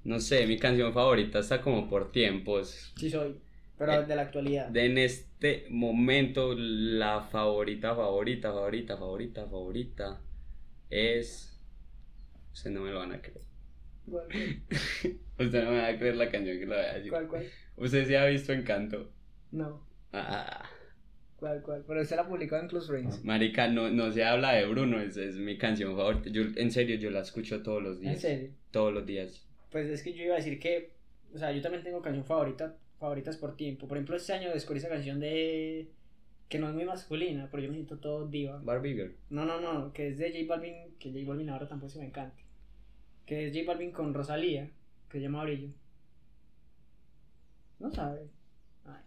No 0.04 0.18
sé, 0.20 0.46
mi 0.46 0.58
canción 0.58 0.92
favorita 0.92 1.40
está 1.40 1.60
como 1.60 1.88
por 1.88 2.10
tiempos. 2.10 2.92
Sí 2.96 3.10
soy, 3.10 3.36
pero 3.76 3.92
Eh, 3.92 4.06
de 4.06 4.16
la 4.16 4.22
actualidad. 4.22 4.68
De 4.68 4.86
en 4.86 4.98
este 4.98 5.66
momento, 5.70 6.54
la 6.56 7.20
favorita, 7.22 7.94
favorita, 7.94 8.50
favorita, 8.52 8.96
favorita, 8.96 9.42
favorita 9.46 10.20
es. 10.88 11.60
Ustedes 12.52 12.74
no 12.74 12.82
me 12.82 12.90
lo 12.90 12.98
van 13.00 13.12
a 13.12 13.20
creer. 13.22 13.42
¿Cuál, 14.10 14.26
Ustedes 15.38 15.64
no 15.64 15.70
me 15.70 15.80
van 15.80 15.94
a 15.94 15.98
creer 15.98 16.16
la 16.16 16.30
canción 16.30 16.58
que 16.58 16.66
le 16.66 16.74
voy 16.76 16.84
a 16.84 16.94
decir. 16.94 17.10
cuál, 17.10 17.28
cuál? 17.28 17.46
Usted 17.76 18.06
sí 18.06 18.14
ha 18.14 18.24
visto 18.26 18.52
Encanto. 18.52 19.12
No, 19.52 19.86
Ah, 20.12 20.68
cuál, 21.36 21.62
cuál. 21.62 21.84
Pero 21.86 22.00
usted 22.02 22.16
la 22.16 22.26
publicó 22.26 22.56
en 22.56 22.68
Close 22.68 22.88
Friends. 22.88 23.24
marica, 23.24 23.68
no, 23.68 23.90
no 23.90 24.10
se 24.10 24.24
habla 24.24 24.52
de 24.52 24.66
Bruno, 24.66 25.00
es, 25.00 25.16
es 25.16 25.36
mi 25.36 25.56
canción 25.58 25.94
favorita. 25.96 26.30
Yo, 26.30 26.42
en 26.56 26.70
serio, 26.70 26.96
yo 26.96 27.10
la 27.10 27.20
escucho 27.20 27.62
todos 27.62 27.82
los 27.82 27.96
¿En 27.98 28.02
días. 28.02 28.20
serio? 28.20 28.50
Todos 28.72 28.92
los 28.92 29.06
días. 29.06 29.46
Pues 29.70 29.88
es 29.88 30.02
que 30.02 30.12
yo 30.12 30.24
iba 30.24 30.34
a 30.34 30.38
decir 30.38 30.58
que, 30.58 30.90
o 31.34 31.38
sea, 31.38 31.52
yo 31.52 31.62
también 31.62 31.82
tengo 31.84 32.02
canción 32.02 32.24
favorita, 32.24 32.76
favoritas 32.98 33.36
por 33.36 33.56
tiempo. 33.56 33.86
Por 33.86 33.96
ejemplo, 33.96 34.16
este 34.16 34.32
año 34.32 34.50
descubrí 34.50 34.78
esa 34.78 34.88
canción 34.88 35.20
de 35.20 35.88
que 36.48 36.58
no 36.58 36.68
es 36.68 36.74
muy 36.74 36.84
masculina, 36.84 37.48
pero 37.50 37.62
yo 37.62 37.68
me 37.68 37.76
siento 37.76 37.98
todo 37.98 38.26
diva. 38.26 38.60
Barbie 38.64 38.94
Girl. 38.94 39.16
No, 39.30 39.44
no, 39.44 39.60
no, 39.60 39.92
que 39.92 40.08
es 40.08 40.18
de 40.18 40.32
J 40.32 40.44
Balvin, 40.48 40.96
que 40.98 41.10
J 41.12 41.24
Balvin 41.26 41.48
ahora 41.50 41.68
tampoco 41.68 41.90
se 41.90 42.00
me 42.00 42.06
encanta. 42.06 42.42
Que 43.24 43.46
es 43.46 43.52
J 43.56 43.64
Balvin 43.66 43.92
con 43.92 44.12
Rosalía, 44.12 44.68
que 45.08 45.18
se 45.18 45.22
llama 45.22 45.44
Brillo. 45.44 45.68
No 47.78 47.90
sabe. 47.90 48.28
Ay, 48.84 49.02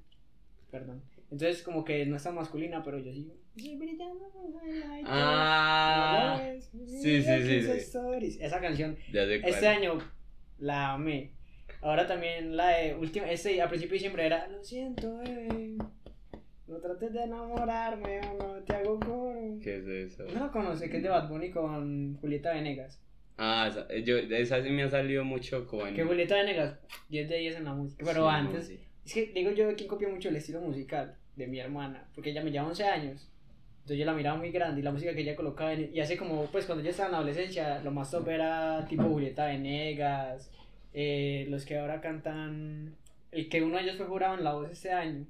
perdón. 0.72 1.04
Entonces 1.30 1.62
como 1.64 1.84
que 1.84 2.06
no 2.06 2.16
es 2.16 2.24
tan 2.24 2.36
masculina, 2.36 2.82
pero 2.84 3.00
yo 3.00 3.12
sí. 3.12 3.32
"Sí, 3.56 3.76
brillando 3.78 4.26
en 4.64 4.80
la 4.80 4.88
noche, 4.88 5.04
Ah, 5.06 6.40
no 6.48 6.62
sí, 6.62 7.22
sí, 7.22 7.24
sí, 7.24 7.62
sí. 7.62 7.72
stories". 7.80 8.40
Esa 8.40 8.62
canción 8.62 8.98
este 9.12 9.68
año 9.68 9.98
la 10.60 10.94
amé. 10.94 11.32
Ahora 11.82 12.08
también 12.08 12.56
la 12.56 12.70
de 12.70 12.96
última, 12.96 13.30
este 13.30 13.62
a 13.62 13.68
principio 13.68 13.92
de 13.92 13.96
diciembre 13.98 14.26
era 14.26 14.48
Lo 14.48 14.64
siento, 14.64 15.18
bebé. 15.18 15.76
No 16.68 16.78
trates 16.78 17.12
de 17.14 17.24
enamorarme 17.24 18.22
o 18.22 18.38
no 18.38 18.64
te 18.64 18.74
hago 18.74 19.00
coro. 19.00 19.58
¿Qué 19.62 19.78
es 19.78 19.88
eso? 19.88 20.24
No 20.34 20.46
lo 20.46 20.52
conoce, 20.52 20.90
que 20.90 20.98
es 20.98 21.04
de 21.04 21.10
Bad 21.10 21.28
Bunny 21.30 21.52
con 21.52 22.16
Julieta 22.22 22.54
Venegas. 22.54 23.00
Ah, 23.38 23.68
esa, 23.70 23.88
yo, 23.98 24.18
esa 24.18 24.64
sí 24.64 24.70
me 24.70 24.84
ha 24.84 24.90
salido 24.90 25.24
mucho 25.26 25.68
como 25.68 25.86
en... 25.88 25.94
Que 25.96 26.04
Julieta 26.04 26.36
Venegas, 26.36 26.80
10 27.10 27.30
de 27.30 27.38
10 27.40 27.56
en 27.58 27.64
la 27.66 27.74
música. 27.74 28.04
Pero 28.06 28.30
Sí, 28.30 28.36
antes, 28.36 28.68
sí. 28.68 28.80
es 29.06 29.14
que 29.14 29.26
digo 29.34 29.52
yo 29.52 29.68
de 29.68 29.76
quien 29.76 29.90
copia 29.90 30.08
mucho 30.08 30.30
el 30.30 30.36
estilo 30.38 30.62
musical 30.62 31.18
de 31.36 31.48
mi 31.48 31.60
hermana, 31.60 32.08
porque 32.16 32.30
ella 32.30 32.44
me 32.44 32.52
lleva 32.52 32.68
11 32.68 32.84
años. 32.86 33.30
Entonces 33.84 33.98
yo 34.00 34.06
la 34.06 34.14
miraba 34.14 34.38
muy 34.38 34.50
grande 34.52 34.80
y 34.80 34.84
la 34.84 34.92
música 34.92 35.14
que 35.14 35.22
ella 35.22 35.36
colocaba 35.36 35.74
en, 35.74 35.90
y 35.94 36.00
hace 36.00 36.16
como, 36.16 36.46
pues 36.46 36.66
cuando 36.66 36.84
yo 36.84 36.90
estaba 36.92 37.08
en 37.08 37.12
la 37.12 37.18
adolescencia, 37.18 37.82
lo 37.84 37.92
más 37.92 38.10
top 38.12 38.30
era 38.30 38.86
tipo 38.88 39.04
Julieta 39.04 39.46
Venegas, 39.48 40.50
eh, 40.94 41.46
los 41.50 41.66
que 41.66 41.78
ahora 41.78 42.00
cantan, 42.00 42.96
el 43.32 43.50
que 43.50 43.62
uno 43.62 43.76
de 43.76 43.84
ellos 43.84 43.98
fue 43.98 44.06
jurado 44.06 44.38
en 44.38 44.44
la 44.46 44.54
voz 44.54 44.72
este 44.72 44.90
año, 44.92 45.26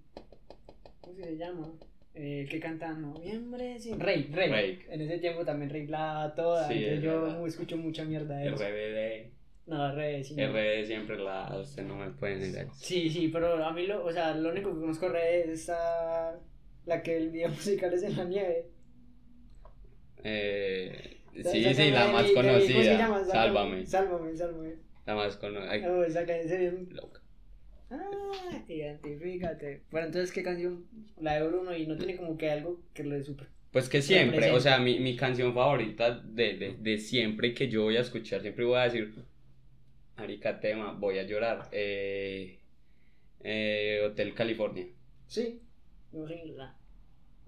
¿cómo 1.02 1.16
se 1.16 1.36
llama? 1.36 1.72
Eh, 2.14 2.42
el 2.42 2.50
que 2.50 2.60
canta 2.60 2.94
Noviembre, 2.94 3.80
sí, 3.80 3.96
Rey, 3.98 4.30
Rey. 4.32 4.52
Rey. 4.52 4.80
En 4.88 5.02
ese 5.02 5.18
tiempo 5.18 5.44
también 5.44 5.72
Rey 5.72 5.88
la 5.88 6.32
toda, 6.36 6.68
Sí, 6.68 6.74
entonces 6.76 6.98
es 7.00 7.04
yo 7.04 7.22
verdad. 7.24 7.48
escucho 7.48 7.76
mucha 7.78 8.06
mierda 8.06 8.38
de 8.38 8.50
eso. 8.50 8.56
RBD. 8.58 9.34
No, 9.66 9.96
Rey, 9.96 10.24
sí. 10.24 10.36
RBD 10.36 10.86
siempre 10.86 11.18
la... 11.18 11.58
Usted 11.60 11.82
no 11.84 11.96
me 11.96 12.12
puede 12.12 12.36
engañar. 12.36 12.68
Sí, 12.76 13.10
sí, 13.10 13.30
pero 13.30 13.66
a 13.66 13.74
mí 13.74 13.88
lo, 13.88 14.06
o 14.06 14.12
sea, 14.12 14.36
lo 14.36 14.50
único 14.52 14.72
que 14.76 14.80
conozco 14.82 15.10
Red 15.10 15.50
es 15.50 15.62
esa, 15.62 16.38
la 16.86 17.02
que 17.04 17.18
el 17.18 17.30
video 17.32 17.50
musical 17.58 17.94
es 17.94 18.04
en 18.04 18.18
la 18.18 18.24
nieve. 18.26 18.68
Eh, 20.24 21.18
sí, 21.44 21.74
sí, 21.74 21.92
la 21.92 22.08
más 22.12 22.24
mi- 22.24 22.30
de 22.30 22.36
mi- 22.36 22.36
¿cómo 22.36 22.60
se 22.60 22.74
conocida. 22.74 22.98
llama? 22.98 23.24
Sálvame. 23.26 23.86
Sálvame, 23.86 24.36
sálvame. 24.38 24.76
La 25.06 25.16
más 25.16 25.38
conocida. 25.38 25.92
Oh, 25.92 26.04
esa 26.04 26.26
canción 26.26 26.62
es 26.90 26.94
loca. 26.94 27.22
Ah, 27.92 28.64
identifícate. 28.68 29.84
Bueno, 29.92 30.08
entonces, 30.08 30.32
¿qué 30.32 30.44
canción? 30.44 30.86
La 31.20 31.36
de 31.36 31.48
Bruno 31.48 31.76
y 31.76 31.86
no 31.86 31.96
tiene 31.98 32.16
como 32.16 32.38
que 32.38 32.50
algo 32.50 32.82
que 32.94 33.04
le 33.04 33.22
super... 33.24 33.48
Pues 33.72 33.90
que 33.90 34.02
siempre, 34.04 34.52
o 34.52 34.60
sea, 34.60 34.78
mi, 34.78 35.00
mi 35.00 35.16
canción 35.16 35.54
favorita 35.54 36.12
de, 36.20 36.58
de, 36.58 36.76
de 36.80 36.98
siempre 37.00 37.54
que 37.56 37.70
yo 37.70 37.84
voy 37.84 37.98
a 37.98 38.02
escuchar, 38.02 38.42
siempre 38.42 38.66
voy 38.66 38.78
a 38.78 38.84
decir, 38.84 39.16
Arica 40.16 40.60
tema, 40.60 40.94
voy 40.94 41.18
a 41.18 41.24
llorar. 41.24 41.70
Eh, 41.72 42.60
eh, 43.44 44.02
Hotel 44.06 44.34
California. 44.36 44.86
Sí, 45.28 45.60
sé 46.28 46.34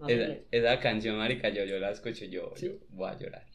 sé 0.08 0.14
Esa, 0.14 0.34
esa 0.52 0.80
canción, 0.80 1.18
marica, 1.18 1.50
yo, 1.50 1.64
yo 1.66 1.80
la 1.80 1.92
escucho 1.92 2.26
yo, 2.26 2.54
Sí. 2.56 2.68
yo 2.68 2.74
voy 2.90 3.10
a 3.10 3.18
llorar. 3.18 3.46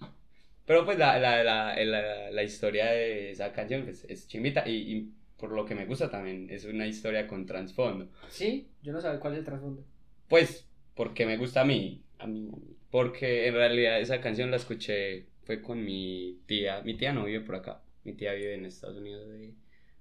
Pero 0.66 0.84
pues 0.84 0.98
la, 0.98 1.18
la, 1.18 1.42
la, 1.42 1.76
la, 1.84 2.30
la 2.30 2.42
historia 2.42 2.86
de 2.86 3.30
esa 3.32 3.52
canción 3.52 3.84
pues, 3.84 4.04
es 4.04 4.28
chimbita 4.28 4.66
y, 4.68 4.72
y 4.96 5.12
por 5.36 5.52
lo 5.52 5.64
que 5.64 5.74
me 5.74 5.84
gusta 5.86 6.10
también 6.10 6.48
es 6.50 6.64
una 6.64 6.86
historia 6.86 7.26
con 7.26 7.44
trasfondo. 7.46 8.08
Sí, 8.28 8.68
yo 8.82 8.92
no 8.92 9.00
sabía 9.00 9.20
cuál 9.20 9.32
es 9.34 9.40
el 9.40 9.44
trasfondo. 9.44 9.84
Pues 10.28 10.68
porque 10.94 11.26
me 11.26 11.36
gusta 11.36 11.62
a 11.62 11.64
mí, 11.64 12.02
a 12.18 12.26
mí, 12.26 12.48
a 12.52 12.56
mí. 12.56 12.76
Porque 12.90 13.46
en 13.48 13.54
realidad 13.54 14.00
esa 14.00 14.20
canción 14.20 14.50
la 14.50 14.56
escuché, 14.56 15.26
fue 15.42 15.60
con 15.60 15.84
mi 15.84 16.40
tía, 16.46 16.82
mi 16.82 16.96
tía 16.96 17.12
no 17.12 17.24
vive 17.24 17.40
por 17.44 17.56
acá, 17.56 17.82
mi 18.04 18.12
tía 18.14 18.32
vive 18.34 18.54
en 18.54 18.64
Estados 18.66 18.96
Unidos 18.98 19.28
de 19.28 19.54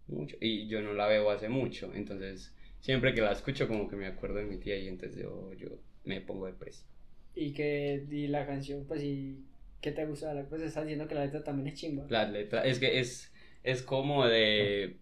mucho 0.08 0.36
y 0.42 0.68
yo 0.68 0.82
no 0.82 0.94
la 0.94 1.08
veo 1.08 1.30
hace 1.30 1.50
mucho, 1.50 1.92
entonces 1.94 2.56
siempre 2.82 3.14
que 3.14 3.22
la 3.22 3.32
escucho 3.32 3.68
como 3.68 3.88
que 3.90 3.96
me 3.96 4.08
acuerdo 4.08 4.38
de 4.38 4.46
mi 4.46 4.58
tía 4.58 4.78
y 4.78 4.88
entonces 4.88 5.22
yo, 5.22 5.54
yo 5.54 5.70
me 6.06 6.22
pongo 6.22 6.46
depresivo. 6.48 6.88
Y 7.36 7.54
que 7.54 8.06
y 8.10 8.28
la 8.28 8.46
canción, 8.46 8.86
pues, 8.88 9.04
y... 9.04 9.46
¿Qué 9.82 9.92
te 9.94 10.06
gusta? 10.06 10.34
de 10.34 10.44
Pues 10.44 10.62
estás 10.62 10.84
diciendo 10.84 11.08
que 11.08 11.16
la 11.16 11.24
letra 11.26 11.42
también 11.44 11.68
es 11.70 11.76
chimba. 11.76 12.06
La 12.10 12.28
letra, 12.28 12.66
es 12.66 12.80
que 12.80 13.00
es, 13.00 13.32
es 13.64 13.82
como 13.82 14.26
de. 14.26 14.98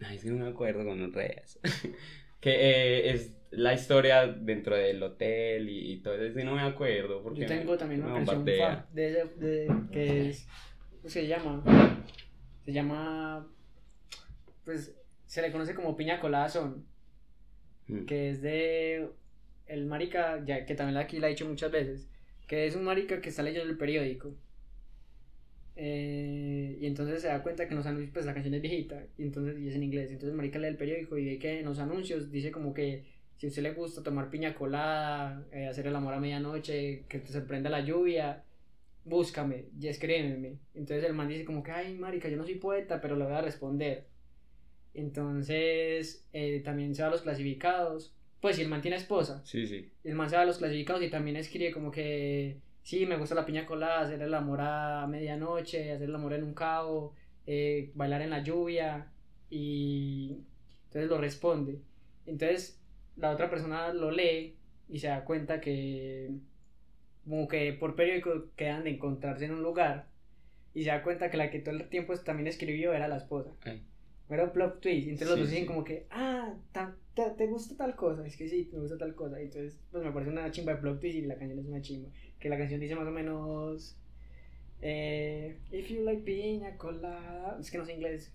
Ay, 0.00 0.16
es 0.16 0.24
que 0.24 0.30
no 0.30 0.44
me 0.44 0.50
acuerdo 0.50 0.84
con 0.84 1.12
redes. 1.12 1.60
que 2.40 2.50
eh, 2.50 3.10
es 3.10 3.36
la 3.50 3.74
historia 3.74 4.26
dentro 4.26 4.74
del 4.76 5.00
hotel 5.02 5.68
y, 5.68 5.92
y 5.92 5.96
todo 6.02 6.14
eso. 6.14 6.36
sí 6.36 6.44
no 6.44 6.56
me 6.56 6.62
acuerdo. 6.62 7.22
Porque 7.22 7.42
Yo 7.42 7.46
tengo 7.46 7.72
me- 7.72 7.78
también 7.78 8.02
una 8.02 8.14
canción 8.14 8.44
de, 8.44 9.10
ese- 9.10 9.34
de 9.36 9.68
que 9.92 10.30
es 10.30 10.48
¿cómo 10.96 11.08
se 11.10 11.26
llama? 11.28 11.62
Se 12.64 12.72
llama 12.72 13.48
pues 14.64 14.94
se 15.26 15.42
le 15.42 15.52
conoce 15.52 15.74
como 15.74 15.96
Piña 15.96 16.20
Colada 16.20 16.48
Son, 16.48 16.84
Mm. 17.88 18.04
que 18.06 18.30
es 18.30 18.42
de 18.42 19.08
el 19.66 19.86
marica, 19.86 20.42
ya 20.44 20.64
que 20.66 20.74
también 20.74 20.98
aquí 20.98 21.18
la 21.18 21.28
he 21.28 21.30
dicho 21.30 21.48
muchas 21.48 21.70
veces, 21.70 22.08
que 22.46 22.66
es 22.66 22.76
un 22.76 22.84
marica 22.84 23.20
que 23.20 23.28
está 23.30 23.42
leyendo 23.42 23.70
el 23.70 23.78
periódico. 23.78 24.34
Eh, 25.76 26.76
y 26.80 26.86
entonces 26.86 27.22
se 27.22 27.28
da 27.28 27.42
cuenta 27.42 27.66
que 27.66 27.70
en 27.70 27.76
los 27.76 27.86
anuncios, 27.86 28.10
pues 28.12 28.26
la 28.26 28.34
canción 28.34 28.54
es 28.54 28.62
viejita, 28.62 29.06
y 29.16 29.22
entonces 29.22 29.56
es 29.56 29.74
en 29.74 29.82
inglés. 29.84 30.10
Entonces 30.10 30.34
marica 30.36 30.58
lee 30.58 30.68
el 30.68 30.76
periódico 30.76 31.16
y 31.18 31.24
ve 31.26 31.38
que 31.38 31.60
en 31.60 31.66
los 31.66 31.78
anuncios 31.78 32.30
dice 32.30 32.50
como 32.50 32.74
que 32.74 33.04
si 33.36 33.46
a 33.46 33.48
usted 33.50 33.62
le 33.62 33.72
gusta 33.72 34.02
tomar 34.02 34.30
piña 34.30 34.54
colada, 34.54 35.46
eh, 35.52 35.68
hacer 35.68 35.86
el 35.86 35.94
amor 35.96 36.14
a 36.14 36.20
medianoche, 36.20 37.04
que 37.08 37.20
te 37.20 37.32
sorprenda 37.32 37.70
la 37.70 37.80
lluvia, 37.80 38.42
búscame 39.04 39.66
y 39.80 39.86
escríbeme. 39.88 40.58
Entonces 40.74 41.04
el 41.04 41.14
man 41.14 41.28
dice 41.28 41.44
como 41.44 41.62
que, 41.62 41.70
ay, 41.70 41.96
marica, 41.96 42.28
yo 42.28 42.36
no 42.36 42.44
soy 42.44 42.56
poeta, 42.56 43.00
pero 43.00 43.16
le 43.16 43.24
voy 43.24 43.34
a 43.34 43.42
responder. 43.42 44.07
Entonces 44.98 46.26
eh, 46.32 46.60
también 46.64 46.94
se 46.94 47.02
va 47.02 47.08
a 47.08 47.10
los 47.10 47.22
clasificados. 47.22 48.14
Pues 48.40 48.56
si 48.56 48.62
el 48.62 48.68
man 48.68 48.80
tiene 48.82 48.96
esposa, 48.96 49.42
Sí, 49.44 49.66
sí. 49.66 49.88
el 50.04 50.14
man 50.14 50.30
se 50.30 50.36
va 50.36 50.42
a 50.42 50.46
los 50.46 50.58
clasificados 50.58 51.02
y 51.02 51.10
también 51.10 51.36
escribe 51.36 51.72
como 51.72 51.90
que, 51.90 52.58
sí, 52.82 53.04
me 53.04 53.16
gusta 53.16 53.34
la 53.34 53.44
piña 53.44 53.66
colada, 53.66 54.00
hacer 54.02 54.22
el 54.22 54.32
amor 54.32 54.60
a 54.60 55.06
medianoche, 55.08 55.92
hacer 55.92 56.08
el 56.08 56.14
amor 56.14 56.34
en 56.34 56.44
un 56.44 56.54
cabo, 56.54 57.14
eh, 57.46 57.90
bailar 57.94 58.22
en 58.22 58.30
la 58.30 58.42
lluvia 58.42 59.10
y 59.50 60.38
entonces 60.84 61.10
lo 61.10 61.18
responde. 61.18 61.80
Entonces 62.26 62.80
la 63.16 63.30
otra 63.32 63.50
persona 63.50 63.92
lo 63.92 64.10
lee 64.12 64.54
y 64.88 64.98
se 65.00 65.08
da 65.08 65.24
cuenta 65.24 65.60
que 65.60 66.30
como 67.24 67.48
que 67.48 67.72
por 67.72 67.94
periódico 67.96 68.46
quedan 68.56 68.84
de 68.84 68.90
encontrarse 68.90 69.44
en 69.46 69.52
un 69.52 69.62
lugar 69.62 70.06
y 70.74 70.84
se 70.84 70.90
da 70.90 71.02
cuenta 71.02 71.28
que 71.30 71.36
la 71.36 71.50
que 71.50 71.58
todo 71.58 71.74
el 71.74 71.88
tiempo 71.88 72.14
también 72.18 72.46
escribió 72.46 72.92
era 72.92 73.08
la 73.08 73.16
esposa. 73.16 73.50
Era 74.30 74.44
un 74.44 74.50
plot 74.50 74.80
twist. 74.80 75.08
Entonces 75.08 75.28
los 75.28 75.38
dos 75.38 75.50
dicen 75.50 75.66
como 75.66 75.84
que, 75.84 76.06
ah, 76.10 76.54
te, 77.14 77.46
gusta 77.46 77.76
tal 77.76 77.96
cosa. 77.96 78.26
Es 78.26 78.36
que 78.36 78.48
sí, 78.48 78.68
me 78.72 78.80
gusta 78.80 78.98
tal 78.98 79.14
cosa. 79.14 79.40
Y 79.40 79.44
entonces, 79.44 79.80
pues 79.90 80.04
me 80.04 80.12
parece 80.12 80.30
una 80.30 80.50
chimba 80.50 80.74
de 80.74 80.80
plot 80.80 81.00
twist 81.00 81.16
y 81.16 81.22
la 81.22 81.36
canción 81.36 81.58
es 81.58 81.66
una 81.66 81.80
chimba. 81.80 82.10
Que 82.38 82.48
la 82.48 82.58
canción 82.58 82.80
dice 82.80 82.94
más 82.94 83.06
o 83.06 83.10
menos, 83.10 83.96
eh, 84.82 85.58
if 85.72 85.88
you 85.88 86.04
like 86.04 86.22
piña 86.22 86.76
colada. 86.76 87.56
Es 87.58 87.70
que 87.70 87.78
no 87.78 87.84
sé 87.84 87.94
inglés. 87.94 88.32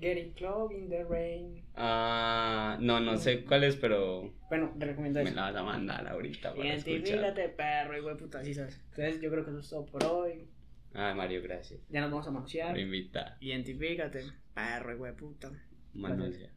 Getting 0.00 0.32
close 0.32 0.74
in 0.74 0.88
the 0.88 1.04
rain. 1.04 1.62
Ah, 1.76 2.78
no, 2.80 3.00
no 3.00 3.16
sé 3.18 3.44
cuál 3.44 3.64
es, 3.64 3.76
pero. 3.76 4.32
Bueno, 4.48 4.74
te 4.78 4.86
recomiendo 4.86 5.22
Me 5.22 5.30
la 5.30 5.50
vas 5.50 5.56
a 5.56 5.62
mandar 5.62 6.08
ahorita. 6.08 6.54
Para 6.54 6.68
Identifícate, 6.68 7.50
perro, 7.50 8.12
y 8.12 8.16
puta, 8.16 8.42
sí 8.42 8.54
sabes. 8.54 8.80
Entonces, 8.90 9.20
yo 9.20 9.30
creo 9.30 9.44
que 9.44 9.50
eso 9.50 9.60
es 9.60 9.68
todo 9.68 9.84
por 9.84 10.04
hoy. 10.04 10.48
Ay, 10.94 11.14
Mario, 11.14 11.42
gracias. 11.42 11.80
Ya 11.88 12.00
nos 12.00 12.10
vamos 12.10 12.26
a 12.26 12.30
manosear. 12.30 12.74
Me 12.74 12.82
invita. 12.82 13.36
Identifícate, 13.40 14.24
perro, 14.54 14.96
güey, 14.96 15.14
puta. 15.14 15.50
Manosear. 15.94 16.50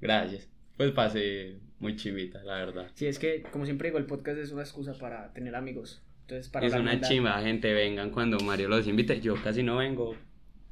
Gracias. 0.00 0.48
Pues 0.76 0.90
pase 0.92 1.60
muy 1.78 1.96
chimita, 1.96 2.42
la 2.42 2.56
verdad. 2.56 2.90
Sí, 2.94 3.06
es 3.06 3.18
que, 3.18 3.42
como 3.42 3.64
siempre 3.64 3.88
digo, 3.88 3.98
el 3.98 4.06
podcast 4.06 4.38
es 4.38 4.52
una 4.52 4.62
excusa 4.62 4.94
para 4.98 5.32
tener 5.32 5.54
amigos. 5.54 6.02
Entonces, 6.22 6.48
para 6.48 6.66
es 6.66 6.74
una 6.74 7.00
chimba, 7.00 7.40
gente, 7.42 7.72
vengan 7.72 8.10
cuando 8.10 8.38
Mario 8.40 8.68
los 8.68 8.86
invite. 8.86 9.20
Yo 9.20 9.34
casi 9.42 9.62
no 9.62 9.76
vengo. 9.76 10.16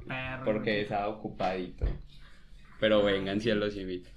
Perro, 0.06 0.44
porque 0.44 0.82
estaba 0.82 1.08
ocupadito. 1.08 1.86
Pero 2.80 3.02
vengan 3.04 3.40
si 3.40 3.50
él 3.50 3.60
los 3.60 3.76
invita. 3.76 4.10